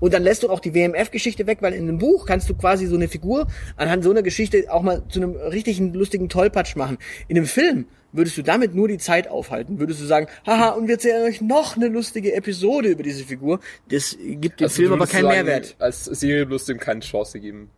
Und 0.00 0.12
dann 0.14 0.24
lässt 0.24 0.42
du 0.42 0.50
auch 0.50 0.58
die 0.58 0.74
WMF-Geschichte 0.74 1.46
weg, 1.46 1.58
weil 1.60 1.74
in 1.74 1.84
einem 1.84 1.98
Buch 1.98 2.26
kannst 2.26 2.50
du 2.50 2.54
quasi 2.54 2.86
so 2.86 2.96
eine 2.96 3.06
Figur 3.06 3.46
anhand 3.76 4.02
so 4.02 4.10
einer 4.10 4.22
Geschichte 4.22 4.64
auch 4.68 4.82
mal 4.82 5.06
zu 5.08 5.20
einem 5.20 5.36
richtigen 5.36 5.94
lustigen 5.94 6.28
Tollpatsch 6.28 6.74
machen. 6.74 6.98
In 7.28 7.36
einem 7.36 7.46
Film 7.46 7.86
würdest 8.12 8.36
du 8.36 8.42
damit 8.42 8.74
nur 8.74 8.88
die 8.88 8.98
Zeit 8.98 9.28
aufhalten. 9.28 9.78
Würdest 9.78 10.00
du 10.00 10.04
sagen, 10.04 10.26
haha, 10.46 10.70
und 10.70 10.86
wir 10.86 10.94
erzählen 10.94 11.24
euch 11.24 11.40
noch 11.40 11.76
eine 11.76 11.88
lustige 11.88 12.34
Episode 12.34 12.88
über 12.90 13.02
diese 13.02 13.24
Figur. 13.24 13.60
Das 13.88 14.16
gibt 14.20 14.60
dem 14.60 14.64
Also 14.64 14.76
Film 14.76 14.92
aber 14.92 15.06
keinen 15.06 15.24
sagen, 15.24 15.34
Mehrwert. 15.34 15.76
Als 15.78 16.04
Serie 16.04 16.46
bloß 16.46 16.66
dem 16.66 16.78
keine 16.78 17.00
Chance 17.00 17.40
geben. 17.40 17.70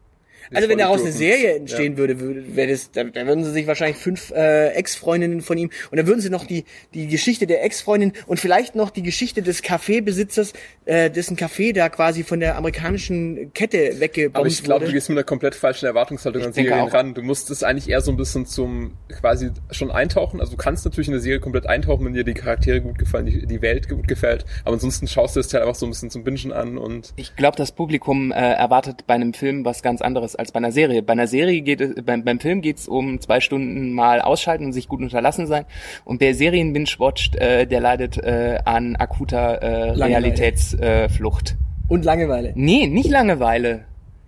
Also 0.53 0.69
wenn 0.69 0.79
daraus 0.79 1.01
eine. 1.01 1.13
Serie 1.13 1.57
entstehen 1.57 1.97
würde, 1.97 2.21
würde 2.21 2.57
wäre 2.57 2.71
das, 2.71 2.91
da, 2.91 3.05
da 3.05 3.27
würden 3.27 3.45
sie 3.45 3.53
sich 3.53 3.67
wahrscheinlich 3.67 3.97
fünf 3.97 4.31
äh, 4.31 4.69
Ex-Freundinnen 4.71 5.41
von 5.41 5.57
ihm 5.59 5.71
und 5.91 5.97
dann 5.97 6.07
würden 6.07 6.21
sie 6.21 6.31
noch 6.31 6.45
die 6.45 6.65
die 6.93 7.09
Geschichte 7.09 7.47
der 7.47 7.65
Ex-Freundin 7.65 8.13
und 8.27 8.41
vielleicht 8.41 8.75
noch 8.75 8.91
die 8.91 9.03
Geschichte 9.03 9.43
des 9.43 9.63
Kaffeebesitzers, 9.63 10.53
äh, 10.85 11.11
dessen 11.11 11.37
Kaffee 11.37 11.73
da 11.73 11.89
quasi 11.89 12.25
von 12.25 12.41
der 12.41 12.57
amerikanischen 12.57 13.53
Kette 13.55 14.01
weggebombt 14.01 14.37
Aber 14.37 14.47
ich 14.47 14.63
glaube, 14.63 14.87
du 14.87 14.93
gehst 14.93 15.09
mit 15.09 15.19
einer 15.19 15.25
komplett 15.25 15.55
falschen 15.55 15.87
Erwartungshaltung 15.87 16.43
an 16.43 16.53
denke 16.53 16.71
Serien 16.71 16.89
auch. 16.89 16.95
ran. 16.95 17.15
Du 17.15 17.23
musst 17.23 17.51
es 17.51 17.63
eigentlich 17.63 17.89
eher 17.89 18.01
so 18.01 18.11
ein 18.11 18.17
bisschen 18.17 18.47
zum 18.47 18.93
quasi 19.09 19.51
schon 19.71 19.91
eintauchen. 19.91 20.41
Also 20.41 20.53
du 20.53 20.57
kannst 20.57 20.85
natürlich 20.85 21.09
in 21.09 21.15
eine 21.15 21.23
Serie 21.23 21.41
komplett 21.41 21.67
eintauchen, 21.67 22.05
wenn 22.05 22.15
dir 22.15 22.25
die 22.25 22.35
Charaktere 22.35 22.81
gut 22.81 22.99
gefallen, 22.99 23.27
die, 23.27 23.47
die 23.47 23.63
Welt 23.63 23.89
gut 23.89 24.09
gefällt. 24.09 24.45
Aber 24.65 24.75
ansonsten 24.75 25.09
schaust 25.09 25.37
du 25.37 25.41
es 25.41 25.53
halt 25.53 25.63
einfach 25.63 25.75
so 25.75 25.87
ein 25.87 25.91
bisschen 25.91 26.11
zum 26.11 26.25
Bingen 26.25 26.53
an 26.53 26.79
und 26.79 27.13
Ich 27.17 27.37
glaube, 27.37 27.57
das 27.57 27.73
Publikum 27.73 28.33
äh, 28.33 28.35
erwartet 28.35 29.07
bei 29.07 29.15
einem 29.15 29.35
Film 29.35 29.65
was 29.65 29.83
ganz 29.83 30.03
anderes 30.03 30.34
als 30.37 30.53
bei 30.53 30.59
einer 30.59 30.73
Serie. 30.73 31.03
Bei 31.03 31.13
einer 31.13 31.27
Serie 31.27 31.61
geht 31.63 31.81
es, 31.81 32.05
beim, 32.05 32.25
beim 32.25 32.41
Film 32.41 32.61
geht 32.61 32.79
es 32.79 32.89
um 32.89 33.21
zwei 33.21 33.41
Stunden 33.41 33.93
mal 33.93 34.21
ausschalten 34.21 34.67
und 34.67 34.73
sich 34.73 34.89
gut 34.89 35.01
unterlassen 35.01 35.47
sein. 35.47 35.65
Und 36.05 36.21
wer 36.21 36.35
Serien 36.35 36.73
binge-watcht, 36.73 37.37
äh, 37.37 37.67
der 37.67 37.81
leidet 37.81 38.19
äh, 38.19 38.59
an 38.65 38.97
akuter 38.97 39.63
äh. 39.63 39.91
Realitätsflucht. 39.91 41.51
Äh. 41.51 41.65
Und 41.89 42.05
Langeweile. 42.05 42.53
nee, 42.55 42.87
nicht 42.87 43.11
Langeweile. 43.11 43.85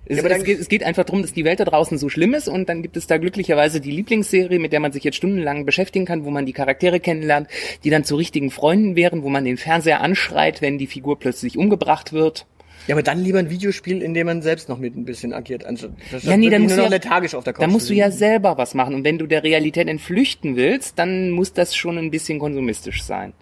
Es, 0.08 0.18
Ja, 0.18 0.24
aber 0.24 0.36
es, 0.36 0.44
geht, 0.44 0.60
es 0.60 0.68
geht 0.68 0.84
einfach 0.84 1.04
darum, 1.04 1.22
dass 1.22 1.32
die 1.32 1.44
Welt 1.44 1.58
da 1.58 1.64
draußen 1.64 1.98
so 1.98 2.08
schlimm 2.08 2.34
ist 2.34 2.48
und 2.48 2.68
dann 2.68 2.82
gibt 2.82 2.96
es 2.96 3.08
da 3.08 3.18
glücklicherweise 3.18 3.80
die 3.80 3.90
Lieblingsserie, 3.90 4.60
mit 4.60 4.72
der 4.72 4.78
man 4.78 4.92
sich 4.92 5.02
jetzt 5.02 5.16
stundenlang 5.16 5.64
beschäftigen 5.66 6.04
kann, 6.04 6.24
wo 6.24 6.30
man 6.30 6.46
die 6.46 6.52
Charaktere 6.52 7.00
kennenlernt, 7.00 7.48
die 7.82 7.90
dann 7.90 8.04
zu 8.04 8.14
richtigen 8.14 8.50
Freunden 8.50 8.94
wären, 8.94 9.24
wo 9.24 9.30
man 9.30 9.44
den 9.44 9.56
Fernseher 9.56 10.00
anschreit, 10.00 10.62
wenn 10.62 10.78
die 10.78 10.86
Figur 10.86 11.18
plötzlich 11.18 11.58
umgebracht 11.58 12.12
wird. 12.12 12.46
Ja, 12.86 12.94
aber 12.94 13.02
dann 13.02 13.22
lieber 13.22 13.38
ein 13.38 13.50
Videospiel, 13.50 14.02
in 14.02 14.14
dem 14.14 14.26
man 14.26 14.42
selbst 14.42 14.68
noch 14.68 14.78
mit 14.78 14.96
ein 14.96 15.04
bisschen 15.04 15.32
agiert. 15.32 15.64
anstatt 15.64 15.92
Ja, 16.22 16.36
nee, 16.36 16.50
dann 16.50 16.62
musst, 16.62 16.72
du 16.72 16.76
nur 16.76 16.84
ja, 16.84 16.90
noch 16.90 16.90
lethargisch 16.90 17.34
auf 17.34 17.44
der 17.44 17.52
Couch 17.52 17.62
dann 17.62 17.70
musst 17.70 17.90
du 17.90 17.94
ja 17.94 18.10
selber 18.10 18.58
was 18.58 18.74
machen. 18.74 18.94
Und 18.94 19.04
wenn 19.04 19.18
du 19.18 19.26
der 19.26 19.42
Realität 19.42 19.88
entflüchten 19.88 20.56
willst, 20.56 20.98
dann 20.98 21.30
muss 21.30 21.52
das 21.52 21.74
schon 21.74 21.98
ein 21.98 22.10
bisschen 22.10 22.38
konsumistisch 22.38 23.02
sein. 23.02 23.32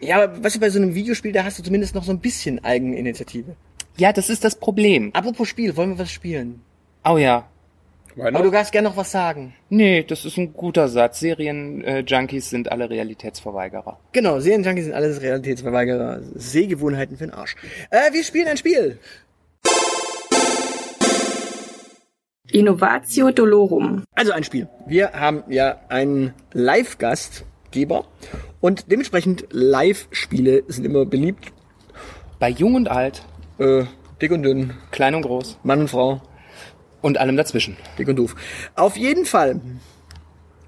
Ja, 0.00 0.22
aber 0.22 0.42
weißt 0.42 0.56
du, 0.56 0.60
bei 0.60 0.70
so 0.70 0.78
einem 0.78 0.94
Videospiel, 0.94 1.32
da 1.32 1.44
hast 1.44 1.58
du 1.58 1.62
zumindest 1.62 1.94
noch 1.94 2.04
so 2.04 2.12
ein 2.12 2.18
bisschen 2.18 2.64
Eigeninitiative. 2.64 3.56
Ja, 3.96 4.12
das 4.12 4.30
ist 4.30 4.44
das 4.44 4.56
Problem. 4.56 5.10
Apropos 5.12 5.48
Spiel, 5.48 5.76
wollen 5.76 5.90
wir 5.90 5.98
was 5.98 6.10
spielen? 6.10 6.62
Oh 7.04 7.18
ja. 7.18 7.48
Aber 8.18 8.42
du 8.42 8.50
darfst 8.50 8.72
gerne 8.72 8.88
noch 8.88 8.96
was 8.96 9.10
sagen. 9.10 9.54
Nee, 9.70 10.02
das 10.02 10.24
ist 10.24 10.36
ein 10.36 10.52
guter 10.52 10.88
Satz. 10.88 11.20
Serien-Junkies 11.20 12.50
sind 12.50 12.70
alle 12.70 12.90
Realitätsverweigerer. 12.90 13.98
Genau, 14.12 14.38
Serienjunkies 14.38 14.84
sind 14.86 14.94
alles 14.94 15.22
Realitätsverweigerer. 15.22 16.20
Sehgewohnheiten 16.34 17.16
für 17.16 17.24
den 17.26 17.34
Arsch. 17.34 17.56
Äh, 17.90 18.12
wir 18.12 18.22
spielen 18.22 18.48
ein 18.48 18.56
Spiel. 18.56 18.98
Innovatio 22.50 23.30
Dolorum. 23.30 24.04
Also 24.14 24.32
ein 24.32 24.44
Spiel. 24.44 24.68
Wir 24.86 25.12
haben 25.12 25.42
ja 25.48 25.76
einen 25.88 26.34
Live-Gastgeber 26.52 28.04
und 28.60 28.90
dementsprechend 28.90 29.46
Live-Spiele 29.50 30.64
sind 30.68 30.84
immer 30.84 31.06
beliebt. 31.06 31.52
Bei 32.38 32.48
Jung 32.50 32.74
und 32.74 32.88
Alt, 32.90 33.22
Äh, 33.58 33.84
dick 34.20 34.32
und 34.32 34.42
dünn, 34.42 34.72
klein 34.90 35.14
und 35.14 35.22
groß 35.22 35.58
Mann 35.62 35.80
und 35.80 35.88
Frau, 35.88 36.20
und 37.02 37.18
allem 37.18 37.36
dazwischen. 37.36 37.76
dick 37.98 38.08
und 38.08 38.16
doof. 38.16 38.34
Auf 38.74 38.96
jeden 38.96 39.26
Fall. 39.26 39.60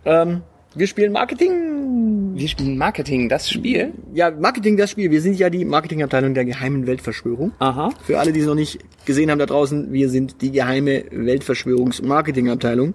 Ähm, 0.04 0.42
wir 0.74 0.86
spielen 0.86 1.12
Marketing. 1.12 2.34
Wir 2.34 2.48
spielen 2.48 2.76
Marketing, 2.76 3.28
das 3.28 3.48
Spiel. 3.48 3.92
Ja, 4.12 4.30
Marketing 4.30 4.76
das 4.76 4.90
Spiel. 4.90 5.10
Wir 5.10 5.20
sind 5.20 5.38
ja 5.38 5.48
die 5.48 5.64
Marketingabteilung 5.64 6.34
der 6.34 6.44
geheimen 6.44 6.86
Weltverschwörung. 6.86 7.52
Aha. 7.60 7.90
Für 8.02 8.18
alle, 8.18 8.32
die 8.32 8.40
es 8.40 8.46
noch 8.46 8.56
nicht 8.56 8.80
gesehen 9.06 9.30
haben 9.30 9.38
da 9.38 9.46
draußen, 9.46 9.92
wir 9.92 10.10
sind 10.10 10.42
die 10.42 10.50
geheime 10.50 11.04
Weltverschwörungs-Marketingabteilung. 11.10 12.94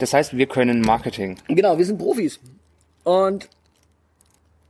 Das 0.00 0.12
heißt, 0.12 0.36
wir 0.36 0.46
können 0.46 0.80
Marketing. 0.80 1.36
Genau, 1.46 1.78
wir 1.78 1.84
sind 1.84 1.98
Profis. 1.98 2.40
Und 3.04 3.48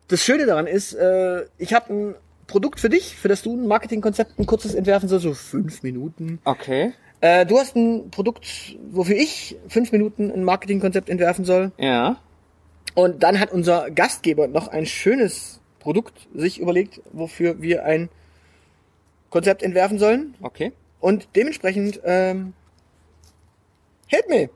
das 0.09 0.23
Schöne 0.23 0.45
daran 0.45 0.67
ist, 0.67 0.93
äh, 0.93 1.47
ich 1.57 1.73
habe 1.73 1.93
ein 1.93 2.15
Produkt 2.47 2.81
für 2.81 2.91
dich, 2.91 3.17
für 3.17 3.29
das 3.29 3.43
du 3.43 3.57
ein 3.57 3.67
Marketingkonzept, 3.67 4.39
ein 4.39 4.45
kurzes 4.45 4.75
entwerfen 4.75 5.09
sollst, 5.09 5.25
so 5.25 5.33
fünf 5.33 5.83
Minuten. 5.83 6.39
Okay. 6.45 6.93
Äh, 7.23 7.47
du 7.47 7.57
hast 7.57 7.77
ein 7.77 8.11
Produkt, 8.11 8.77
wofür 8.91 9.17
ich 9.17 9.57
fünf 9.69 9.93
Minuten 9.93 10.31
ein 10.33 10.43
Marketingkonzept 10.43 11.09
entwerfen 11.09 11.45
soll. 11.45 11.71
Ja. 11.79 12.17
Und 12.95 13.23
dann 13.23 13.39
hat 13.39 13.53
unser 13.53 13.93
Gastgeber 13.93 14.49
noch 14.49 14.67
ein 14.67 14.87
schönes 14.87 15.61
Produkt 15.79 16.29
sich 16.35 16.59
überlegt, 16.59 17.01
wofür 17.13 17.63
wir 17.63 17.85
ein 17.85 18.09
Konzept 19.31 19.63
entwerfen 19.63 20.01
sollen. 20.01 20.35
Okay. 20.43 20.73
Und 20.99 21.29
dementsprechend, 21.37 22.01
ähm, 22.05 22.55
help 24.09 24.29
me. 24.29 24.51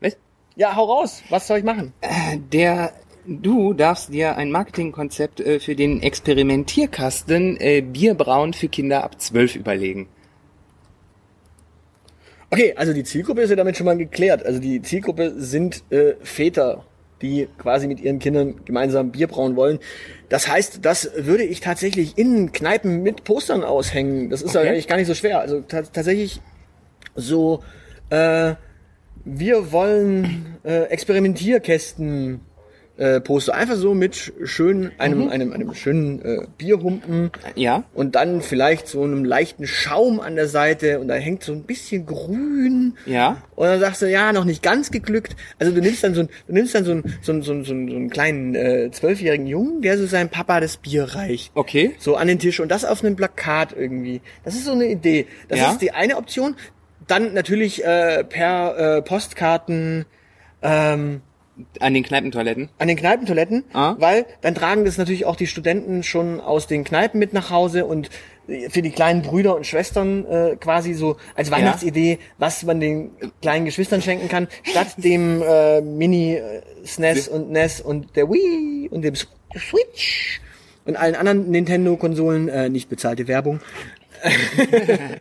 Was? 0.00 0.18
Ja, 0.56 0.76
hau 0.76 0.84
raus. 0.84 1.22
Was 1.30 1.46
soll 1.46 1.58
ich 1.58 1.64
machen? 1.64 1.94
Der, 2.52 2.92
du 3.26 3.72
darfst 3.72 4.12
dir 4.12 4.36
ein 4.36 4.50
Marketingkonzept 4.50 5.40
äh, 5.40 5.58
für 5.58 5.74
den 5.74 6.02
Experimentierkasten 6.02 7.56
äh, 7.58 7.80
Bierbrauen 7.80 8.52
für 8.52 8.68
Kinder 8.68 9.04
ab 9.04 9.18
12 9.18 9.56
überlegen. 9.56 10.08
Okay, 12.50 12.74
also 12.76 12.92
die 12.92 13.04
Zielgruppe 13.04 13.42
ist 13.42 13.50
ja 13.50 13.56
damit 13.56 13.76
schon 13.76 13.86
mal 13.86 13.96
geklärt. 13.96 14.44
Also 14.46 14.60
die 14.60 14.80
Zielgruppe 14.82 15.34
sind 15.36 15.82
äh, 15.90 16.14
Väter, 16.22 16.84
die 17.22 17.48
quasi 17.58 17.86
mit 17.88 18.00
ihren 18.00 18.18
Kindern 18.18 18.60
gemeinsam 18.64 19.10
Bier 19.10 19.26
brauen 19.26 19.56
wollen. 19.56 19.78
Das 20.28 20.48
heißt, 20.48 20.80
das 20.84 21.10
würde 21.16 21.42
ich 21.44 21.60
tatsächlich 21.60 22.16
in 22.18 22.52
Kneipen 22.52 23.02
mit 23.02 23.24
Postern 23.24 23.64
aushängen. 23.64 24.30
Das 24.30 24.42
ist 24.42 24.54
ja 24.54 24.60
Okay. 24.60 24.70
eigentlich 24.70 24.86
gar 24.88 24.96
nicht 24.96 25.06
so 25.08 25.14
schwer. 25.14 25.40
Also 25.40 25.60
ta 25.60 25.82
tatsächlich 25.82 26.40
so, 27.14 27.62
äh, 28.10 28.54
wir 29.24 29.72
wollen 29.72 30.56
äh, 30.64 30.82
Experimentierkästen 30.84 32.40
äh, 32.98 33.20
Poster. 33.20 33.54
Einfach 33.54 33.76
so 33.76 33.94
mit 33.94 34.32
schön 34.44 34.90
einem, 34.98 35.28
einem, 35.28 35.52
einem 35.52 35.74
schönen 35.74 36.22
äh, 36.24 36.46
Bierhumpen 36.56 37.30
Ja. 37.54 37.84
und 37.94 38.14
dann 38.14 38.40
vielleicht 38.40 38.88
so 38.88 39.02
einem 39.02 39.24
leichten 39.24 39.66
Schaum 39.66 40.18
an 40.20 40.34
der 40.36 40.48
Seite 40.48 40.98
und 41.00 41.08
da 41.08 41.14
hängt 41.14 41.42
so 41.42 41.52
ein 41.52 41.64
bisschen 41.64 42.06
grün. 42.06 42.96
Ja. 43.04 43.42
Und 43.54 43.66
dann 43.66 43.80
sagst 43.80 44.02
du, 44.02 44.10
ja, 44.10 44.32
noch 44.32 44.44
nicht 44.44 44.62
ganz 44.62 44.90
geglückt. 44.90 45.36
Also 45.58 45.72
du 45.74 45.80
nimmst 45.80 46.04
dann 46.04 46.14
so, 46.14 46.22
ein, 46.22 46.28
du 46.46 46.52
nimmst 46.54 46.74
dann 46.74 46.84
so, 46.84 46.92
ein, 46.92 47.02
so, 47.20 47.32
ein, 47.32 47.42
so, 47.42 47.52
ein, 47.52 47.64
so, 47.64 47.72
einen, 47.74 47.88
so 47.90 47.96
einen 47.96 48.10
kleinen 48.10 48.54
äh, 48.54 48.90
zwölfjährigen 48.90 49.46
Jungen, 49.46 49.82
der 49.82 49.98
so 49.98 50.06
seinem 50.06 50.28
Papa 50.30 50.60
das 50.60 50.76
Bier 50.78 51.04
reicht. 51.04 51.52
Okay. 51.54 51.94
So 51.98 52.16
an 52.16 52.28
den 52.28 52.38
Tisch 52.38 52.60
und 52.60 52.68
das 52.70 52.84
auf 52.84 53.04
einem 53.04 53.16
Plakat 53.16 53.74
irgendwie. 53.76 54.20
Das 54.44 54.54
ist 54.54 54.64
so 54.64 54.72
eine 54.72 54.86
Idee. 54.86 55.26
Das 55.48 55.58
Ja. 55.58 55.72
ist 55.72 55.82
die 55.82 55.92
eine 55.92 56.16
Option. 56.16 56.56
Dann 57.06 57.34
natürlich 57.34 57.84
äh, 57.84 58.24
per 58.24 58.96
äh, 58.96 59.02
Postkarten 59.02 60.06
ähm, 60.62 61.20
An 61.80 61.94
den 61.94 62.02
Kneipentoiletten. 62.02 62.68
an 62.78 62.88
den 62.88 62.96
Kneipentoiletten, 62.98 63.64
Ah. 63.72 63.96
weil 63.98 64.26
dann 64.42 64.54
tragen 64.54 64.84
das 64.84 64.98
natürlich 64.98 65.24
auch 65.24 65.36
die 65.36 65.46
Studenten 65.46 66.02
schon 66.02 66.40
aus 66.40 66.66
den 66.66 66.84
Kneipen 66.84 67.18
mit 67.18 67.32
nach 67.32 67.50
Hause 67.50 67.86
und 67.86 68.10
für 68.68 68.80
die 68.82 68.90
kleinen 68.90 69.22
Brüder 69.22 69.56
und 69.56 69.66
Schwestern 69.66 70.24
äh, 70.26 70.56
quasi 70.56 70.94
so 70.94 71.16
als 71.34 71.50
Weihnachtsidee, 71.50 72.18
was 72.38 72.62
man 72.62 72.78
den 72.78 73.10
kleinen 73.42 73.64
Geschwistern 73.64 74.02
schenken 74.02 74.28
kann, 74.28 74.46
statt 74.62 74.88
dem 74.98 75.42
äh, 75.42 75.80
Mini 75.80 76.34
äh, 76.34 76.62
SNES 76.84 77.26
und 77.28 77.50
NES 77.50 77.80
und 77.80 78.14
der 78.16 78.28
Wii 78.30 78.88
und 78.90 79.02
dem 79.02 79.14
Switch 79.16 80.40
und 80.84 80.94
allen 80.96 81.16
anderen 81.16 81.50
Nintendo-Konsolen, 81.50 82.48
äh, 82.48 82.68
nicht 82.68 82.88
bezahlte 82.88 83.26
Werbung. 83.26 83.58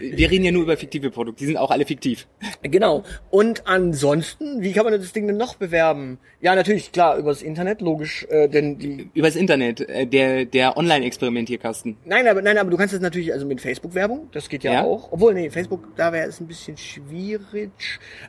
Wir 0.00 0.30
reden 0.30 0.44
ja 0.44 0.52
nur 0.52 0.62
über 0.62 0.76
fiktive 0.76 1.10
Produkte. 1.10 1.40
Die 1.40 1.46
sind 1.46 1.56
auch 1.56 1.70
alle 1.70 1.86
fiktiv. 1.86 2.26
Genau. 2.62 3.02
Und 3.30 3.66
ansonsten, 3.66 4.62
wie 4.62 4.72
kann 4.72 4.84
man 4.84 4.92
das 4.94 5.12
Ding 5.12 5.26
denn 5.26 5.36
noch 5.36 5.56
bewerben? 5.56 6.18
Ja, 6.40 6.54
natürlich, 6.54 6.92
klar, 6.92 7.16
übers 7.18 7.42
Internet, 7.42 7.80
logisch, 7.80 8.26
äh, 8.30 8.48
denn 8.48 8.78
die 8.78 9.10
Übers 9.14 9.36
Internet. 9.36 9.80
Äh, 9.80 10.06
der, 10.06 10.44
der 10.44 10.76
Online-Experimentierkasten. 10.76 11.96
Nein, 12.04 12.26
aber 12.26 12.42
nein, 12.42 12.58
aber 12.58 12.70
du 12.70 12.76
kannst 12.76 12.94
es 12.94 13.00
natürlich 13.00 13.32
also 13.32 13.46
mit 13.46 13.60
Facebook-Werbung, 13.60 14.28
das 14.32 14.48
geht 14.48 14.64
ja, 14.64 14.72
Ja. 14.72 14.84
auch. 14.84 15.12
Obwohl, 15.12 15.34
nee, 15.34 15.50
Facebook, 15.50 15.94
da 15.96 16.12
wäre 16.12 16.28
es 16.28 16.40
ein 16.40 16.46
bisschen 16.46 16.76
schwierig. 16.76 17.70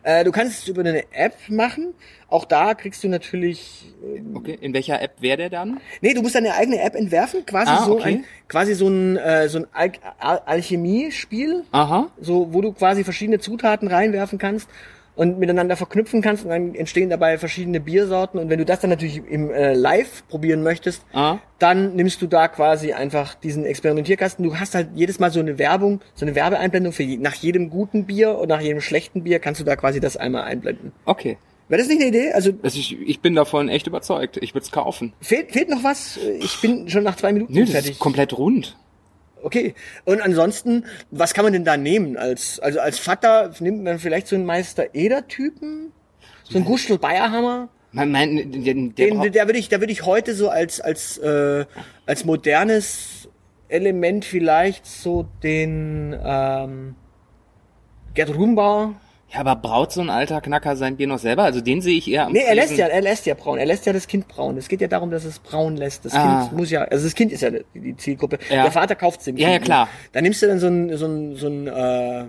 Äh, 0.03 0.23
du 0.23 0.31
kannst 0.31 0.61
es 0.63 0.67
über 0.67 0.81
eine 0.81 1.03
App 1.13 1.35
machen. 1.49 1.93
Auch 2.33 2.45
da 2.45 2.73
kriegst 2.73 3.03
du 3.03 3.07
natürlich. 3.09 3.93
Äh, 4.03 4.21
Okay. 4.35 4.57
In 4.59 4.73
welcher 4.73 5.01
App 5.01 5.21
wäre 5.21 5.37
der 5.37 5.49
dann? 5.49 5.79
nee, 6.01 6.13
du 6.13 6.21
musst 6.21 6.35
deine 6.35 6.55
eigene 6.55 6.81
App 6.81 6.95
entwerfen, 6.95 7.45
quasi 7.45 7.71
Ah, 7.71 7.85
so 7.85 7.93
okay. 7.93 8.15
ein, 8.15 8.25
quasi 8.49 8.73
so 8.73 8.87
ein, 8.87 9.15
äh, 9.17 9.47
so 9.47 9.59
ein 9.59 9.67
Al 9.71 9.91
Al 10.19 10.41
Alchemie-Spiel, 10.45 11.63
Aha. 11.71 12.07
so 12.19 12.53
wo 12.53 12.61
du 12.61 12.73
quasi 12.73 13.03
verschiedene 13.03 13.39
Zutaten 13.39 13.87
reinwerfen 13.87 14.37
kannst 14.39 14.67
und 15.15 15.37
miteinander 15.39 15.75
verknüpfen 15.77 16.21
kannst 16.21 16.43
und 16.43 16.49
dann 16.49 16.73
entstehen 16.75 17.09
dabei 17.09 17.37
verschiedene 17.37 17.79
Biersorten 17.79 18.39
und 18.39 18.49
wenn 18.49 18.57
du 18.57 18.65
das 18.65 18.79
dann 18.79 18.89
natürlich 18.89 19.21
im 19.29 19.51
äh, 19.51 19.73
Live 19.75 20.27
probieren 20.27 20.63
möchtest, 20.63 21.03
Ah. 21.13 21.37
dann 21.59 21.95
nimmst 21.95 22.21
du 22.21 22.27
da 22.27 22.47
quasi 22.47 22.93
einfach 22.93 23.35
diesen 23.35 23.63
Experimentierkasten. 23.65 24.43
Du 24.43 24.57
hast 24.59 24.73
halt 24.75 24.89
jedes 24.95 25.19
Mal 25.19 25.29
so 25.31 25.39
eine 25.39 25.57
Werbung, 25.59 26.01
so 26.15 26.25
eine 26.25 26.33
Werbeeinblendung 26.35 26.91
für 26.93 27.03
je, 27.03 27.17
nach 27.17 27.35
jedem 27.35 27.69
guten 27.69 28.05
Bier 28.05 28.37
und 28.39 28.47
nach 28.49 28.61
jedem 28.61 28.81
schlechten 28.81 29.23
Bier 29.23 29.39
kannst 29.39 29.61
du 29.61 29.65
da 29.65 29.75
quasi 29.75 29.99
das 29.99 30.17
einmal 30.17 30.43
einblenden. 30.43 30.91
Okay. 31.05 31.37
Wäre 31.73 31.81
das 31.81 31.89
nicht 31.89 32.01
eine 32.01 32.09
Idee? 32.09 32.31
Also 32.33 32.51
Also 32.61 32.77
ich, 32.77 32.99
ich 33.01 33.19
bin 33.19 33.33
davon 33.33 33.67
echt 33.67 33.87
überzeugt. 33.87 34.37
Ich 34.37 34.53
würde 34.53 34.63
es 34.63 34.71
kaufen. 34.71 35.11
fehlt, 35.21 35.51
fehlt 35.51 35.69
noch 35.69 35.83
was? 35.83 36.17
Ich 36.17 36.61
bin 36.61 36.87
schon 36.87 37.03
nach 37.03 37.15
zwei 37.15 37.33
Minuten 37.33 37.51
Nö, 37.51 37.61
das 37.61 37.71
fertig. 37.71 37.91
ist 37.93 37.99
komplett 37.99 38.37
rund. 38.37 38.77
Okay. 39.41 39.73
Und 40.05 40.21
ansonsten, 40.21 40.85
was 41.09 41.33
kann 41.33 41.43
man 41.45 41.51
denn 41.53 41.65
da 41.65 41.75
nehmen? 41.75 42.15
Als, 42.15 42.59
also 42.59 42.79
als 42.79 42.99
Vater 42.99 43.51
nimmt 43.59 43.83
man 43.83 43.97
vielleicht 43.97 44.27
so 44.27 44.35
einen 44.35 44.45
Meister 44.45 44.93
Eder-Typen? 44.93 45.91
So 46.43 46.57
einen 46.57 46.65
Gustl 46.65 46.99
Bayerhammer? 46.99 47.69
Man, 47.91 48.11
mein, 48.11 48.51
der, 48.51 48.61
der, 48.61 48.73
Den, 48.73 49.31
der 49.31 49.47
würde 49.47 49.57
ich, 49.57 49.67
da 49.67 49.79
würde 49.79 49.93
ich 49.93 50.05
heute 50.05 50.35
so 50.35 50.49
als, 50.49 50.79
als, 50.79 51.17
äh, 51.17 51.65
als 52.05 52.23
modernes 52.23 53.27
Element 53.67 54.25
vielleicht 54.25 54.85
so 54.85 55.25
den, 55.41 56.15
ähm, 56.23 56.93
Gerd 58.13 58.35
Rumbauer. 58.35 58.93
Ja, 59.33 59.39
aber 59.39 59.55
braut 59.55 59.91
so 59.91 60.01
ein 60.01 60.09
alter 60.09 60.41
Knacker 60.41 60.75
sein 60.75 60.95
Bier 60.97 61.07
noch 61.07 61.17
selber? 61.19 61.43
Also 61.43 61.59
den 61.61 61.81
sehe 61.81 61.97
ich 61.97 62.09
eher 62.09 62.27
am 62.27 62.33
Nee, 62.33 62.43
er 62.47 62.55
lässt 62.55 62.77
ja, 62.77 62.87
er 62.87 63.01
lässt 63.01 63.25
ja 63.25 63.33
braun. 63.33 63.57
Er 63.57 63.65
lässt 63.65 63.85
ja 63.85 63.93
das 63.93 64.07
Kind 64.07 64.27
braun. 64.27 64.57
Es 64.57 64.67
geht 64.67 64.79
ja 64.81 64.87
darum, 64.87 65.09
dass 65.11 65.25
es 65.25 65.39
braun 65.39 65.75
lässt. 65.75 66.05
Das 66.05 66.13
Ah. 66.13 66.41
Kind 66.43 66.57
muss 66.59 66.69
ja, 66.69 66.81
also 66.83 67.03
das 67.05 67.15
Kind 67.15 67.31
ist 67.31 67.41
ja 67.41 67.49
die, 67.73 67.97
Zielgruppe. 67.97 68.37
Ja. 68.49 68.63
Der 68.63 68.71
Vater 68.71 68.95
kauft 68.95 69.19
es 69.19 69.25
dem 69.25 69.37
Ja, 69.37 69.49
Kind 69.49 69.59
ja, 69.61 69.65
klar. 69.65 69.85
nicht. 69.85 70.15
Dann 70.15 70.23
nimmst 70.23 70.41
du 70.41 70.47
dann 70.47 70.59
so 70.59 70.67
einen, 70.67 70.95
so 70.97 71.05
einen, 71.05 71.35
so 71.35 71.47
einen, 71.47 71.67
äh, 71.67 72.25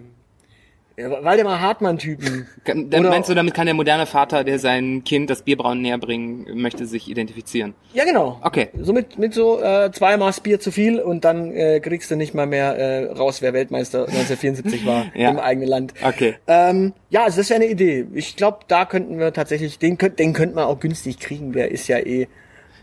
ja, 0.96 1.24
Waldemar 1.24 1.60
Hartmann-Typen. 1.60 2.46
Dann 2.64 3.02
meinst 3.04 3.28
du, 3.28 3.34
damit 3.34 3.54
kann 3.54 3.66
der 3.66 3.74
moderne 3.74 4.06
Vater, 4.06 4.44
der 4.44 4.58
sein 4.58 5.02
Kind 5.04 5.28
das 5.30 5.42
Bierbrauen 5.42 5.82
näher 5.82 5.98
bringen 5.98 6.46
möchte, 6.54 6.86
sich 6.86 7.08
identifizieren? 7.10 7.74
Ja, 7.92 8.04
genau. 8.04 8.38
Okay. 8.42 8.68
So 8.80 8.92
mit, 8.92 9.18
mit 9.18 9.34
so 9.34 9.60
äh, 9.60 9.90
zwei 9.92 10.16
Maß 10.16 10.40
Bier 10.40 10.60
zu 10.60 10.70
viel 10.70 11.00
und 11.00 11.24
dann 11.24 11.52
äh, 11.52 11.80
kriegst 11.80 12.10
du 12.10 12.16
nicht 12.16 12.34
mal 12.34 12.46
mehr 12.46 12.76
äh, 12.76 13.04
raus, 13.12 13.42
wer 13.42 13.52
Weltmeister 13.52 14.00
1974 14.08 14.86
war 14.86 15.06
Ja. 15.14 15.30
im 15.30 15.38
eigenen 15.38 15.68
Land. 15.68 15.94
Okay. 16.02 16.36
Ähm, 16.46 16.92
ja, 17.10 17.24
also 17.24 17.38
das 17.38 17.50
wäre 17.50 17.60
eine 17.60 17.70
Idee. 17.70 18.06
Ich 18.14 18.36
glaube, 18.36 18.58
da 18.68 18.84
könnten 18.84 19.18
wir 19.18 19.32
tatsächlich, 19.32 19.78
den, 19.78 19.98
könnt, 19.98 20.18
den 20.18 20.32
könnten 20.32 20.56
wir 20.56 20.66
auch 20.66 20.80
günstig 20.80 21.18
kriegen. 21.18 21.52
Der 21.52 21.70
ist 21.70 21.88
ja 21.88 21.98
eh 21.98 22.28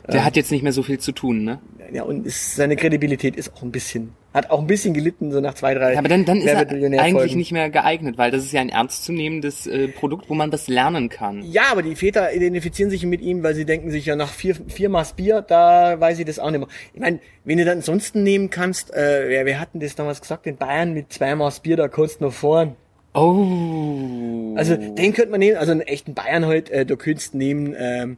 Der 0.07 0.25
hat 0.25 0.35
jetzt 0.35 0.51
nicht 0.51 0.63
mehr 0.63 0.73
so 0.73 0.83
viel 0.83 0.99
zu 0.99 1.11
tun, 1.11 1.43
ne? 1.43 1.59
Ja, 1.93 2.03
und 2.03 2.25
ist, 2.25 2.55
seine 2.55 2.75
Kredibilität 2.75 3.35
ist 3.35 3.53
auch 3.53 3.63
ein 3.63 3.71
bisschen, 3.71 4.13
hat 4.33 4.49
auch 4.49 4.59
ein 4.61 4.67
bisschen 4.67 4.93
gelitten, 4.93 5.31
so 5.31 5.41
nach 5.41 5.55
zwei, 5.55 5.73
drei. 5.73 5.93
Ja, 5.93 5.99
aber 5.99 6.07
dann, 6.07 6.23
dann 6.23 6.37
ist 6.37 6.47
er 6.47 6.59
eigentlich 6.59 7.11
Folgen. 7.11 7.37
nicht 7.37 7.51
mehr 7.51 7.69
geeignet, 7.69 8.17
weil 8.17 8.31
das 8.31 8.43
ist 8.43 8.53
ja 8.53 8.61
ein 8.61 8.69
ernstzunehmendes 8.69 9.67
äh, 9.67 9.89
Produkt, 9.89 10.29
wo 10.29 10.33
man 10.33 10.51
was 10.51 10.67
lernen 10.67 11.09
kann. 11.09 11.43
Ja, 11.43 11.63
aber 11.71 11.81
die 11.81 11.95
Väter 11.95 12.33
identifizieren 12.33 12.89
sich 12.89 13.05
mit 13.05 13.21
ihm, 13.21 13.43
weil 13.43 13.55
sie 13.55 13.65
denken 13.65 13.91
sich 13.91 14.05
ja 14.05 14.15
nach 14.15 14.31
vier, 14.31 14.55
vier 14.67 14.89
Maß 14.89 15.13
Bier, 15.13 15.41
da 15.41 15.99
weiß 15.99 16.19
ich 16.19 16.25
das 16.25 16.39
auch 16.39 16.49
nicht 16.49 16.61
mehr. 16.61 16.69
Ich 16.93 17.01
meine, 17.01 17.19
wenn 17.43 17.57
du 17.57 17.65
dann 17.65 17.79
ansonsten 17.79 18.23
nehmen 18.23 18.49
kannst, 18.49 18.93
äh, 18.93 19.25
wer, 19.27 19.45
wer 19.45 19.59
hat 19.59 19.73
denn 19.73 19.81
das 19.81 19.95
damals 19.95 20.21
gesagt, 20.21 20.47
in 20.47 20.55
Bayern 20.55 20.93
mit 20.93 21.11
zwei 21.11 21.35
Maß 21.35 21.59
Bier, 21.59 21.75
da 21.75 21.89
kannst 21.89 22.21
du 22.21 22.25
noch 22.25 22.33
fahren. 22.33 22.75
Oh. 23.13 24.53
Also 24.55 24.77
den 24.77 25.13
könnte 25.13 25.31
man 25.31 25.39
nehmen, 25.39 25.57
also 25.57 25.71
einen 25.73 25.81
echten 25.81 26.13
Bayern 26.13 26.45
heute, 26.45 26.71
äh, 26.71 26.85
du 26.85 26.95
könntest 26.95 27.35
nehmen 27.35 27.75
ähm, 27.77 28.17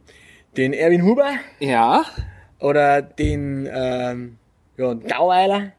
den 0.56 0.72
Erwin 0.72 1.02
Huber 1.02 1.32
ja. 1.60 2.04
oder 2.60 3.02
den 3.02 3.68
ähm, 3.72 4.38
ja, 4.76 4.90
einen 4.90 5.06
Gauweiler. 5.06 5.72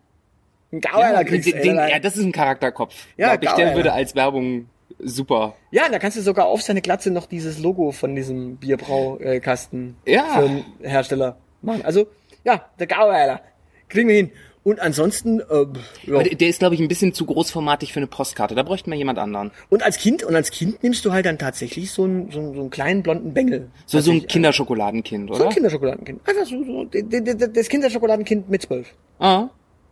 Ein 0.71 0.81
Gauweiler 0.81 1.21
Ja, 1.21 1.23
kriegst 1.23 1.51
den, 1.51 1.61
den, 1.61 1.75
ja, 1.75 1.99
das 1.99 2.17
ist 2.17 2.25
ein 2.25 2.31
Charakterkopf. 2.31 3.07
Ja, 3.17 3.33
ich, 3.39 3.49
der 3.51 3.75
würde 3.75 3.93
als 3.93 4.15
Werbung 4.15 4.67
super. 4.99 5.55
Ja, 5.71 5.89
da 5.89 5.99
kannst 5.99 6.17
du 6.17 6.21
sogar 6.21 6.45
auf 6.45 6.61
seine 6.61 6.81
Glatze 6.81 7.11
noch 7.11 7.25
dieses 7.25 7.59
Logo 7.59 7.91
von 7.91 8.15
diesem 8.15 8.57
Bierbraukasten 8.57 9.97
Ja. 10.05 10.23
für 10.35 10.47
den 10.47 10.65
Hersteller 10.81 11.37
machen. 11.61 11.83
Also, 11.83 12.07
ja, 12.43 12.65
der 12.79 12.87
Gauweiler. 12.87 13.41
Kriegen 13.89 14.09
wir 14.09 14.15
hin. 14.15 14.31
Und 14.65 14.79
ansonsten, 14.81 15.41
äh, 15.41 15.65
ja. 16.07 16.23
Der- 16.23 16.49
ist, 16.49 16.57
glaube 16.57 16.73
ich, 16.73 16.81
ein 16.81 16.87
bisschen 16.87 17.13
zu 17.13 17.25
großformatig 17.27 17.93
für 17.93 17.99
eine 17.99 18.07
Postkarte. 18.07 18.55
Da 18.55 18.63
bräuchten 18.63 18.89
wir 18.89 18.97
jemand 18.97 19.19
anderen. 19.19 19.51
Und 19.69 19.83
als 19.83 19.97
Kind, 19.99 20.23
und 20.23 20.33
als 20.35 20.49
Kind 20.49 20.81
nimmst 20.81 21.05
du 21.05 21.11
halt 21.13 21.27
dann 21.27 21.37
tatsächlich 21.37 21.91
so 21.91 22.05
einen, 22.05 22.31
so 22.31 22.39
einen, 22.39 22.55
so 22.55 22.61
einen 22.61 22.69
kleinen 22.71 23.03
blonden 23.03 23.31
Bengel. 23.35 23.69
So, 23.85 23.99
so 23.99 24.09
ein 24.09 24.15
Tatsächlich, 24.15 24.27
Kinderschokoladenkind, 24.27 25.29
äh, 25.29 25.33
So 25.33 25.39
ein 25.39 25.41
oder? 25.45 25.53
Kinderschokoladenkind. 25.53 26.27
Einfach 26.27 26.45
so, 26.47 26.63
so 26.65 26.83
d- 26.85 27.47
das 27.53 27.69
Kinderschokoladenkind 27.69 28.49
mit 28.49 28.63
zwölf. 28.63 28.87
Ah. 29.19 29.49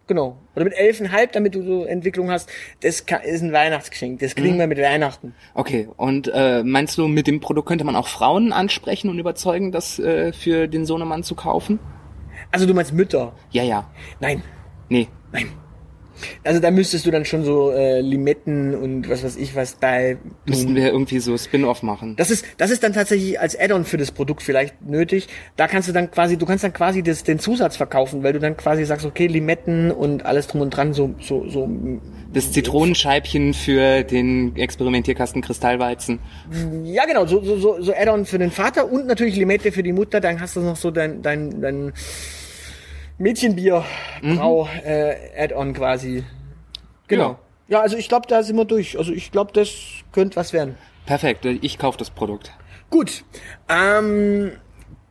Genau. 0.07 0.38
Oder 0.55 0.65
mit 0.65 0.74
elfenhalb, 0.74 1.34
damit 1.34 1.53
du 1.53 1.61
so 1.63 1.86
Entwicklung 1.86 2.32
hast. 2.32 2.49
Das 2.82 3.01
ist 3.01 3.41
ein 3.43 3.53
Weihnachtsgeschenk. 3.53 4.21
Das 4.21 4.36
Mhm. 4.36 4.41
kriegen 4.41 4.57
wir 4.57 4.65
mit 4.65 4.80
Weihnachten. 4.80 5.36
Okay, 5.53 5.88
und 5.97 6.32
äh, 6.34 6.63
meinst 6.63 6.97
du, 6.97 7.07
mit 7.07 7.28
dem 7.28 7.39
Produkt 7.41 7.67
könnte 7.67 7.84
man 7.86 7.95
auch 7.95 8.07
Frauen 8.07 8.51
ansprechen 8.51 9.09
und 9.09 9.19
überzeugen, 9.19 9.71
das 9.71 9.99
äh, 9.99 10.34
für 10.34 10.67
den 10.67 10.88
Sohnemann 10.88 11.21
zu 11.21 11.36
kaufen? 11.36 11.78
Also 12.51 12.65
du 12.65 12.74
meinst 12.74 12.91
Mütter? 12.91 13.34
Ja, 13.51 13.61
ja. 13.63 13.88
Nein. 14.19 14.41
Nee. 14.89 15.07
Nein. 15.31 15.49
Also 16.43 16.59
da 16.59 16.71
müsstest 16.71 17.05
du 17.05 17.11
dann 17.11 17.25
schon 17.25 17.43
so 17.43 17.71
äh, 17.71 18.01
Limetten 18.01 18.75
und 18.75 19.09
was 19.09 19.23
weiß 19.23 19.36
ich 19.36 19.55
was 19.55 19.75
bei. 19.75 20.17
Müssten 20.45 20.75
wir 20.75 20.88
irgendwie 20.88 21.19
so 21.19 21.38
Spin-off 21.38 21.84
machen. 21.84 22.15
Das 22.15 22.29
ist, 22.29 22.45
das 22.57 22.71
ist 22.71 22.84
dann 22.84 22.93
tatsächlich 22.93 23.39
als 23.39 23.59
Add-on 23.59 23.86
für 23.86 23.97
das 23.97 24.11
Produkt 24.11 24.43
vielleicht 24.43 24.81
nötig. 24.81 25.27
Da 25.55 25.67
kannst 25.67 25.89
du 25.89 25.93
dann 25.93 26.11
quasi, 26.11 26.38
du 26.38 26.45
kannst 26.45 26.63
dann 26.63 26.73
quasi 26.73 27.03
das, 27.03 27.23
den 27.23 27.39
Zusatz 27.39 27.77
verkaufen, 27.77 28.23
weil 28.23 28.34
du 28.34 28.39
dann 28.39 28.57
quasi 28.57 28.86
sagst, 28.86 29.05
okay, 29.05 29.27
Limetten 29.27 29.91
und 29.91 30.25
alles 30.25 30.47
drum 30.47 30.61
und 30.61 30.69
dran, 30.69 30.93
so, 30.93 31.15
so, 31.19 31.47
so. 31.49 31.69
Das 32.34 32.51
Zitronenscheibchen 32.51 33.53
für 33.53 34.03
den 34.03 34.55
Experimentierkasten 34.55 35.41
Kristallweizen. 35.41 36.19
Ja, 36.84 37.05
genau, 37.05 37.25
so, 37.25 37.43
so, 37.43 37.57
so, 37.57 37.81
so 37.81 37.93
Add-on 37.93 38.25
für 38.25 38.39
den 38.39 38.51
Vater 38.51 38.91
und 38.91 39.07
natürlich 39.07 39.36
Limette 39.36 39.71
für 39.71 39.84
die 39.84 39.93
Mutter. 39.93 40.19
Dann 40.19 40.39
hast 40.39 40.55
du 40.55 40.61
noch 40.61 40.75
so 40.75 40.91
dein, 40.91 41.21
dein, 41.21 41.61
dein 41.61 41.93
Mädchenbier 43.24 43.86
Brau 44.21 44.67
äh, 44.84 45.15
Add-on 45.38 45.74
quasi. 45.74 46.24
Genau. 47.07 47.39
Ja, 47.69 47.80
also 47.80 47.95
ich 47.95 48.09
glaube, 48.09 48.28
da 48.28 48.43
sind 48.43 48.57
wir 48.57 48.65
durch. 48.65 48.97
Also 48.97 49.13
ich 49.13 49.32
glaube, 49.32 49.51
das 49.53 49.69
könnte 50.11 50.36
was 50.36 50.51
werden. 50.51 50.78
Perfekt, 51.05 51.45
ich 51.45 51.78
kaufe 51.80 51.97
das 51.97 52.09
Produkt. 52.09 52.51
Gut. 52.89 53.24
Ähm, 53.69 54.51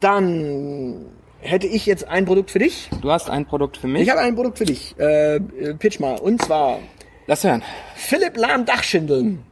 dann 0.00 1.06
hätte 1.40 1.66
ich 1.66 1.86
jetzt 1.86 2.06
ein 2.06 2.26
Produkt 2.26 2.50
für 2.50 2.58
dich. 2.58 2.90
Du 3.00 3.10
hast 3.10 3.30
ein 3.30 3.46
Produkt 3.46 3.78
für 3.78 3.88
mich. 3.88 4.02
Ich 4.02 4.10
habe 4.10 4.20
ein 4.20 4.34
Produkt 4.34 4.58
für 4.58 4.66
dich. 4.66 4.94
Äh, 4.98 5.36
äh, 5.36 5.74
pitch 5.74 5.98
mal. 5.98 6.18
Und 6.20 6.42
zwar 6.42 6.80
Lass 7.26 7.44
hören. 7.44 7.62
Philipp 7.94 8.36
Lahm 8.36 8.66
Dachschindeln. 8.66 9.42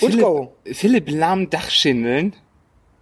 Und 0.00 0.18
go. 0.18 0.54
Philipp 0.64 1.10
Lahm 1.10 1.48
Dachschindeln. 1.48 2.34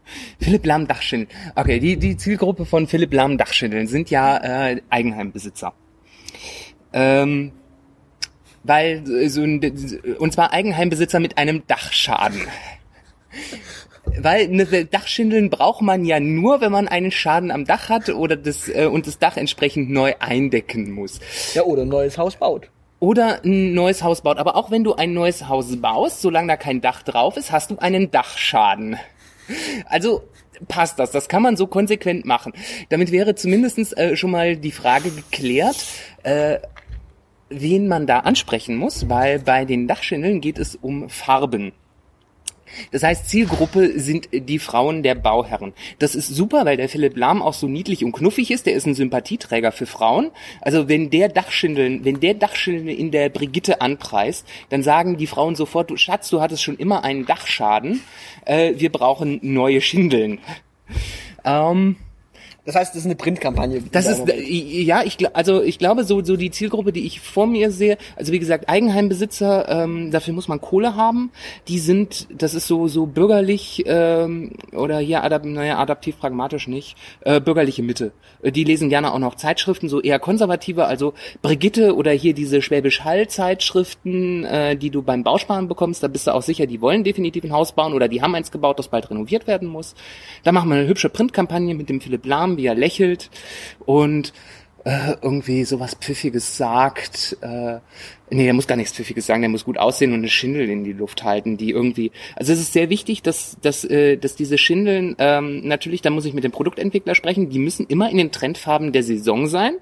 Philipp 0.40 0.66
Lahm 0.66 0.86
Dachschindeln. 0.86 1.30
Okay, 1.54 1.78
die, 1.78 1.96
die 1.96 2.16
Zielgruppe 2.16 2.64
von 2.64 2.86
Philipp 2.86 3.12
Lahm 3.12 3.38
Dachschindeln 3.38 3.86
sind 3.86 4.10
ja 4.10 4.36
äh, 4.68 4.80
Eigenheimbesitzer. 4.90 5.74
Ähm, 6.92 7.52
weil 8.62 9.08
äh, 9.10 9.28
so 9.28 9.42
ein, 9.42 9.60
und 10.18 10.32
zwar 10.32 10.52
Eigenheimbesitzer 10.52 11.20
mit 11.20 11.38
einem 11.38 11.66
Dachschaden. 11.66 12.40
Weil 14.20 14.44
eine 14.44 14.86
Dachschindeln 14.86 15.50
braucht 15.50 15.82
man 15.82 16.04
ja 16.06 16.18
nur, 16.18 16.62
wenn 16.62 16.72
man 16.72 16.88
einen 16.88 17.10
Schaden 17.10 17.50
am 17.50 17.66
Dach 17.66 17.90
hat 17.90 18.08
oder 18.08 18.36
das 18.36 18.68
äh, 18.68 18.86
und 18.86 19.06
das 19.06 19.18
Dach 19.18 19.36
entsprechend 19.36 19.90
neu 19.90 20.14
eindecken 20.18 20.90
muss. 20.90 21.20
Ja, 21.52 21.62
oder 21.62 21.82
ein 21.82 21.88
neues 21.88 22.16
Haus 22.16 22.36
baut. 22.36 22.70
Oder 23.00 23.44
ein 23.44 23.74
neues 23.74 24.02
Haus 24.02 24.22
baut. 24.22 24.38
Aber 24.38 24.56
auch 24.56 24.70
wenn 24.70 24.82
du 24.82 24.94
ein 24.94 25.12
neues 25.12 25.48
Haus 25.48 25.76
baust, 25.80 26.20
solange 26.20 26.48
da 26.48 26.56
kein 26.56 26.80
Dach 26.80 27.02
drauf 27.02 27.36
ist, 27.36 27.52
hast 27.52 27.70
du 27.70 27.78
einen 27.78 28.10
Dachschaden. 28.10 28.96
Also 29.86 30.22
passt 30.66 30.98
das. 30.98 31.10
Das 31.10 31.28
kann 31.28 31.42
man 31.42 31.56
so 31.56 31.66
konsequent 31.66 32.24
machen. 32.24 32.52
Damit 32.88 33.12
wäre 33.12 33.34
zumindestens 33.34 33.92
äh, 33.92 34.16
schon 34.16 34.30
mal 34.30 34.56
die 34.56 34.72
Frage 34.72 35.10
geklärt, 35.10 35.84
äh, 36.22 36.58
wen 37.48 37.88
man 37.88 38.06
da 38.06 38.20
ansprechen 38.20 38.76
muss, 38.76 39.08
weil 39.08 39.38
bei 39.38 39.64
den 39.64 39.86
Dachschindeln 39.86 40.40
geht 40.40 40.58
es 40.58 40.76
um 40.76 41.08
Farben. 41.08 41.72
Das 42.92 43.02
heißt, 43.02 43.28
Zielgruppe 43.28 43.98
sind 43.98 44.28
die 44.32 44.58
Frauen 44.58 45.02
der 45.02 45.14
Bauherren. 45.14 45.72
Das 45.98 46.14
ist 46.14 46.28
super, 46.28 46.64
weil 46.64 46.76
der 46.76 46.88
Philipp 46.88 47.16
Lahm 47.16 47.42
auch 47.42 47.54
so 47.54 47.66
niedlich 47.66 48.04
und 48.04 48.12
knuffig 48.12 48.50
ist. 48.50 48.66
Der 48.66 48.74
ist 48.74 48.86
ein 48.86 48.94
Sympathieträger 48.94 49.72
für 49.72 49.86
Frauen. 49.86 50.30
Also 50.60 50.88
wenn 50.88 51.10
der 51.10 51.28
Dachschindeln, 51.28 52.04
wenn 52.04 52.20
der 52.20 52.34
Dachschindeln 52.34 52.88
in 52.88 53.10
der 53.10 53.28
Brigitte 53.28 53.80
anpreist, 53.80 54.46
dann 54.70 54.82
sagen 54.82 55.16
die 55.16 55.26
Frauen 55.26 55.54
sofort, 55.54 55.90
du 55.90 55.96
Schatz, 55.96 56.30
du 56.30 56.40
hattest 56.40 56.62
schon 56.62 56.76
immer 56.76 57.04
einen 57.04 57.26
Dachschaden. 57.26 58.00
Äh, 58.44 58.74
wir 58.76 58.90
brauchen 58.90 59.38
neue 59.42 59.80
Schindeln. 59.80 60.40
Ähm, 61.44 61.96
Das 62.68 62.74
heißt, 62.74 62.94
das 62.94 63.00
ist 63.00 63.06
eine 63.06 63.16
Printkampagne. 63.16 63.82
das 63.92 64.06
ist 64.06 64.28
äh, 64.28 64.42
ja, 64.42 65.02
ich 65.02 65.16
also 65.34 65.62
ich 65.62 65.78
glaube 65.78 66.04
so 66.04 66.22
so 66.22 66.36
die 66.36 66.50
Zielgruppe, 66.50 66.92
die 66.92 67.06
ich 67.06 67.18
vor 67.18 67.46
mir 67.46 67.70
sehe, 67.70 67.96
also 68.14 68.30
wie 68.30 68.38
gesagt 68.38 68.68
Eigenheimbesitzer, 68.68 69.66
ähm, 69.70 70.10
dafür 70.10 70.34
muss 70.34 70.48
man 70.48 70.60
Kohle 70.60 70.94
haben. 70.94 71.30
Die 71.66 71.78
sind, 71.78 72.26
das 72.30 72.52
ist 72.52 72.66
so 72.66 72.86
so 72.86 73.06
bürgerlich 73.06 73.84
ähm, 73.86 74.50
oder 74.72 74.98
hier 74.98 75.24
adap 75.24 75.46
naja, 75.46 75.78
adaptiv 75.78 76.18
pragmatisch 76.18 76.68
nicht, 76.68 76.98
äh, 77.22 77.40
bürgerliche 77.40 77.82
Mitte. 77.82 78.12
Äh, 78.42 78.52
Die 78.52 78.64
lesen 78.64 78.90
gerne 78.90 79.14
auch 79.14 79.18
noch 79.18 79.36
Zeitschriften, 79.36 79.88
so 79.88 80.02
eher 80.02 80.18
konservative, 80.18 80.84
also 80.84 81.14
Brigitte 81.40 81.96
oder 81.96 82.10
hier 82.10 82.34
diese 82.34 82.60
Schwäbisch 82.60 83.02
Hall 83.02 83.28
Zeitschriften, 83.28 84.44
äh, 84.44 84.76
die 84.76 84.90
du 84.90 85.00
beim 85.00 85.24
Bausparen 85.24 85.68
bekommst, 85.68 86.02
da 86.02 86.08
bist 86.08 86.26
du 86.26 86.34
auch 86.34 86.42
sicher, 86.42 86.66
die 86.66 86.82
wollen 86.82 87.02
definitiv 87.02 87.44
ein 87.44 87.52
Haus 87.52 87.72
bauen 87.72 87.94
oder 87.94 88.08
die 88.08 88.20
haben 88.20 88.34
eins 88.34 88.50
gebaut, 88.50 88.78
das 88.78 88.88
bald 88.88 89.08
renoviert 89.08 89.46
werden 89.46 89.68
muss. 89.68 89.94
Da 90.44 90.52
machen 90.52 90.68
wir 90.68 90.76
eine 90.76 90.86
hübsche 90.86 91.08
Printkampagne 91.08 91.74
mit 91.74 91.88
dem 91.88 92.02
Philipp 92.02 92.26
Lahm, 92.26 92.57
wie 92.58 92.66
er 92.66 92.74
lächelt 92.74 93.30
und 93.86 94.34
äh, 94.84 95.16
irgendwie 95.22 95.64
sowas 95.64 95.94
Pfiffiges 95.94 96.56
sagt. 96.56 97.36
Äh, 97.40 97.78
nee, 98.30 98.44
der 98.44 98.54
muss 98.54 98.66
gar 98.66 98.76
nichts 98.76 98.92
Pfiffiges 98.92 99.26
sagen, 99.26 99.42
der 99.42 99.50
muss 99.50 99.64
gut 99.64 99.78
aussehen 99.78 100.12
und 100.12 100.20
eine 100.20 100.28
Schindel 100.28 100.68
in 100.68 100.84
die 100.84 100.92
Luft 100.92 101.24
halten, 101.24 101.56
die 101.56 101.70
irgendwie. 101.70 102.12
Also 102.36 102.52
es 102.52 102.60
ist 102.60 102.72
sehr 102.72 102.88
wichtig, 102.88 103.22
dass, 103.22 103.56
dass, 103.60 103.84
äh, 103.84 104.16
dass 104.16 104.36
diese 104.36 104.56
Schindeln, 104.58 105.16
ähm, 105.18 105.66
natürlich, 105.66 106.02
da 106.02 106.10
muss 106.10 106.24
ich 106.24 106.34
mit 106.34 106.44
dem 106.44 106.52
Produktentwickler 106.52 107.14
sprechen, 107.14 107.50
die 107.50 107.58
müssen 107.58 107.86
immer 107.86 108.10
in 108.10 108.18
den 108.18 108.32
Trendfarben 108.32 108.92
der 108.92 109.02
Saison 109.02 109.46
sein. 109.46 109.74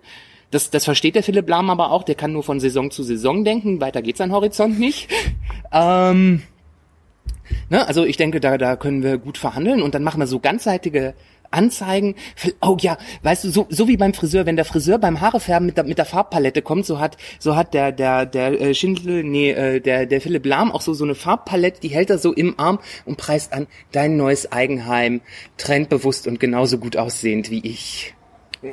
Das, 0.51 0.71
das 0.71 0.85
versteht 0.85 1.17
der 1.17 1.23
Philipp 1.23 1.49
Lahm 1.49 1.71
aber 1.71 1.91
auch, 1.91 2.05
der 2.05 2.15
kann 2.15 2.33
nur 2.33 2.43
von 2.43 2.61
Saison 2.61 2.91
zu 2.91 3.03
Saison 3.03 3.45
denken, 3.45 3.81
weiter 3.81 4.01
geht 4.01 4.17
sein 4.17 4.33
Horizont 4.33 4.79
nicht. 4.79 5.09
Ähm, 5.73 6.43
Ne, 7.69 7.87
also 7.87 8.05
ich 8.05 8.17
denke, 8.17 8.41
da, 8.41 8.59
da 8.59 8.77
können 8.77 9.03
wir 9.03 9.19
gut 9.19 9.39
verhandeln 9.39 9.83
und 9.83 9.95
dann 9.95 10.05
machen 10.05 10.21
wir 10.21 10.27
so 10.27 10.39
ganzseitige 10.39 11.15
Anzeigen. 11.51 12.15
Oh 12.61 12.77
ja, 12.81 12.99
weißt 13.23 13.45
du, 13.45 13.51
so, 13.51 13.67
so 13.69 13.89
wie 13.89 13.97
beim 13.97 14.15
Friseur, 14.15 14.47
wenn 14.47 14.57
der 14.57 14.65
Friseur 14.65 14.99
beim 14.99 15.21
Haarefärben 15.21 15.67
mit 15.67 15.77
der, 15.77 15.85
mit 15.85 15.99
der 15.99 16.05
Farbpalette 16.05 16.63
kommt, 16.63 16.87
so 16.87 16.99
hat, 16.99 17.17
so 17.39 17.57
hat 17.57 17.75
der, 17.75 17.93
der, 17.93 18.27
der 18.27 18.61
äh, 18.61 18.75
Schindel, 18.75 19.25
nee, 19.25 19.51
äh, 19.51 19.81
der, 19.81 20.07
der 20.07 20.21
Philipp 20.21 20.47
Lahm 20.47 20.73
auch 20.73 20.81
so, 20.83 20.95
so 20.95 21.05
eine 21.05 21.15
Farbpalette, 21.15 21.81
die 21.81 21.89
hält 21.89 22.11
er 22.11 22.19
so 22.19 22.33
im 22.33 22.59
Arm 22.59 22.79
und 23.05 23.17
preist 23.17 23.53
an, 23.53 23.67
dein 23.93 24.17
neues 24.17 24.51
Eigenheim, 24.51 25.21
trendbewusst 25.57 26.27
und 26.27 26.41
genauso 26.41 26.79
gut 26.79 26.97
aussehend 26.97 27.51
wie 27.51 27.61
ich. 27.61 28.16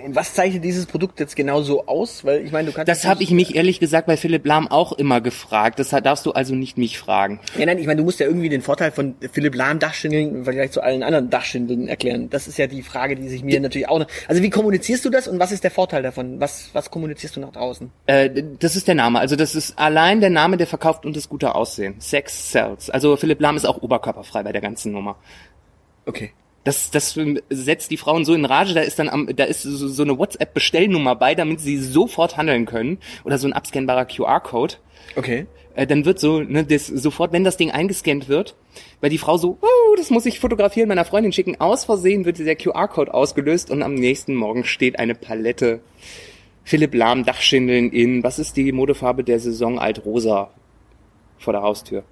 Was 0.08 0.34
zeichnet 0.34 0.64
dieses 0.64 0.86
Produkt 0.86 1.20
jetzt 1.20 1.36
genau 1.36 1.62
so 1.62 1.86
aus? 1.86 2.26
Weil 2.26 2.46
ich 2.46 2.52
meine, 2.52 2.68
du 2.68 2.74
kannst. 2.74 2.90
Das 2.90 3.06
habe 3.06 3.24
ich 3.24 3.32
mich 3.32 3.56
ehrlich 3.56 3.80
gesagt 3.80 4.08
bei 4.08 4.18
Philipp 4.18 4.46
Lahm 4.46 4.68
auch 4.68 4.94
immer 4.94 5.22
gefragt. 5.22 5.80
Das 5.80 5.90
darfst 5.90 6.26
du 6.26 6.32
also 6.32 6.56
nicht 6.56 6.78
mich 6.78 6.98
fragen. 6.98 7.40
Ja, 7.58 7.66
nein, 7.66 7.78
ich 7.78 7.88
meine, 7.88 7.98
du 7.98 8.04
musst 8.04 8.20
ja 8.20 8.26
irgendwie 8.26 8.50
den 8.50 8.62
Vorteil 8.62 8.92
von 8.92 9.16
Philipp 9.32 9.56
Lahm 9.56 9.80
Dachschindeln 9.80 10.36
im 10.36 10.44
Vergleich 10.44 10.72
zu 10.72 10.82
allen 10.82 11.04
anderen 11.04 11.30
Dachschindeln 11.30 11.88
erklären. 11.88 12.30
Das 12.30 12.48
ist 12.48 12.58
ja 12.58 12.68
die 12.68 12.82
Frage, 12.82 13.16
die 13.16 13.30
sich 13.30 13.44
mir 13.44 13.60
natürlich 13.60 13.90
auch 13.90 14.00
noch. 14.00 14.08
Also 14.28 14.42
wie 14.42 14.50
kommunizierst 14.50 15.04
du 15.06 15.10
das 15.10 15.28
und 15.28 15.40
was 15.40 15.52
ist 15.52 15.64
der 15.64 15.72
Vorteil 15.72 16.04
davon? 16.04 16.40
Was, 16.40 16.70
was 16.74 16.92
kommunizierst 16.92 17.36
du 17.36 17.40
nach 17.40 17.52
draußen? 17.52 17.92
Äh, 18.08 18.30
das 18.60 18.76
ist 18.76 18.88
der 18.88 18.96
Name. 18.96 19.20
Also 19.20 19.36
das 19.36 19.56
ist 19.56 19.78
allein 19.78 20.22
der 20.22 20.30
Name, 20.30 20.58
der 20.58 20.68
verkauft 20.68 21.06
und 21.06 21.16
das 21.16 21.30
gute 21.30 21.56
Aussehen. 21.56 21.96
Sex 22.00 22.52
sells. 22.52 22.90
Also 22.90 23.18
Philipp 23.18 23.40
Lahm 23.42 23.56
ist 23.56 23.66
auch 23.66 23.82
oberkörperfrei 23.82 24.44
bei 24.44 24.52
der 24.52 24.62
ganzen 24.62 24.92
Nummer. 24.92 25.18
Okay. 26.06 26.32
Das, 26.64 26.92
das 26.92 27.20
setzt 27.50 27.92
die 27.92 27.98
Frauen 27.98 28.24
so 28.24 28.34
in 28.34 28.46
Rage, 28.46 28.74
da 28.74 28.82
ist 28.82 28.98
dann 28.98 29.10
am, 29.10 29.36
da 29.36 29.44
ist 29.44 29.64
so, 29.64 29.88
so 29.88 30.04
eine 30.04 30.18
WhatsApp-Bestellnummer 30.18 31.16
bei, 31.16 31.36
damit 31.36 31.60
sie 31.60 31.78
sofort 31.78 32.38
handeln 32.38 32.66
können. 32.66 33.00
Oder 33.26 33.38
so 33.38 33.48
ein 33.48 33.54
abscannbarer 33.54 34.06
QR-Code. 34.06 34.76
Okay. 35.16 35.46
Äh, 35.76 35.88
dann 35.88 36.06
wird 36.06 36.20
so, 36.20 36.40
ne, 36.40 36.64
das 36.64 36.88
sofort, 36.88 37.34
wenn 37.34 37.44
das 37.44 37.58
Ding 37.58 37.72
eingescannt 37.72 38.30
wird, 38.30 38.56
weil 39.02 39.10
die 39.10 39.18
Frau 39.18 39.38
so, 39.38 39.58
oh, 39.62 39.96
das 39.98 40.10
muss 40.10 40.26
ich 40.26 40.40
fotografieren, 40.40 40.88
meiner 40.88 41.06
Freundin 41.06 41.32
schicken, 41.32 41.60
aus 41.60 41.86
Versehen 41.86 42.26
wird 42.26 42.40
der 42.40 42.56
QR-Code 42.56 43.14
ausgelöst 43.14 43.72
und 43.72 43.82
am 43.82 43.96
nächsten 43.96 44.36
Morgen 44.36 44.64
steht 44.64 45.00
eine 45.00 45.16
Palette 45.16 45.82
Philipp 46.64 46.94
Lahm 46.94 47.26
Dachschindeln 47.26 47.92
in, 47.92 48.24
was 48.24 48.40
ist 48.40 48.56
die 48.56 48.72
Modefarbe 48.72 49.24
der 49.24 49.40
Saison 49.40 49.80
Altrosa 49.80 50.52
vor 51.38 51.54
der 51.54 51.62
Haustür. 51.62 52.04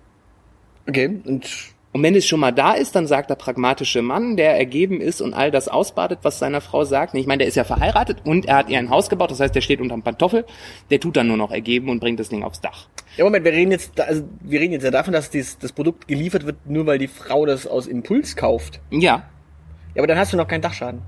Okay. 0.88 1.22
Und 1.24 1.74
Und 1.94 2.04
wenn 2.04 2.16
es 2.16 2.26
schon 2.26 2.40
mal 2.40 2.52
da 2.54 2.72
ist, 2.74 2.96
dann 2.96 3.06
sagt 3.06 3.30
der 3.30 3.36
pragmatische 3.36 4.02
Mann, 4.02 4.38
der 4.38 4.58
ergeben 4.58 5.02
ist 5.02 5.22
und 5.22 5.34
all 5.34 5.52
das 5.52 5.68
ausbadet, 5.68 6.20
was 6.22 6.40
seiner 6.40 6.62
Frau 6.62 6.86
sagt. 6.86 7.16
Ich 7.16 7.28
meine, 7.28 7.40
der 7.40 7.48
ist 7.50 7.56
ja 7.56 7.66
verheiratet 7.66 8.20
und 8.24 8.46
er 8.46 8.56
hat 8.58 8.70
ihr 8.70 8.80
ein 8.80 8.90
Haus 8.90 9.10
gebaut, 9.10 9.30
das 9.32 9.42
heißt, 9.42 9.54
der 9.54 9.60
steht 9.60 9.82
unterm 9.82 10.02
Pantoffel, 10.02 10.46
der 10.90 11.02
tut 11.02 11.18
dann 11.18 11.28
nur 11.28 11.36
noch 11.36 11.52
ergeben 11.52 11.90
und 11.90 12.00
bringt 12.00 12.20
das 12.20 12.30
Ding 12.30 12.44
aufs 12.44 12.62
Dach. 12.62 12.88
ja, 13.18 13.26
Moment, 13.26 13.44
wir 13.44 13.52
reden 13.52 13.72
jetzt, 13.72 14.00
also 14.00 14.24
wir 14.42 14.62
reden 14.62 14.72
jetzt 14.72 14.84
ja 14.84 14.92
davon, 14.92 15.12
dass 15.12 15.30
dies, 15.30 15.58
das 15.58 15.74
Produkt 15.74 16.08
geliefert 16.08 16.46
wird, 16.46 16.56
nur 16.66 16.86
weil 16.86 16.98
die 16.98 17.10
Frau 17.10 17.46
das 17.46 17.68
aus 17.68 17.88
Impuls 17.88 18.38
kauft. 18.38 18.80
Ja, 18.90 19.24
Ja, 19.94 20.00
aber 20.02 20.08
dann 20.08 20.18
hast 20.18 20.32
du 20.32 20.38
noch 20.38 20.48
keinen 20.48 20.62
Dachschaden. 20.62 21.02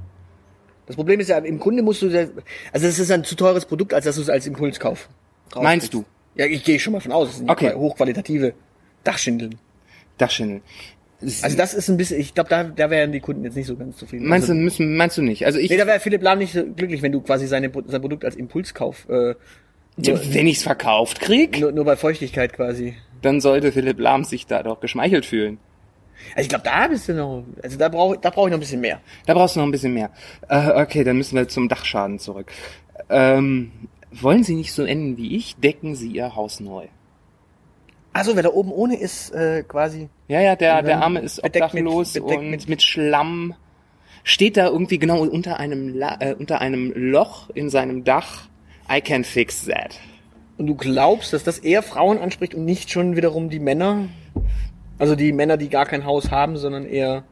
Das 0.86 0.98
Problem 0.98 1.22
ist 1.22 1.30
ja, 1.30 1.38
im 1.38 1.60
Grunde 1.60 1.82
musst 1.82 2.02
du, 2.02 2.08
also 2.08 2.88
es 2.88 3.00
ist 3.00 3.10
ein 3.10 3.24
zu 3.24 3.36
teures 3.36 3.66
Produkt, 3.66 3.94
als 3.94 4.04
dass 4.04 4.18
du 4.18 4.22
es 4.22 4.30
als 4.30 4.46
Impulskauf. 4.48 5.08
rauskriegst. 5.46 5.64
Meinst 5.64 5.94
du? 5.94 6.04
Ja, 6.36 6.46
ich 6.46 6.66
gehe 6.66 6.78
schon 6.78 6.92
mal 6.92 7.00
von 7.00 7.14
aus. 7.14 7.30
Das 7.30 7.38
sind 7.38 7.50
Okay. 7.50 7.74
hochqualitative 7.74 8.54
Dachschindeln. 9.06 9.58
Dachschindeln. 10.18 10.62
Also 11.42 11.56
das 11.56 11.74
ist 11.74 11.90
ein 11.90 11.96
bisschen, 11.96 12.20
ich 12.20 12.34
glaube, 12.34 12.50
da, 12.50 12.64
da 12.66 12.90
wären 12.90 13.14
die 13.14 13.22
Kunden 13.22 13.46
jetzt 13.46 13.56
nicht 13.56 13.68
so 13.68 13.78
ganz 13.78 13.96
zufrieden. 13.96 14.28
Meinst 14.28 14.50
du, 14.50 14.52
also, 14.52 14.62
müssen, 14.62 14.98
meinst 14.98 15.18
du 15.18 15.22
nicht? 15.22 15.46
Also 15.46 15.58
ich, 15.58 15.70
Nee, 15.70 15.78
da 15.78 15.88
wäre 15.88 16.00
Philipp 16.02 16.22
Lahm 16.22 16.40
nicht 16.40 16.52
so 16.54 16.66
glücklich, 16.66 17.02
wenn 17.02 17.14
du 17.14 17.22
quasi 17.22 17.48
seine, 17.48 17.72
sein 17.88 18.02
Produkt 18.02 18.26
als 18.26 18.36
Impulskauf, 18.36 19.08
äh, 19.10 19.36
nur, 19.96 20.34
wenn 20.34 20.48
ich's 20.48 20.64
verkauft 20.64 21.22
krieg, 21.22 21.60
nur, 21.60 21.72
nur 21.72 21.86
bei 21.86 21.96
Feuchtigkeit 21.96 22.52
quasi. 22.54 22.96
dann 23.22 23.40
sollte 23.40 23.72
Philipp 23.72 24.00
Lahm 24.00 24.24
sich 24.26 24.48
da 24.48 24.64
doch 24.64 24.80
geschmeichelt 24.82 25.26
fühlen. 25.26 25.60
Also 26.36 26.42
ich 26.42 26.50
glaube, 26.50 26.64
da 26.66 26.88
bist 26.88 27.08
du 27.08 27.14
noch, 27.14 27.44
also 27.62 27.78
da 27.78 27.90
brauche 27.90 28.18
da 28.18 28.30
brauche 28.30 28.48
ich 28.48 28.52
noch 28.52 28.58
ein 28.58 28.62
bisschen 28.62 28.82
mehr. 28.82 29.00
Da 29.26 29.34
brauchst 29.34 29.56
du 29.56 29.60
noch 29.60 29.68
ein 29.68 29.72
bisschen 29.72 29.94
mehr. 29.94 30.10
Äh, 30.50 30.82
okay, 30.82 31.04
dann 31.04 31.18
müssen 31.18 31.36
wir 31.38 31.48
zum 31.48 31.70
Dachschaden 31.70 32.20
zurück. 32.20 32.52
Ähm, 33.10 33.72
wollen 34.12 34.44
Sie 34.44 34.56
nicht 34.56 34.74
so 34.74 34.84
enden 34.84 35.18
wie 35.18 35.36
ich, 35.38 35.56
decken 35.58 35.96
Sie 35.96 36.10
Ihr 36.12 36.36
Haus 36.36 36.60
neu. 36.60 36.88
Also 38.14 38.36
wer 38.36 38.44
da 38.44 38.50
oben 38.50 38.72
ohne 38.72 38.96
ist, 38.96 39.32
äh, 39.32 39.64
quasi. 39.68 40.08
Ja, 40.28 40.40
ja, 40.40 40.56
der, 40.56 40.84
der 40.84 41.02
Arme 41.02 41.20
ist 41.22 41.38
mit- 41.44 41.56
obdachlos 41.56 42.14
bedeckt 42.14 42.40
und 42.40 42.50
mit- 42.52 42.70
mit, 42.70 42.82
Schlamm. 42.84 43.56
Steht 44.24 44.56
da 44.56 44.68
irgendwie 44.68 45.00
genau 45.00 45.22
unter 45.22 45.60
einem, 45.60 45.90
La 45.96 46.16
äh, 46.20 46.34
unter 46.36 46.62
einem 46.62 46.94
Loch 46.96 47.50
in 47.54 47.70
seinem 47.70 48.04
Dach. 48.04 48.48
I 48.92 49.02
can 49.02 49.24
fix 49.24 49.66
that. 49.66 50.00
Und 50.58 50.68
du 50.68 50.76
glaubst, 50.76 51.34
dass 51.34 51.44
das 51.44 51.58
eher 51.60 51.82
Frauen 51.82 52.20
anspricht 52.20 52.54
und 52.54 52.64
nicht 52.66 52.92
schon 52.92 53.16
wiederum 53.16 53.50
die 53.50 53.60
Männer? 53.60 54.08
Also 55.00 55.16
die 55.16 55.32
Männer, 55.34 55.58
die 55.58 55.70
gar 55.70 55.86
kein 55.86 56.06
Haus 56.06 56.30
haben, 56.32 56.56
sondern 56.58 56.86
eher. 56.86 57.24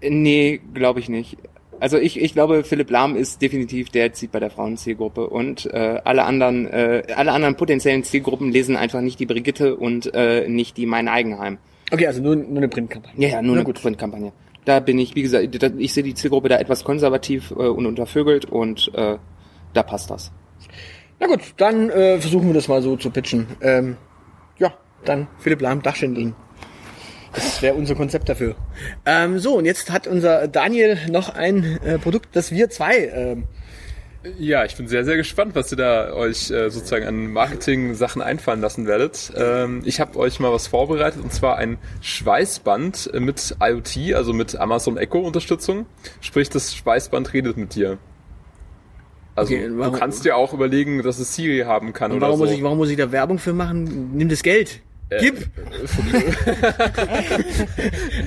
Äh, 0.00 0.10
Nee, 0.10 0.60
glaube 0.72 1.00
ich 1.00 1.08
nicht. 1.08 1.36
Also 1.80 1.96
ich, 1.98 2.20
ich 2.20 2.32
glaube, 2.32 2.64
Philipp 2.64 2.90
Lahm 2.90 3.14
ist 3.16 3.40
definitiv 3.42 3.90
der 3.90 4.12
zieht 4.12 4.32
bei 4.32 4.40
der 4.40 4.50
Frauenzielgruppe 4.50 5.28
und 5.28 5.66
äh, 5.66 6.00
alle 6.04 6.24
anderen 6.24 6.66
äh, 6.66 7.02
alle 7.14 7.32
anderen 7.32 7.56
potenziellen 7.56 8.02
Zielgruppen 8.04 8.50
lesen 8.50 8.76
einfach 8.76 9.00
nicht 9.00 9.20
die 9.20 9.26
Brigitte 9.26 9.76
und 9.76 10.12
äh, 10.14 10.48
nicht 10.48 10.76
die 10.76 10.86
Mein 10.86 11.08
Eigenheim. 11.08 11.58
Okay, 11.92 12.06
also 12.06 12.20
nur, 12.22 12.36
nur 12.36 12.56
eine 12.58 12.68
Printkampagne. 12.68 13.22
Ja, 13.22 13.28
ja, 13.34 13.42
nur 13.42 13.54
Na 13.54 13.60
eine 13.60 13.64
gut. 13.64 13.80
Printkampagne. 13.80 14.32
Da 14.64 14.80
bin 14.80 14.98
ich, 14.98 15.14
wie 15.14 15.22
gesagt, 15.22 15.62
da- 15.62 15.70
ich 15.78 15.92
sehe 15.94 16.02
die 16.02 16.14
Zielgruppe 16.14 16.48
da 16.48 16.58
etwas 16.58 16.84
konservativ 16.84 17.50
äh, 17.52 17.54
und 17.54 17.86
untervögelt 17.86 18.44
und 18.44 18.90
äh, 18.94 19.16
da 19.72 19.82
passt 19.82 20.10
das. 20.10 20.32
Na 21.20 21.26
gut, 21.26 21.40
dann 21.56 21.90
äh, 21.90 22.18
versuchen 22.20 22.48
wir 22.48 22.54
das 22.54 22.68
mal 22.68 22.82
so 22.82 22.96
zu 22.96 23.10
pitchen. 23.10 23.46
Ähm, 23.60 23.96
ja, 24.58 24.72
dann 25.04 25.26
Philipp 25.38 25.60
Lahm 25.60 25.80
Dachschindeln. 25.82 26.34
Das 27.38 27.62
wäre 27.62 27.74
unser 27.74 27.94
Konzept 27.94 28.28
dafür. 28.28 28.54
Ähm, 29.06 29.38
so, 29.38 29.56
und 29.56 29.64
jetzt 29.64 29.90
hat 29.90 30.06
unser 30.06 30.48
Daniel 30.48 30.98
noch 31.10 31.28
ein 31.34 31.78
äh, 31.84 31.98
Produkt, 31.98 32.28
das 32.34 32.50
wir 32.50 32.68
zwei 32.70 33.06
ähm, 33.14 33.44
Ja, 34.38 34.64
ich 34.64 34.76
bin 34.76 34.88
sehr, 34.88 35.04
sehr 35.04 35.16
gespannt, 35.16 35.54
was 35.54 35.70
ihr 35.72 35.78
da 35.78 36.12
euch 36.12 36.50
äh, 36.50 36.70
sozusagen 36.70 37.06
an 37.06 37.28
Marketing-Sachen 37.32 38.20
einfallen 38.20 38.60
lassen 38.60 38.86
werdet. 38.86 39.32
Ähm, 39.36 39.82
ich 39.84 40.00
habe 40.00 40.18
euch 40.18 40.40
mal 40.40 40.52
was 40.52 40.66
vorbereitet 40.66 41.22
und 41.22 41.32
zwar 41.32 41.56
ein 41.56 41.78
Schweißband 42.00 43.10
mit 43.20 43.56
IoT, 43.60 44.14
also 44.14 44.32
mit 44.32 44.56
Amazon 44.56 44.96
Echo-Unterstützung. 44.96 45.86
Sprich, 46.20 46.48
das 46.50 46.74
Schweißband 46.74 47.32
redet 47.32 47.56
mit 47.56 47.74
dir. 47.74 47.98
Also 49.36 49.54
Okay, 49.54 49.68
warum- 49.72 49.92
du 49.92 49.98
kannst 49.98 50.24
dir 50.24 50.36
auch 50.36 50.52
überlegen, 50.52 51.02
dass 51.04 51.20
es 51.20 51.34
Siri 51.34 51.60
haben 51.64 51.92
kann 51.92 52.10
Und 52.10 52.16
oder 52.18 52.32
so. 52.32 52.38
muss 52.38 52.50
ich, 52.50 52.62
warum 52.62 52.78
muss 52.78 52.90
ich 52.90 52.96
da 52.96 53.12
Werbung 53.12 53.38
für 53.38 53.52
machen? 53.52 54.10
Nimm 54.14 54.28
das 54.28 54.42
Geld. 54.42 54.80
Äh, 55.10 55.20
Gib! 55.20 55.46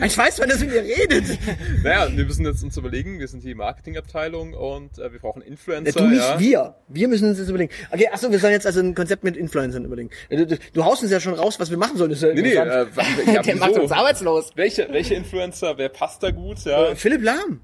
Ich 0.04 0.18
weiß, 0.18 0.40
wann 0.40 0.50
das 0.50 0.60
mit 0.60 0.72
dir 0.72 0.84
redet. 0.84 1.38
Naja, 1.84 2.08
wir 2.16 2.26
müssen 2.26 2.46
jetzt 2.46 2.64
uns 2.64 2.76
überlegen, 2.78 3.20
wir 3.20 3.28
sind 3.28 3.44
die 3.44 3.54
Marketingabteilung 3.54 4.54
und 4.54 4.98
äh, 4.98 5.12
wir 5.12 5.20
brauchen 5.20 5.42
Ja, 5.42 5.48
Influencer. 5.48 5.92
du 6.00 6.08
nicht 6.08 6.22
ja. 6.22 6.40
wir. 6.40 6.76
Wir 6.88 7.08
müssen 7.08 7.30
uns 7.30 7.38
das 7.38 7.50
überlegen. 7.50 7.72
Okay, 7.92 8.08
achso, 8.12 8.32
wir 8.32 8.40
sollen 8.40 8.54
jetzt 8.54 8.66
also 8.66 8.80
ein 8.80 8.96
Konzept 8.96 9.24
mit 9.24 9.38
Influencern 9.38 9.86
überlegen. 9.86 10.10
Du, 10.30 10.46
du, 10.46 10.58
du 10.74 10.84
haust 10.84 11.04
uns 11.04 11.12
ja 11.12 11.20
schon 11.20 11.34
raus, 11.36 11.60
was 11.60 11.70
wir 11.70 11.78
machen 11.78 11.98
sollen. 11.98 12.10
Das 12.10 12.22
ist 12.22 12.28
ja 12.28 12.34
Nee, 12.34 12.42
nee, 12.42 12.54
äh, 12.54 12.88
ja, 13.34 13.42
Der 13.42 13.56
macht 13.58 13.74
uns 13.74 13.92
arbeitslos. 13.92 14.52
Welche, 14.56 14.88
welche 14.92 15.14
Influencer, 15.16 15.78
wer 15.78 15.90
passt 15.90 16.24
da 16.24 16.32
gut? 16.32 16.60
Ja. 16.66 16.90
Äh, 16.92 16.96
Philipp 16.96 17.22
Lahm. 17.24 17.62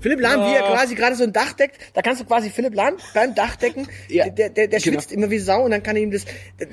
Philipp 0.00 0.20
Lahm, 0.20 0.40
wie 0.46 0.54
er 0.54 0.62
quasi 0.62 0.94
gerade 0.94 1.16
so 1.16 1.24
ein 1.24 1.32
Dach 1.32 1.52
deckt, 1.54 1.76
da 1.94 2.02
kannst 2.02 2.20
du 2.20 2.24
quasi 2.24 2.50
Philipp 2.50 2.74
Lahm 2.74 2.94
beim 3.14 3.34
Dach 3.34 3.56
decken, 3.56 3.88
Ja. 4.08 4.28
der, 4.28 4.48
der, 4.50 4.68
der 4.68 4.80
Genau. 4.80 4.94
schwitzt 5.00 5.12
immer 5.12 5.30
wie 5.30 5.38
Sau 5.38 5.64
und 5.64 5.70
dann 5.72 5.82
kann 5.82 5.96
ihm 5.96 6.10
das, 6.10 6.24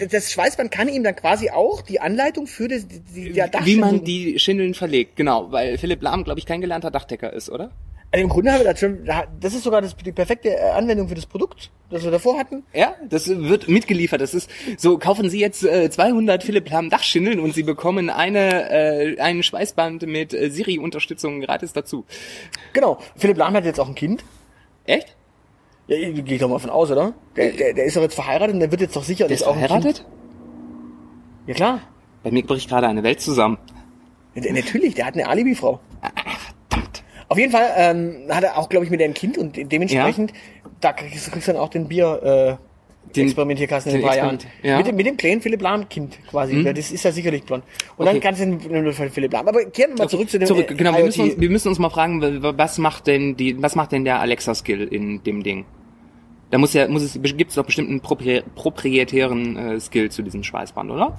das- 0.09 0.31
Schweißband 0.31 0.71
kann 0.71 0.87
ihm 0.87 1.03
dann 1.03 1.15
quasi 1.15 1.49
auch 1.49 1.81
die 1.81 1.99
Anleitung 1.99 2.45
für 2.47 2.67
das, 2.67 2.87
die, 2.87 2.99
die, 2.99 3.33
der 3.33 3.47
Dach 3.47 3.65
Wie 3.65 3.75
man 3.77 4.03
die 4.03 4.37
Schindeln 4.39 4.73
verlegt, 4.73 5.15
genau, 5.15 5.51
weil 5.51 5.77
Philipp 5.77 6.01
Lahm, 6.01 6.23
glaube 6.23 6.39
ich, 6.39 6.45
kein 6.45 6.61
gelernter 6.61 6.91
Dachdecker 6.91 7.33
ist, 7.33 7.49
oder? 7.49 7.71
Also 8.11 8.23
Im 8.23 8.29
Grunde 8.29 8.51
haben 8.51 8.59
wir 8.59 8.71
das 8.71 8.79
schon, 8.79 9.05
das 9.39 9.53
ist 9.53 9.63
sogar 9.63 9.81
das, 9.81 9.95
die 9.97 10.11
perfekte 10.11 10.49
äh, 10.49 10.69
Anwendung 10.69 11.09
für 11.09 11.15
das 11.15 11.25
Produkt, 11.25 11.71
das 11.89 12.03
wir 12.03 12.11
davor 12.11 12.39
hatten. 12.39 12.63
Ja, 12.73 12.95
das 13.09 13.27
wird 13.27 13.67
mitgeliefert. 13.67 14.21
Das 14.21 14.33
ist 14.33 14.49
so, 14.77 14.97
kaufen 14.97 15.29
Sie 15.29 15.39
jetzt 15.39 15.63
äh, 15.65 15.89
200 15.89 16.43
Philipp 16.43 16.69
Lahm 16.69 16.89
Dachschindeln 16.89 17.39
und 17.39 17.53
Sie 17.53 17.63
bekommen 17.63 18.09
eine 18.09 18.69
äh, 18.69 19.19
ein 19.19 19.43
Schweißband 19.43 20.03
mit 20.03 20.33
äh, 20.33 20.49
Siri-Unterstützung 20.49 21.41
gratis 21.41 21.73
dazu. 21.73 22.05
Genau. 22.71 22.99
Philipp 23.17 23.37
Lahm 23.37 23.53
hat 23.53 23.65
jetzt 23.65 23.79
auch 23.79 23.89
ein 23.89 23.95
Kind. 23.95 24.23
Echt? 24.85 25.15
Ja, 25.87 25.97
gehe 25.97 26.35
ich 26.35 26.39
doch 26.39 26.49
mal 26.49 26.59
von 26.59 26.69
aus, 26.69 26.89
oder? 26.91 27.13
Der, 27.35 27.51
der, 27.51 27.73
der 27.73 27.85
ist 27.85 27.97
doch 27.97 28.01
jetzt 28.01 28.15
verheiratet 28.15 28.53
und 28.53 28.59
der 28.59 28.71
wird 28.71 28.81
jetzt 28.81 28.95
doch 28.95 29.03
sicher 29.03 29.27
Der 29.27 29.35
ist 29.35 29.43
auch 29.43 29.53
verheiratet? 29.53 30.05
Ja 31.47 31.53
klar. 31.53 31.81
Bei 32.23 32.31
mir 32.31 32.43
bricht 32.43 32.69
gerade 32.69 32.87
eine 32.87 33.03
Welt 33.03 33.21
zusammen. 33.21 33.57
Ja, 34.33 34.51
natürlich, 34.51 34.95
der 34.95 35.05
hat 35.05 35.13
eine 35.13 35.27
Alibi-Frau. 35.27 35.79
Auf 37.27 37.37
jeden 37.37 37.51
Fall 37.51 37.67
ähm, 37.75 38.15
hat 38.29 38.43
er 38.43 38.57
auch, 38.57 38.69
glaube 38.69 38.85
ich, 38.85 38.91
mit 38.91 39.01
ein 39.01 39.13
Kind 39.13 39.37
und 39.37 39.55
de- 39.57 39.63
dementsprechend, 39.63 40.31
da 40.81 40.93
kriegst, 40.93 41.27
du 41.35 41.39
dann 41.51 41.57
auch 41.57 41.69
den 41.69 41.87
Bier 41.87 42.57
äh, 42.59 43.13
Den- 43.15 43.25
Experimentierkasten 43.25 43.91
in 43.91 43.97
ein 43.97 44.01
den 44.01 44.07
paar 44.07 44.17
Jahren. 44.17 44.37
Ja. 44.63 44.77
Mit, 44.77 44.87
dem- 44.87 44.95
mit 44.95 45.05
dem 45.05 45.17
kleinen 45.17 45.41
Philipp 45.41 45.61
Lahm 45.61 45.87
Kind 45.89 46.17
quasi. 46.29 46.63
weil 46.65 46.73
Das 46.73 46.91
ist 46.91 47.03
ja 47.03 47.11
sicherlich 47.11 47.43
blond. 47.43 47.63
Und 47.97 48.05
dann 48.05 48.15
Okay. 48.17 48.23
kannst 48.25 48.41
du 48.41 48.45
den 48.57 48.93
von 48.93 49.09
Philipp 49.09 49.33
Lahm. 49.33 49.47
Aber 49.47 49.63
kehren 49.65 49.91
wir 49.91 50.03
mal 50.03 50.09
zurück 50.09 50.29
zu 50.29 50.37
dem 50.39 50.47
Zurück, 50.47 50.69
äh, 50.71 50.75
genau, 50.75 50.95
wir 50.97 51.05
müssen, 51.05 51.21
uns, 51.21 51.39
wir 51.39 51.49
müssen 51.49 51.67
uns 51.69 51.79
mal 51.79 51.89
fragen, 51.89 52.21
was 52.57 52.77
macht 52.77 53.07
denn 53.07 53.35
die, 53.37 53.61
was 53.61 53.75
macht 53.75 53.91
denn 53.91 54.05
der 54.05 54.19
Alexa-Skill 54.19 54.87
in 54.87 55.23
dem 55.23 55.43
Ding? 55.43 55.65
Da 56.55 56.59
muss 56.59 56.71
ja, 56.71 56.87
muss 56.87 57.01
es, 57.01 57.19
gibt 57.21 57.49
es 57.49 57.55
doch 57.55 57.65
bestimmt 57.65 57.89
einen 57.89 57.99
propri 57.99 58.41
proprietären 58.55 59.57
äh, 59.57 59.77
Skill 59.77 60.09
zu 60.09 60.21
diesem 60.23 60.41
Schweißband, 60.41 60.89
oder? 60.89 61.17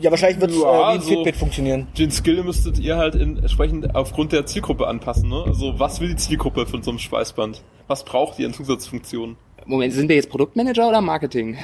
Ja, 0.00 0.12
wahrscheinlich 0.12 0.40
wird 0.40 0.52
es 0.52 0.60
Ja, 0.62 0.92
äh, 0.92 0.92
wie 0.92 0.98
ein 0.98 1.00
so- 1.00 1.08
Fitbit 1.08 1.34
funktionieren. 1.34 1.88
Den 1.98 2.12
Skill 2.12 2.44
müsstet 2.44 2.78
ihr 2.78 2.96
halt 2.96 3.16
in, 3.16 3.36
entsprechend 3.38 3.96
aufgrund 3.96 4.30
der 4.30 4.46
Zielgruppe 4.46 4.86
anpassen. 4.86 5.28
Ne? 5.28 5.42
Also 5.44 5.76
was 5.80 6.00
will 6.00 6.10
die 6.10 6.14
Zielgruppe 6.14 6.66
von 6.66 6.84
so 6.84 6.92
einem 6.92 7.00
Schweißband? 7.00 7.62
Was 7.88 8.04
braucht 8.04 8.38
ihr 8.38 8.46
an 8.46 8.54
Zusatzfunktionen? 8.54 9.34
Moment, 9.64 9.92
sind 9.92 10.08
wir 10.08 10.14
jetzt 10.14 10.30
Produktmanager 10.30 10.88
oder 10.88 11.00
Marketing? 11.00 11.56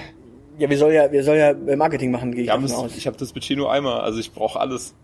Ja, 0.59 0.69
wir 0.69 0.77
sollen 0.79 0.95
ja, 0.95 1.11
wir 1.11 1.25
sollen 1.25 1.39
ja 1.39 1.73
äh, 1.73 1.77
Marketing 1.77 2.11
machen, 2.11 2.33
gehe 2.33 2.43
ich 2.43 2.49
Ja, 2.49 2.57
davon 2.59 2.71
aus. 2.87 2.97
ich 2.97 3.07
habe 3.07 3.17
das 3.17 3.33
Budget 3.33 3.57
nur 3.57 3.73
einmal, 3.73 4.01
also 4.01 4.19
ich 4.19 4.33
brauche 4.33 4.61
alles. 4.61 4.95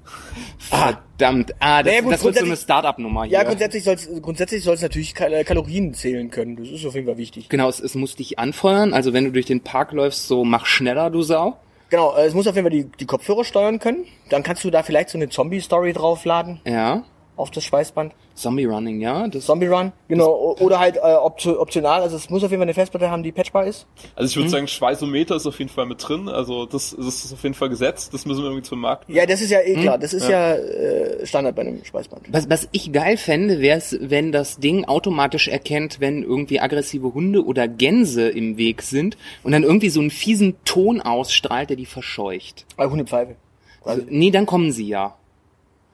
Verdammt. 0.58 1.54
Ah, 1.60 1.82
das, 1.82 1.90
Naja, 1.92 2.02
gut, 2.02 2.12
das 2.12 2.24
wird 2.24 2.36
so 2.38 2.44
eine 2.44 2.56
Start-up-Nummer 2.56 3.24
hier. 3.24 3.32
Ja, 3.34 3.44
grundsätzlich 3.44 3.84
soll 3.84 3.94
es 3.94 4.08
grundsätzlich 4.22 4.62
soll's 4.62 4.82
natürlich 4.82 5.18
äh, 5.20 5.44
Kalorien 5.44 5.94
zählen 5.94 6.30
können. 6.30 6.56
Das 6.56 6.68
ist 6.68 6.84
auf 6.84 6.94
jeden 6.94 7.06
Fall 7.06 7.16
wichtig. 7.16 7.48
Genau, 7.48 7.68
es, 7.68 7.80
es 7.80 7.94
muss 7.94 8.16
dich 8.16 8.38
anfeuern. 8.38 8.92
Also 8.92 9.12
wenn 9.12 9.24
du 9.24 9.32
durch 9.32 9.46
den 9.46 9.60
Park 9.62 9.92
läufst, 9.92 10.28
so 10.28 10.44
mach 10.44 10.66
schneller, 10.66 11.10
du 11.10 11.22
Sau. 11.22 11.56
Genau, 11.90 12.14
äh, 12.16 12.26
es 12.26 12.34
muss 12.34 12.46
auf 12.46 12.54
jeden 12.54 12.66
Fall 12.66 12.76
die, 12.78 12.84
die 12.84 13.06
Kopfhörer 13.06 13.44
steuern 13.44 13.78
können. 13.78 14.04
Dann 14.28 14.42
kannst 14.42 14.62
du 14.64 14.70
da 14.70 14.82
vielleicht 14.82 15.08
so 15.10 15.16
eine 15.18 15.28
Zombie-Story 15.30 15.92
draufladen 15.94 16.60
Ja. 16.66 17.04
auf 17.36 17.50
das 17.50 17.64
Schweißband. 17.64 18.12
Zombie 18.40 18.64
Running, 18.64 19.00
ja. 19.00 19.26
Das, 19.28 19.46
Zombie 19.46 19.66
Run, 19.66 19.92
genau. 20.08 20.56
Oder 20.60 20.78
halt 20.78 20.96
äh, 20.96 21.00
optio- 21.00 21.58
optional, 21.58 22.02
also 22.02 22.16
es 22.16 22.30
muss 22.30 22.42
auf 22.44 22.50
jeden 22.50 22.60
Fall 22.60 22.66
eine 22.66 22.74
Festplatte 22.74 23.10
haben, 23.10 23.22
die 23.22 23.32
patchbar 23.32 23.66
ist. 23.66 23.86
Also 24.16 24.30
ich 24.30 24.36
würde 24.36 24.48
sagen, 24.50 24.68
Schweißometer 24.68 25.36
ist 25.36 25.46
auf 25.46 25.58
jeden 25.58 25.70
Fall 25.70 25.86
mit 25.86 26.06
drin. 26.06 26.28
Also 26.28 26.66
das, 26.66 26.94
das 26.96 27.24
ist 27.24 27.32
auf 27.32 27.42
jeden 27.42 27.54
Fall 27.54 27.68
gesetzt. 27.68 28.14
Das 28.14 28.26
müssen 28.26 28.40
wir 28.42 28.46
irgendwie 28.50 28.62
zum 28.64 28.80
Markt. 28.80 29.08
Ja, 29.08 29.26
das 29.26 29.40
ist 29.40 29.50
ja 29.50 29.60
eh 29.60 29.74
klar, 29.74 29.98
das 29.98 30.12
ist 30.14 30.28
ja, 30.28 30.54
äh, 30.54 31.26
Standard 31.26 31.54
bei 31.56 31.62
einem 31.62 31.84
Schweißband. 31.84 32.26
was, 32.30 32.48
was 32.48 32.68
ich 32.72 32.92
geil 32.92 33.16
fände, 33.16 33.60
wäre 33.60 33.78
es, 33.78 33.96
wenn 34.00 34.32
das 34.32 34.58
Ding 34.58 34.84
automatisch 34.84 35.48
erkennt, 35.48 36.00
wenn 36.00 36.22
irgendwie 36.22 36.60
aggressive 36.60 37.12
Hunde 37.14 37.44
oder 37.44 37.68
Gänse 37.68 38.28
im 38.28 38.56
Weg 38.56 38.82
sind 38.82 39.16
und 39.42 39.52
dann 39.52 39.62
irgendwie 39.62 39.90
so 39.90 40.00
einen 40.00 40.10
fiesen 40.10 40.56
Ton 40.64 41.00
ausstrahlt, 41.00 41.70
der 41.70 41.76
die 41.76 41.86
verscheucht. 41.86 42.66
Äh, 42.76 42.86
Hundepfeife. 42.88 43.36
Also, 43.84 44.02
nee, 44.08 44.30
dann 44.30 44.44
kommen 44.46 44.70
sie 44.72 44.86
ja. 44.88 45.14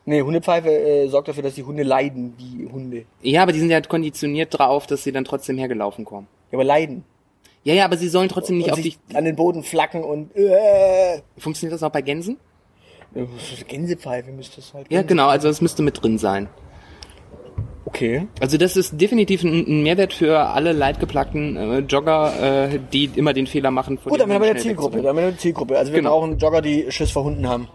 Nee, 0.06 0.20
Hundepfeife 0.22 0.68
äh, 0.70 1.08
sorgt 1.08 1.28
dafür, 1.28 1.42
dass 1.42 1.54
die 1.54 1.62
Hunde 1.64 1.82
leiden, 1.82 2.34
wie 2.36 2.66
Hunde. 2.70 3.06
Ja, 3.22 3.42
aber 3.42 3.52
die 3.52 3.58
sind 3.60 3.70
ja 3.70 3.80
konditioniert 3.80 4.56
drauf, 4.58 4.86
dass 4.86 5.02
sie 5.02 5.12
dann 5.12 5.24
trotzdem 5.24 5.56
hergelaufen 5.56 6.04
kommen. 6.04 6.26
Ja, 6.50 6.56
aber 6.58 6.64
leiden. 6.64 7.04
Ja, 7.62 7.72
ja, 7.72 7.86
aber 7.86 7.96
sie 7.96 8.08
sollen 8.08 8.28
trotzdem 8.28 8.58
nicht 8.58 8.66
und 8.66 8.74
auf 8.74 8.80
dich. 8.82 8.98
an 9.14 9.24
den 9.24 9.36
Boden 9.36 9.62
flacken 9.62 10.04
und 10.04 10.36
äh, 10.36 11.20
Funktioniert 11.38 11.74
das 11.74 11.82
auch 11.82 11.90
bei 11.90 12.02
Gänsen? 12.02 12.36
Gänsepfeife 13.68 14.30
müsste 14.32 14.60
es 14.60 14.74
halt 14.74 14.86
Ja, 14.90 15.02
genau, 15.02 15.28
also 15.28 15.48
das 15.48 15.60
müsste 15.60 15.82
mit 15.82 16.02
drin 16.02 16.18
sein. 16.18 16.48
Okay. 17.86 18.26
Also 18.40 18.58
das 18.58 18.76
ist 18.76 19.00
definitiv 19.00 19.44
ein, 19.44 19.82
Mehrwert 19.84 20.12
für 20.12 20.38
alle 20.38 20.72
leidgeplagten 20.72 21.56
äh, 21.56 21.78
Jogger, 21.80 22.68
äh, 22.72 22.78
die 22.92 23.10
immer 23.14 23.32
den 23.32 23.46
Fehler 23.46 23.70
machen. 23.70 23.98
Gut, 24.02 24.20
dann 24.20 24.32
haben 24.32 24.42
wir 24.42 24.50
eine 24.50 24.58
Zielgruppe. 24.58 24.96
Dann 24.98 25.06
haben 25.06 25.16
wir 25.16 25.24
eine 25.28 25.36
Zielgruppe. 25.36 25.78
Also 25.78 25.92
wir 25.92 26.00
Genau. 26.00 26.10
brauchen 26.18 26.38
Jogger, 26.38 26.60
die 26.60 26.90
Schiss 26.90 27.10
vor 27.12 27.24
Hunden 27.24 27.48
haben. 27.48 27.68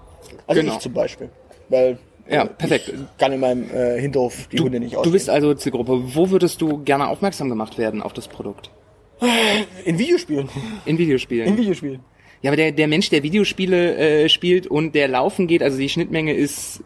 Also 0.46 0.62
Genau. 0.62 0.74
ich 0.74 0.80
zum 0.80 0.94
Beispiel. 0.94 1.30
Weil 1.70 1.98
Ja, 2.30 2.46
perfekt. 2.46 2.90
ich 2.90 3.18
kann 3.18 3.32
in 3.32 3.40
meinem 3.40 3.70
äh, 3.72 4.00
Hinterhof 4.00 4.48
die 4.52 4.60
Hunde 4.60 4.80
nicht 4.80 4.94
Du 4.94 5.00
ausstehen. 5.00 5.14
bist 5.14 5.30
also 5.30 5.54
Zielgruppe. 5.56 6.00
Wo 6.16 6.30
würdest 6.30 6.62
du 6.62 6.84
gerne 6.84 7.08
aufmerksam 7.08 7.50
gemacht 7.50 7.78
werden 7.78 8.02
auf 8.02 8.14
das 8.14 8.28
Produkt? 8.28 8.70
in 9.86 9.98
Videospielen. 10.00 10.48
In 10.86 10.98
Videospielen. 10.98 11.48
In 11.48 11.58
Videospielen. 11.58 12.00
ja, 12.42 12.52
aber 12.52 12.56
der, 12.56 12.72
der 12.72 12.88
Mensch, 12.88 13.10
der 13.10 13.22
Videospiele 13.24 13.98
äh, 14.24 14.30
spielt 14.30 14.66
und 14.68 14.96
der 14.96 15.08
laufen 15.10 15.48
geht, 15.48 15.62
also 15.64 15.78
die 15.78 15.90
Schnittmenge 15.90 16.34
ist... 16.34 16.84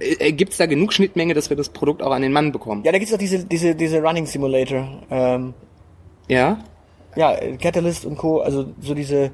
Äh, 0.00 0.32
gibt's 0.32 0.56
da 0.56 0.66
genug 0.66 0.92
Schnittmenge, 0.92 1.32
dass 1.34 1.48
wir 1.48 1.56
das 1.56 1.68
Produkt 1.68 2.02
auch 2.02 2.10
an 2.10 2.22
den 2.22 2.32
Mann 2.32 2.50
bekommen? 2.52 2.82
Ja, 2.84 2.90
da 2.92 2.98
gibt's 2.98 3.14
auch 3.14 3.18
diese, 3.18 3.44
diese, 3.44 3.74
diese 3.74 4.02
Running 4.02 4.26
Simulator. 4.26 5.02
Ähm, 5.10 5.54
Ja? 6.28 6.58
ja, 7.14 7.36
Catalyst 7.60 8.04
und 8.04 8.16
Co. 8.18 8.40
Also 8.40 8.66
so 8.80 8.92
diese, 8.94 9.30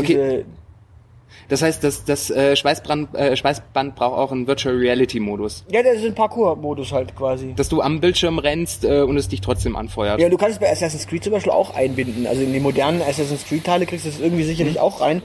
diese 0.00 0.44
Das 1.48 1.62
heißt, 1.62 1.84
das, 1.84 2.04
das 2.04 2.30
äh, 2.30 2.56
Schweißbrand, 2.56 3.14
äh, 3.14 3.36
Schweißband 3.36 3.94
braucht 3.96 4.18
auch 4.18 4.32
einen 4.32 4.46
Virtual 4.46 4.74
Reality 4.76 5.20
Modus. 5.20 5.64
ja, 5.70 5.82
das 5.82 5.96
ist 5.96 6.04
ein 6.06 6.14
Parkour-Modus 6.14 6.92
halt 6.92 7.14
quasi. 7.16 7.52
Dass 7.56 7.68
du 7.68 7.80
am 7.82 8.00
Bildschirm 8.00 8.38
rennst 8.38 8.84
äh, 8.84 9.02
und 9.02 9.16
es 9.16 9.28
dich 9.28 9.40
trotzdem 9.40 9.76
anfeuert. 9.76 10.20
Ja, 10.20 10.28
du 10.28 10.36
kannst 10.36 10.54
es 10.54 10.60
bei 10.60 10.70
Assassin's 10.70 11.06
Creed 11.06 11.22
zum 11.24 11.32
Beispiel 11.32 11.52
auch 11.52 11.74
einbinden. 11.74 12.26
Also 12.26 12.42
in 12.42 12.52
die 12.52 12.60
modernen 12.60 13.02
Assassin's 13.02 13.44
Creed 13.44 13.64
Teile 13.64 13.86
kriegst 13.86 14.04
du 14.04 14.08
es 14.08 14.20
irgendwie 14.20 14.44
sicherlich 14.44 14.80
auch 14.80 15.00
rein. 15.00 15.22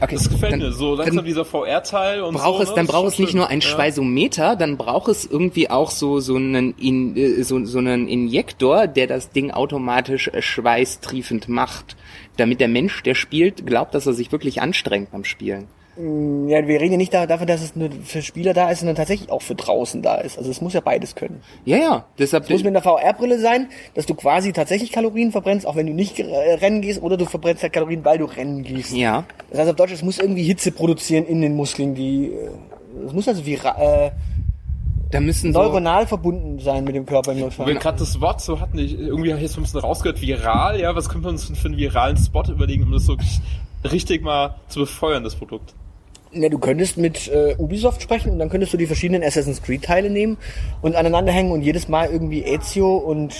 okay, 0.00 0.14
Das 0.16 0.28
gefällt 0.28 0.52
dann- 0.52 0.60
mir. 0.60 0.72
So 0.72 0.94
langsam 0.94 1.24
dieser 1.24 1.44
VR-Teil 1.44 2.22
und 2.22 2.34
braucht 2.34 2.58
so. 2.58 2.62
es, 2.64 2.68
ne? 2.70 2.74
dann 2.76 2.86
braucht 2.86 3.08
es 3.08 3.18
nicht 3.18 3.34
nur 3.34 3.48
ein 3.48 3.60
Ja. 3.60 3.66
Schweißometer, 3.68 4.56
dann 4.56 4.76
braucht 4.76 5.08
es 5.08 5.24
irgendwie 5.24 5.70
auch 5.70 5.90
so 5.90 6.20
so 6.20 6.36
einen 6.36 6.74
in, 6.78 7.16
äh, 7.16 7.42
so, 7.42 7.64
so 7.64 7.78
einen 7.78 8.08
Injektor, 8.08 8.86
der 8.86 9.06
das 9.06 9.30
Ding 9.30 9.50
automatisch 9.50 10.28
äh, 10.28 10.42
schweißtriefend 10.42 11.48
macht, 11.48 11.96
damit 12.36 12.60
der 12.60 12.68
Mensch, 12.68 13.02
der 13.02 13.14
spielt, 13.14 13.66
glaubt, 13.66 13.94
dass 13.94 14.06
er 14.06 14.12
sich 14.12 14.32
wirklich 14.32 14.60
anstrengt 14.62 15.10
beim 15.12 15.24
Spielen. 15.24 15.66
Ja, 15.94 16.66
wir 16.66 16.80
reden 16.80 16.92
ja 16.92 16.96
nicht 16.96 17.12
da, 17.12 17.26
dafür, 17.26 17.44
dass 17.44 17.60
es 17.62 17.76
nur 17.76 17.90
für 18.02 18.22
Spieler 18.22 18.54
da 18.54 18.70
ist, 18.70 18.78
sondern 18.78 18.96
tatsächlich 18.96 19.30
auch 19.30 19.42
für 19.42 19.54
draußen 19.54 20.00
da 20.00 20.14
ist. 20.16 20.38
Also 20.38 20.50
es 20.50 20.62
muss 20.62 20.72
ja 20.72 20.80
beides 20.80 21.14
können. 21.14 21.42
Ja, 21.66 21.76
ja, 21.76 22.06
deshalb 22.18 22.44
Es 22.44 22.48
muss 22.50 22.64
mit 22.64 22.74
einer 22.74 22.80
VR-Brille 22.80 23.38
sein, 23.38 23.68
dass 23.92 24.06
du 24.06 24.14
quasi 24.14 24.54
tatsächlich 24.54 24.90
Kalorien 24.90 25.32
verbrennst, 25.32 25.66
auch 25.66 25.76
wenn 25.76 25.86
du 25.86 25.92
nicht 25.92 26.18
äh, 26.18 26.24
rennen 26.54 26.80
gehst, 26.80 27.02
oder 27.02 27.18
du 27.18 27.26
verbrennst 27.26 27.62
halt 27.62 27.74
Kalorien, 27.74 28.02
weil 28.06 28.16
du 28.16 28.24
rennen 28.24 28.62
gehst. 28.62 28.92
ja. 28.96 29.24
Das 29.50 29.58
heißt 29.60 29.68
auf 29.70 29.76
Deutsch, 29.76 29.92
es 29.92 30.02
muss 30.02 30.18
irgendwie 30.18 30.44
Hitze 30.44 30.72
produzieren 30.72 31.26
in 31.26 31.42
den 31.42 31.54
Muskeln, 31.54 31.94
die 31.94 32.28
äh, 32.32 32.48
es 33.06 33.12
muss 33.12 33.28
also 33.28 33.42
vira- 33.42 33.78
äh, 34.06 34.10
Da 35.12 35.20
müssen 35.20 35.52
so 35.52 35.60
neuronal 35.60 36.06
verbunden 36.06 36.58
sein 36.58 36.84
mit 36.84 36.94
dem 36.94 37.04
Körper 37.04 37.32
im 37.32 37.40
Notfall. 37.40 37.66
Wenn 37.66 37.78
gerade 37.78 37.98
das 37.98 38.20
Wort 38.22 38.40
so 38.40 38.60
hatten, 38.60 38.78
ich, 38.78 38.98
irgendwie 38.98 39.30
habe 39.30 39.38
ich 39.38 39.44
jetzt 39.44 39.52
so 39.54 39.60
ein 39.60 39.64
bisschen 39.64 39.80
rausgehört, 39.80 40.22
viral, 40.22 40.80
ja, 40.80 40.96
was 40.96 41.10
könnte 41.10 41.26
man 41.26 41.34
uns 41.34 41.46
denn 41.46 41.54
für 41.54 41.68
einen 41.68 41.76
viralen 41.76 42.16
Spot 42.16 42.44
überlegen, 42.48 42.84
um 42.84 42.92
das 42.92 43.04
so 43.04 43.18
richtig 43.84 44.22
mal 44.22 44.56
zu 44.68 44.80
befeuern, 44.80 45.22
das 45.22 45.34
Produkt? 45.34 45.74
Ja, 46.32 46.48
du 46.48 46.58
könntest 46.58 46.96
mit 46.96 47.28
äh, 47.28 47.54
Ubisoft 47.58 48.00
sprechen 48.00 48.32
und 48.32 48.38
dann 48.38 48.48
könntest 48.48 48.72
du 48.72 48.78
die 48.78 48.86
verschiedenen 48.86 49.22
Assassin's 49.22 49.62
Creed 49.62 49.84
Teile 49.84 50.08
nehmen 50.08 50.38
und 50.80 50.96
aneinander 50.96 51.30
hängen 51.30 51.52
und 51.52 51.60
jedes 51.60 51.88
Mal 51.88 52.10
irgendwie 52.10 52.42
Ezio 52.42 52.96
und 52.96 53.34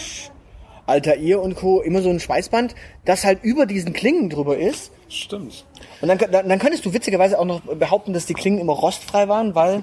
Altair 0.87 1.41
und 1.41 1.55
Co. 1.57 1.81
immer 1.81 2.03
so 2.03 2.11
ein 2.11 2.21
Schweißband, 2.21 2.75
das 3.05 3.25
halt 3.25 3.39
über 3.43 3.67
diesen 3.67 3.93
Klingen 3.93 4.31
drüber 4.31 4.57
ist. 4.59 4.91
Stimmt. 5.09 5.65
Und 6.01 6.09
dann, 6.09 6.19
dann, 6.19 6.49
dann 6.49 6.59
könntest 6.59 6.85
du 6.87 6.93
witzigerweise 6.95 7.39
auch 7.39 7.45
noch 7.45 7.61
behaupten, 7.61 8.13
dass 8.13 8.27
die 8.27 8.35
Klingen 8.35 8.59
immer 8.59 8.73
rostfrei 8.73 9.29
waren, 9.29 9.55
weil 9.55 9.83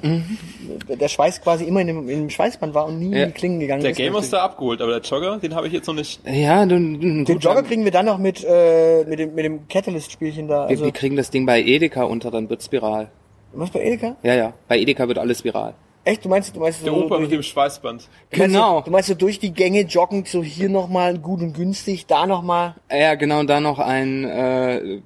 der 0.90 1.08
Schweiß 1.08 1.42
quasi 1.42 1.64
immer 1.66 1.82
in 1.82 1.88
dem, 1.88 2.10
in 2.10 2.20
dem 2.22 2.30
Schweißband 2.30 2.74
war 2.74 2.88
und 2.88 3.00
nie 3.00 3.16
Ja. 3.16 3.24
in 3.24 3.30
die 3.30 3.34
Klingen 3.34 3.60
gegangen 3.60 3.82
Der 3.82 3.92
ist. 3.92 3.98
Gamer 3.98 4.20
ist 4.20 4.34
da 4.34 4.44
abgeholt, 4.44 4.82
aber 4.82 5.00
der 5.00 5.02
Jogger, 5.02 5.38
den 5.38 5.56
habe 5.56 5.68
ich 5.68 5.74
jetzt 5.74 5.88
noch 5.88 5.94
nicht. 5.94 6.20
ja, 6.26 6.66
du, 6.66 6.78
du, 6.80 7.24
Den 7.24 7.40
Jogger 7.40 7.64
kriegen 7.64 7.84
wir 7.86 7.92
dann 7.92 8.06
noch 8.08 8.18
mit, 8.18 8.44
äh, 8.44 9.04
mit 9.06 9.20
dem, 9.20 9.36
mit 9.36 9.46
dem 9.46 9.68
Catalyst-Spielchen 9.68 10.48
da. 10.48 10.64
wir, 10.66 10.70
Also, 10.70 10.86
wir 10.86 10.92
kriegen 10.92 11.16
das 11.16 11.30
Ding 11.30 11.46
bei 11.46 11.62
Edeka 11.62 12.04
unter, 12.04 12.32
dann 12.32 12.50
wird's 12.50 12.72
viral. 12.72 13.10
was 13.54 13.70
bei 13.70 13.82
Edeka? 13.82 14.16
Ja, 14.24 14.34
ja, 14.34 14.54
bei 14.68 14.78
Edeka 14.80 15.08
wird 15.08 15.20
alles 15.20 15.44
viral. 15.44 15.74
Echt? 16.06 16.24
Du 16.26 16.30
meinst, 16.30 16.56
du 16.56 16.60
meinst 16.60 16.84
Der 16.86 16.92
so 16.92 16.98
Opa 16.98 17.10
durch 17.10 17.22
mit 17.22 17.32
die- 17.32 17.36
dem 17.38 17.44
Schweißband. 17.44 18.02
Du 18.32 18.40
meinst 18.40 18.54
Genau. 18.56 18.82
Du 18.82 18.90
meinst 18.92 19.10
so 19.10 19.16
durch 19.16 19.38
die 19.40 19.52
Gänge 19.54 19.82
joggend, 19.82 20.28
so 20.28 20.42
hier 20.44 20.70
nochmal 20.70 21.18
gut 21.20 21.42
und 21.42 21.54
günstig, 21.54 22.06
da 22.08 22.26
nochmal. 22.26 22.76
Ja, 22.92 23.16
genau, 23.16 23.40
und 23.42 23.48
da 23.50 23.60
noch 23.60 23.80
ein, 23.80 24.24
äh, 24.24 25.02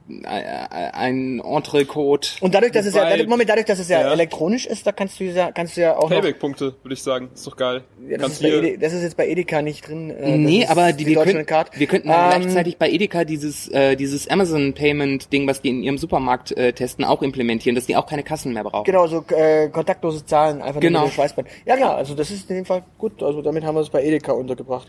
ein 0.93 1.39
Entrecote. 1.43 2.29
Und 2.41 2.53
dadurch, 2.53 2.71
dass 2.71 2.85
es 2.85 2.93
ja, 2.95 3.01
Wobei- 3.01 3.09
dadurch, 3.11 3.27
Moment, 3.29 3.49
dadurch, 3.49 3.65
dass 3.65 3.79
es 3.79 3.89
ja, 3.89 4.01
Ja. 4.01 4.11
elektronisch 4.13 4.65
ist, 4.65 4.85
da 4.85 4.91
kannst 4.91 5.19
du 5.19 5.25
ja, 5.25 5.51
kannst 5.51 5.77
du 5.77 5.81
ja 5.81 5.97
auch. 5.97 6.09
Payback-Punkte, 6.09 6.75
würde 6.83 6.93
ich 6.93 7.01
sagen. 7.01 7.29
Ist 7.33 7.45
doch 7.47 7.55
geil. 7.57 7.83
Ja, 8.07 8.17
das, 8.17 8.33
ist 8.33 8.41
bei 8.41 8.49
hier, 8.49 8.63
Ede, 8.63 8.77
das 8.77 8.93
ist 8.93 9.03
jetzt 9.03 9.17
bei 9.17 9.27
Edeka 9.27 9.61
nicht 9.61 9.87
drin. 9.87 10.09
Äh, 10.11 10.37
Nee, 10.37 10.65
aber 10.65 10.93
die, 10.93 11.05
wir, 11.05 11.15
Deutsche 11.15 11.43
können, 11.45 11.65
wir 11.75 11.87
könnten 11.87 12.07
dann 12.09 12.33
Ähm, 12.33 12.41
gleichzeitig 12.41 12.77
bei 12.77 12.89
Edeka 12.89 13.23
dieses, 13.23 13.67
äh, 13.69 13.95
dieses 13.95 14.27
Amazon 14.29 14.73
Payment 14.73 15.31
Ding, 15.31 15.47
was 15.47 15.61
die 15.61 15.69
in 15.69 15.83
ihrem 15.83 15.97
Supermarkt 15.97 16.51
äh, 16.57 16.73
testen, 16.73 17.05
auch 17.05 17.21
implementieren, 17.21 17.75
dass 17.75 17.85
die 17.85 17.95
auch 17.95 18.05
keine 18.05 18.23
Kassen 18.23 18.53
mehr 18.53 18.63
brauchen. 18.63 18.83
Genau, 18.85 19.07
so 19.07 19.23
äh, 19.35 19.69
kontaktlose 19.69 20.25
Zahlen, 20.25 20.61
einfach 20.61 20.79
Genau. 20.88 21.05
dem 21.05 21.11
Schweißband. 21.11 21.47
Ja, 21.65 21.75
klar, 21.77 21.95
also 21.95 22.13
das 22.15 22.31
ist 22.31 22.49
in 22.49 22.57
dem 22.57 22.65
Fall 22.65 22.84
gut. 22.97 23.21
Also 23.23 23.41
damit 23.41 23.63
haben 23.63 23.75
wir 23.75 23.81
es 23.81 23.89
bei 23.89 24.03
Edeka 24.03 24.31
untergebracht. 24.31 24.88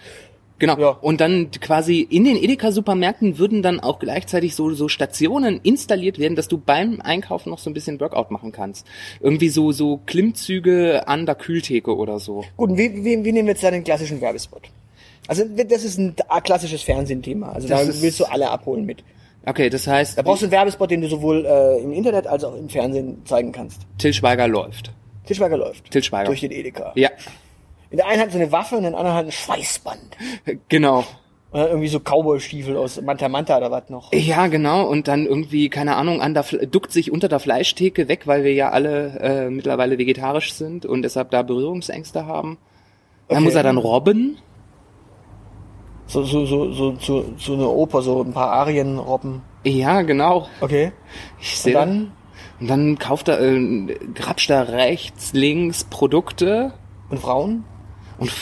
Genau. 0.61 0.78
Ja. 0.78 0.90
Und 1.01 1.20
dann 1.20 1.51
quasi 1.51 2.01
in 2.01 2.24
den 2.24 2.36
Edeka-Supermärkten 2.36 3.38
würden 3.38 3.61
dann 3.61 3.80
auch 3.80 3.99
gleichzeitig 3.99 4.55
so, 4.55 4.70
so 4.72 4.88
Stationen 4.88 5.59
installiert 5.64 6.18
werden, 6.20 6.36
dass 6.36 6.47
du 6.47 6.59
beim 6.59 7.01
Einkaufen 7.01 7.51
noch 7.51 7.59
so 7.59 7.68
ein 7.68 7.74
bisschen 7.74 7.99
Workout 8.01 8.30
machen 8.30 8.53
kannst. 8.53 8.86
Irgendwie 9.20 9.49
so, 9.49 9.72
so 9.72 10.01
Klimmzüge 10.07 11.09
an 11.09 11.26
der 11.26 11.34
Kühltheke 11.34 11.97
oder 11.97 12.20
so. 12.20 12.45
Gut, 12.57 12.70
und 12.70 12.78
wie, 12.78 12.95
wie, 13.05 13.24
wie 13.24 13.32
nehmen 13.32 13.47
wir 13.49 13.55
jetzt 13.55 13.64
da 13.64 13.70
den 13.72 13.82
klassischen 13.82 14.20
Werbespot? 14.20 14.62
Also 15.26 15.42
das 15.45 15.84
ist 15.84 15.99
ein 15.99 16.14
klassisches 16.45 16.82
Fernsehthema. 16.82 17.51
Also 17.51 17.66
Das 17.66 17.82
da 17.82 17.88
ist- 17.90 18.03
willst 18.03 18.20
du 18.20 18.24
alle 18.24 18.49
abholen 18.51 18.84
mit. 18.86 19.03
Okay, 19.47 19.68
das 19.68 19.86
heißt, 19.86 20.16
Da 20.16 20.22
brauchst 20.22 20.40
du 20.42 20.47
einen 20.47 20.53
Werbespot, 20.53 20.90
den 20.90 21.01
du 21.03 21.09
sowohl 21.09 21.45
äh, 21.45 21.82
im 21.82 21.92
Internet 21.92 22.26
als 22.26 22.45
auch 22.45 22.57
im 22.57 22.68
Fernsehen 22.68 23.22
zeigen 23.26 23.53
kannst. 23.53 23.82
Till 23.99 24.12
Schweiger 24.14 24.49
läuft. 24.49 24.90
Tischweiger 25.27 25.57
läuft. 25.57 25.91
Til 25.91 26.03
Schweiger. 26.03 26.27
Durch 26.27 26.41
den 26.41 26.51
Edeka. 26.51 26.93
Ja, 26.95 27.11
In 27.91 27.97
der 27.99 28.07
einen 28.07 28.20
hat 28.22 28.33
so 28.33 28.39
eine 28.39 28.51
Waffe 28.53 28.77
und 28.77 28.85
in 28.85 28.91
der 28.91 28.99
anderen 29.01 29.16
hat 29.16 29.27
ein 29.27 29.33
Schweißband. 29.33 30.16
genau. 30.68 31.05
Und 31.51 31.61
dann 31.61 31.68
irgendwie 31.68 31.87
so 31.89 32.01
Cowboy-Stiefel 32.01 32.77
aus 32.77 33.01
Manta 33.01 33.29
Manta 33.29 33.57
oder 33.57 33.70
was 33.70 33.89
noch. 33.89 34.12
Ja, 34.12 34.49
genau. 34.49 34.89
Und 34.89 35.07
dann 35.07 35.25
irgendwie, 35.25 35.68
keine 35.68 35.95
Ahnung, 35.95 36.20
an 36.20 36.35
der, 36.35 36.43
duckt 36.66 36.91
sich 36.91 37.12
unter 37.12 37.29
der 37.29 37.39
Fleischtheke 37.39 38.09
weg, 38.09 38.27
weil 38.27 38.43
wir 38.43 38.53
ja 38.53 38.70
alle 38.70 39.18
äh, 39.20 39.51
mittlerweile 39.51 39.97
vegetarisch 39.97 40.53
sind 40.53 40.85
und 40.85 41.03
deshalb 41.03 41.31
da 41.31 41.43
Berührungsängste 41.43 42.27
haben. 42.27 42.59
Da 43.29 43.37
Okay. 43.37 43.45
muss 43.45 43.55
er 43.55 43.62
dann 43.62 43.79
robben. 43.79 44.39
So, 46.07 46.22
so, 46.25 46.45
so, 46.45 46.72
so, 46.72 46.97
so, 47.01 47.25
so 47.39 47.55
eine 47.55 47.68
Oper, 47.68 48.03
so 48.03 48.22
ein 48.22 48.33
paar 48.33 48.51
Arien 48.51 48.99
robben. 48.99 49.43
Ja, 49.64 50.03
genau. 50.03 50.49
Okay. 50.61 50.93
Ich 51.41 51.53
Und 51.55 51.62
sehe 51.62 51.72
dann, 51.72 52.12
Und 52.61 52.68
dann 52.68 52.98
kauft 52.98 53.28
er, 53.28 53.40
äh, 53.40 53.96
grapscht 54.14 54.50
er 54.50 54.68
rechts, 54.68 55.32
links 55.32 55.84
Produkte 55.84 56.72
und 57.11 57.18
Frauen? 57.18 57.64
und 58.18 58.32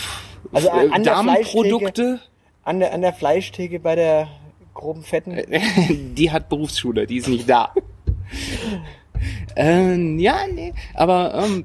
Also 0.53 0.71
an- 0.71 0.93
an 0.93 1.03
der 1.05 1.15
Damenprodukte. 1.15 2.21
An 2.65 2.79
der, 2.81 2.93
an 2.95 3.01
der 3.01 3.13
Fleischtheke 3.13 3.81
bei 3.81 3.97
der 3.97 4.29
groben 4.75 5.03
Fetten? 5.03 5.37
die 6.15 6.31
hat 6.31 6.49
Berufsschule, 6.49 7.07
die 7.07 7.17
ist 7.17 7.29
nicht 7.29 7.49
da. 7.49 7.73
ähm, 9.57 10.19
ja, 10.19 10.37
nee, 10.53 10.73
aber 10.95 11.35
ähm, 11.45 11.65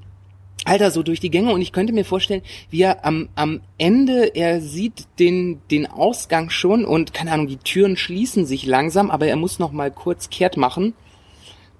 Alter, 0.65 0.91
so 0.91 1.01
durch 1.03 1.19
die 1.21 1.29
Gänge 1.29 1.53
und 1.53 1.61
ich 1.61 1.71
könnte 1.71 1.93
mir 1.93 2.03
vorstellen, 2.03 2.41
wie 2.69 2.81
er 2.81 3.05
am, 3.05 3.29
am 3.35 3.61
Ende, 3.77 4.35
er 4.35 4.59
sieht 4.59 5.07
den, 5.19 5.61
den 5.71 5.85
Ausgang 5.89 6.49
schon 6.49 6.83
und 6.83 7.13
keine 7.13 7.31
Ahnung, 7.31 7.47
die 7.47 7.57
Türen 7.57 7.95
schließen 7.95 8.45
sich 8.45 8.65
langsam, 8.65 9.09
aber 9.09 9.27
er 9.27 9.37
muss 9.37 9.59
noch 9.59 9.71
mal 9.71 9.91
kurz 9.91 10.29
kehrt 10.29 10.57
machen 10.57 10.93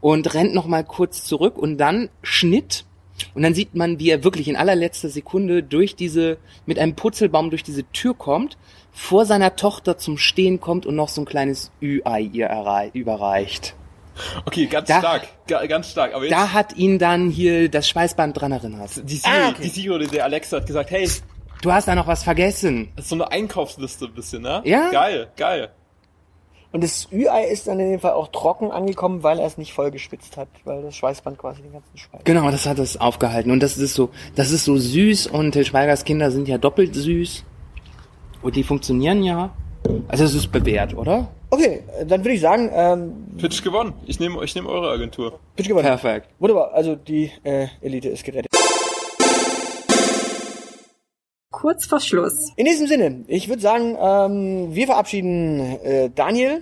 und 0.01 0.33
rennt 0.33 0.53
noch 0.53 0.65
mal 0.67 0.83
kurz 0.83 1.23
zurück 1.23 1.57
und 1.57 1.77
dann 1.77 2.09
Schnitt 2.21 2.85
Und 3.33 3.41
dann 3.41 3.55
sieht 3.55 3.73
man, 3.73 3.97
wie 3.97 4.11
er 4.11 4.23
wirklich 4.23 4.47
in 4.47 4.55
allerletzter 4.55 5.09
Sekunde 5.09 5.63
durch 5.63 5.95
diese, 5.95 6.37
mit 6.67 6.77
einem 6.77 6.93
Purzelbaum 6.95 7.49
durch 7.49 7.63
diese 7.63 7.83
Tür 7.91 8.13
kommt, 8.13 8.57
vor 8.91 9.25
seiner 9.25 9.55
Tochter 9.55 9.97
zum 9.97 10.19
Stehen 10.19 10.59
kommt 10.59 10.85
und 10.85 10.95
noch 10.95 11.09
so 11.09 11.21
ein 11.21 11.25
kleines 11.25 11.71
Ü-Ei 11.81 12.21
ihr 12.31 12.45
errei- 12.47 12.91
überreicht. 12.93 13.73
Okay, 14.45 14.67
ganz 14.67 14.87
Da- 14.87 14.99
stark, 14.99 15.27
ga, 15.47 15.65
ganz 15.65 15.89
stark. 15.89 16.13
Aber 16.13 16.25
jetzt, 16.25 16.31
Da 16.33 16.53
hat 16.53 16.75
ihn 16.77 16.99
dann 16.99 17.29
hier 17.31 17.69
das 17.69 17.89
Schweißband 17.89 18.39
dran 18.39 18.51
erinnert. 18.51 18.91
die 19.03 19.15
Siri, 19.17 19.33
Ah, 19.35 19.49
okay. 19.49 19.61
die 19.63 19.69
Siri 19.69 19.89
oder 19.91 20.05
der 20.05 20.23
Alexa 20.23 20.57
hat 20.57 20.67
gesagt, 20.67 20.91
hey, 20.91 21.05
das 21.05 21.23
Du 21.63 21.71
hast 21.71 21.87
da 21.87 21.95
noch 21.95 22.05
was 22.05 22.23
vergessen. 22.23 22.89
ist 22.97 23.09
so 23.09 23.15
eine 23.15 23.31
Einkaufsliste 23.31 24.05
ein 24.05 24.13
bisschen, 24.13 24.43
ne? 24.43 24.61
Ja. 24.63 24.91
Geil, 24.91 25.31
geil. 25.37 25.71
Und 26.77 26.83
das 26.83 27.07
Ü-Ei 27.11 27.45
ist 27.45 27.67
dann 27.67 27.79
in 27.79 27.89
dem 27.89 27.99
Fall 27.99 28.11
auch 28.11 28.27
trocken 28.27 28.69
angekommen, 28.69 29.23
weil 29.23 29.39
er 29.39 29.47
es 29.47 29.57
nicht 29.57 29.73
voll 29.73 29.89
gespitzt 29.89 30.37
hat, 30.37 30.47
weil 30.63 30.83
das 30.83 30.95
Schweißband 30.95 31.35
quasi 31.39 31.63
den 31.63 31.73
ganzen 31.73 31.97
Schweiß. 31.97 32.21
Genau, 32.23 32.51
das 32.51 32.67
hat 32.67 32.77
es 32.77 33.01
aufgehalten. 33.01 33.49
Und 33.49 33.63
das 33.63 33.79
ist 33.79 33.95
so, 33.95 34.11
das 34.35 34.51
ist 34.51 34.63
so 34.63 34.77
süß 34.77 35.25
und 35.25 35.53
Til 35.53 35.65
Schweigers 35.65 36.05
Kinder 36.05 36.29
sind 36.29 36.47
ja 36.47 36.59
doppelt 36.59 36.93
süß. 36.93 37.43
Und 38.43 38.55
die 38.55 38.61
funktionieren 38.61 39.23
ja. 39.23 39.55
Also 40.07 40.25
es 40.25 40.35
ist 40.35 40.51
bewährt, 40.51 40.95
oder? 40.95 41.29
Okay, 41.49 41.81
dann 42.05 42.23
würde 42.23 42.33
ich 42.33 42.41
sagen, 42.41 42.69
ähm, 42.71 43.25
Pitch 43.39 43.63
gewonnen. 43.63 43.93
Ich 44.05 44.19
nehme 44.19 44.43
ich 44.43 44.53
nehme 44.53 44.69
eure 44.69 44.91
Agentur. 44.91 45.39
bitte 45.55 45.69
gewonnen. 45.69 45.87
Perfekt. 45.87 46.29
Wunderbar, 46.37 46.75
also 46.75 46.95
die 46.95 47.31
äh, 47.43 47.65
Elite 47.81 48.09
ist 48.09 48.23
gerettet. 48.23 48.51
Kurz 51.57 51.87
vor 51.87 51.99
Schluss. 51.99 52.51
In 52.55 52.65
diesem 52.65 52.85
Sinne, 52.85 53.23
ich 53.25 53.49
würde 53.49 53.63
sagen, 53.63 53.97
ähm, 53.99 54.75
wir 54.75 54.85
verabschieden 54.85 55.59
äh, 55.83 56.11
Daniel. 56.13 56.61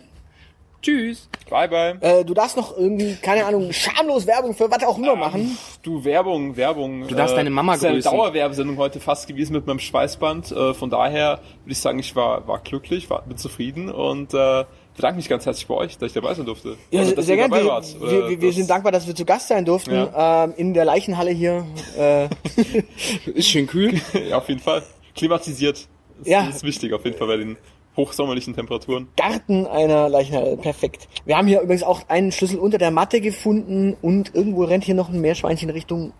Tschüss. 0.82 1.28
Bye, 1.50 1.68
bye. 1.68 1.98
Äh, 2.00 2.24
du 2.24 2.34
darfst 2.34 2.56
noch 2.56 2.78
irgendwie, 2.78 3.18
keine 3.22 3.46
Ahnung, 3.46 3.74
schamlos 3.74 4.26
Werbung 4.26 4.54
für 4.54 4.72
was 4.72 4.82
auch 4.86 4.98
immer 4.98 5.18
machen. 5.18 5.58
Du, 5.84 6.06
Werbung, 6.06 6.56
Werbung. 6.56 7.10
Du 7.10 7.14
darfst 7.14 7.36
deine 7.36 7.50
Mama 7.50 7.74
ist 7.74 7.84
ja 7.84 7.90
eine 7.90 7.98
grüßen. 7.98 8.10
Dauerwerbesendung 8.10 8.78
heute 8.78 9.02
fast 9.02 9.28
gewesen 9.28 9.52
mit 9.52 9.68
meinem 9.68 9.80
Schweißband. 9.80 10.54
Äh, 10.54 10.74
von 10.74 10.90
daher 10.90 11.40
würde 11.66 11.74
ich 11.74 11.80
sagen, 11.80 12.00
ich 12.00 12.16
war, 12.16 12.48
war 12.48 12.60
glücklich, 12.60 13.10
war, 13.10 13.24
bin 13.24 13.38
zufrieden 13.38 13.92
und 13.92 14.34
äh, 14.34 14.64
bedanke 14.96 15.18
mich 15.18 15.30
ganz 15.30 15.46
herzlich 15.46 15.68
bei 15.68 15.76
euch, 15.76 15.98
dass 15.98 16.08
ich 16.08 16.14
dabei 16.14 16.34
sein 16.34 16.46
durfte. 16.46 16.78
Ja, 16.92 17.04
dass 17.04 17.26
sehr 17.26 17.36
gerne. 17.36 17.50
dabei 17.50 17.64
Wir, 17.64 17.70
wart. 17.70 18.02
Wir, 18.30 18.42
wir, 18.42 18.54
sind 18.54 18.70
dankbar, 18.70 18.92
dass 18.92 19.06
wir 19.08 19.16
zu 19.16 19.26
Gast 19.26 19.48
sein 19.50 19.66
durften 19.66 19.94
Ja. 19.94 20.46
ähm, 20.46 20.54
in 20.58 20.74
der 20.74 20.86
Leichenhalle 20.86 21.32
hier. 21.32 21.66
Äh, 21.98 22.28
Ist 23.34 23.48
schön 23.50 23.68
kühl. 23.68 24.00
Ja, 24.30 24.38
auf 24.38 24.48
jeden 24.50 24.62
Fall. 24.62 24.84
Klimatisiert. 25.16 25.78
Ist, 25.78 25.90
Ja. 26.28 26.48
ist 26.48 26.64
wichtig, 26.64 26.94
auf 26.94 27.04
jeden 27.06 27.18
Fall 27.18 27.28
bei 27.28 27.38
den 27.38 27.58
hochsommerlichen 27.98 28.54
Temperaturen. 28.56 29.08
Garten 29.16 29.66
einer 29.68 30.10
Leichenhalle. 30.10 30.58
Perfekt. 30.58 31.08
Wir 31.26 31.38
haben 31.38 31.48
hier 31.48 31.62
übrigens 31.62 31.84
auch 31.84 32.02
einen 32.10 32.32
Schlüssel 32.32 32.60
unter 32.60 32.78
der 32.78 32.92
Matte 32.92 33.22
gefunden 33.22 33.96
und 34.02 34.36
irgendwo 34.36 34.64
rennt 34.66 34.84
hier 34.84 34.96
noch 34.96 35.10
ein 35.10 35.22
Meerschweinchen 35.22 35.70
Richtung 35.70 36.12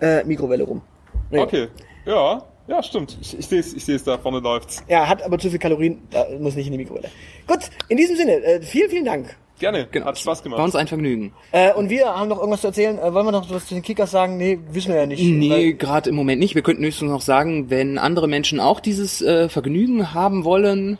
äh, 0.00 0.24
Mikrowelle 0.24 0.64
rum. 0.64 0.82
Ja. 1.30 1.42
Okay. 1.42 1.68
Ja, 2.04 2.42
ja, 2.68 2.82
stimmt. 2.82 3.16
Ich, 3.20 3.38
ich 3.38 3.46
sehe 3.46 3.60
es, 3.60 3.74
ich 3.74 3.84
sehe 3.84 3.96
es, 3.96 4.04
da 4.04 4.18
vorne 4.18 4.40
läuft's. 4.40 4.82
Ja, 4.88 5.08
hat 5.08 5.22
aber 5.22 5.38
zu 5.38 5.50
viel 5.50 5.58
Kalorien, 5.58 5.98
da 6.10 6.26
muss 6.38 6.54
nicht 6.56 6.66
in 6.66 6.72
die 6.72 6.78
Mikrowelle. 6.78 7.10
Gut, 7.46 7.70
in 7.88 7.96
diesem 7.96 8.16
Sinne, 8.16 8.42
äh, 8.42 8.62
vielen, 8.62 8.90
vielen 8.90 9.04
Dank. 9.04 9.36
Gerne. 9.58 9.88
Hat 10.04 10.18
Spaß 10.18 10.42
gemacht. 10.42 10.58
War 10.58 10.64
uns 10.66 10.76
ein 10.76 10.86
Vergnügen. 10.86 11.32
Äh, 11.50 11.72
und 11.72 11.88
wir 11.88 12.06
haben 12.06 12.28
noch 12.28 12.38
irgendwas 12.38 12.60
zu 12.60 12.66
erzählen. 12.66 12.98
Äh, 12.98 13.14
wollen 13.14 13.26
wir 13.26 13.32
noch 13.32 13.48
was 13.48 13.66
zu 13.66 13.74
den 13.74 13.82
Kickers 13.82 14.10
sagen? 14.10 14.36
Nee, 14.36 14.58
wissen 14.70 14.92
wir 14.92 15.00
ja 15.00 15.06
nicht. 15.06 15.22
Nee, 15.22 15.72
gerade 15.72 16.10
im 16.10 16.16
Moment 16.16 16.40
nicht. 16.40 16.54
Wir 16.54 16.62
könnten 16.62 16.84
höchstens 16.84 17.10
noch 17.10 17.22
sagen, 17.22 17.70
wenn 17.70 17.96
andere 17.96 18.28
Menschen 18.28 18.60
auch 18.60 18.80
dieses 18.80 19.22
äh, 19.22 19.48
Vergnügen 19.48 20.12
haben 20.12 20.44
wollen, 20.44 20.98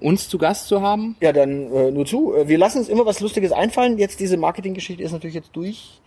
uns 0.00 0.28
zu 0.28 0.38
Gast 0.38 0.66
zu 0.68 0.82
haben. 0.82 1.16
Ja, 1.20 1.32
dann 1.32 1.72
äh, 1.72 1.90
nur 1.92 2.04
zu. 2.04 2.34
Äh, 2.34 2.48
Wir 2.48 2.58
lassen 2.58 2.78
uns 2.78 2.88
immer 2.88 3.06
was 3.06 3.20
Lustiges 3.20 3.52
einfallen. 3.52 3.96
Jetzt 3.98 4.18
diese 4.18 4.36
Marketinggeschichte 4.36 5.02
ist 5.02 5.12
natürlich 5.12 5.36
jetzt 5.36 5.50
durch. 5.54 6.00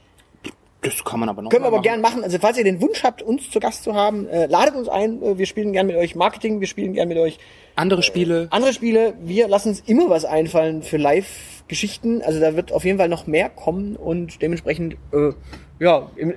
Das 0.82 1.04
kann 1.04 1.20
man 1.20 1.30
aber 1.30 1.44
noch 1.44 1.52
Können 1.52 1.64
wir 1.64 1.68
aber 1.68 1.82
gern 1.82 2.02
machen. 2.02 2.24
Also 2.24 2.40
falls 2.40 2.58
ihr 2.58 2.64
den 2.64 2.82
Wunsch 2.82 3.04
habt, 3.04 3.22
uns 3.22 3.52
zu 3.52 3.60
Gast 3.60 3.84
zu 3.84 3.94
haben, 3.94 4.28
äh, 4.28 4.48
ladet 4.48 4.76
uns 4.76 4.90
ein. 4.90 5.22
Äh, 5.22 5.38
wir 5.38 5.46
spielen 5.46 5.74
gern 5.74 5.86
mit 5.86 5.96
euch 5.96 6.16
Marketing, 6.16 6.60
wir 6.60 6.68
spielen 6.68 6.94
gern 6.94 7.08
mit 7.08 7.18
euch 7.18 7.38
Andere 7.76 8.02
Spiele. 8.02 8.48
andere 8.50 8.74
Spiele. 8.74 9.14
Wir 9.22 9.48
lassen 9.48 9.70
uns 9.70 9.82
immer 9.82 10.10
was 10.10 10.26
einfallen 10.26 10.82
für 10.82 10.98
Live-Geschichten. 10.98 12.24
Also 12.24 12.40
da 12.40 12.56
wird 12.56 12.72
auf 12.72 12.84
jeden 12.84 12.98
Fall 12.98 13.10
noch 13.10 13.28
mehr 13.28 13.50
kommen 13.50 13.96
und 13.96 14.42
dementsprechend, 14.42 14.96
äh, 15.14 15.34
ja, 15.80 16.10
im, 16.16 16.34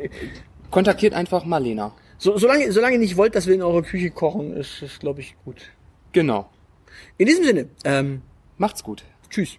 Kontaktiert 0.70 1.14
einfach 1.14 1.44
Marlena. 1.44 1.92
so, 2.18 2.36
solange, 2.36 2.70
solange 2.72 2.94
ihr 2.94 3.00
nicht 3.00 3.16
wollt, 3.16 3.34
dass 3.34 3.46
wir 3.46 3.54
in 3.54 3.62
eurer 3.62 3.82
Küche 3.82 4.10
kochen, 4.10 4.54
ist 4.56 4.82
das, 4.82 4.98
glaube 4.98 5.20
ich, 5.20 5.36
gut. 5.44 5.56
Genau. 6.12 6.50
In 7.16 7.26
diesem 7.26 7.44
Sinne, 7.44 7.68
ähm, 7.84 8.22
Macht's 8.58 8.82
gut. 8.82 9.04
tschüss. 9.30 9.58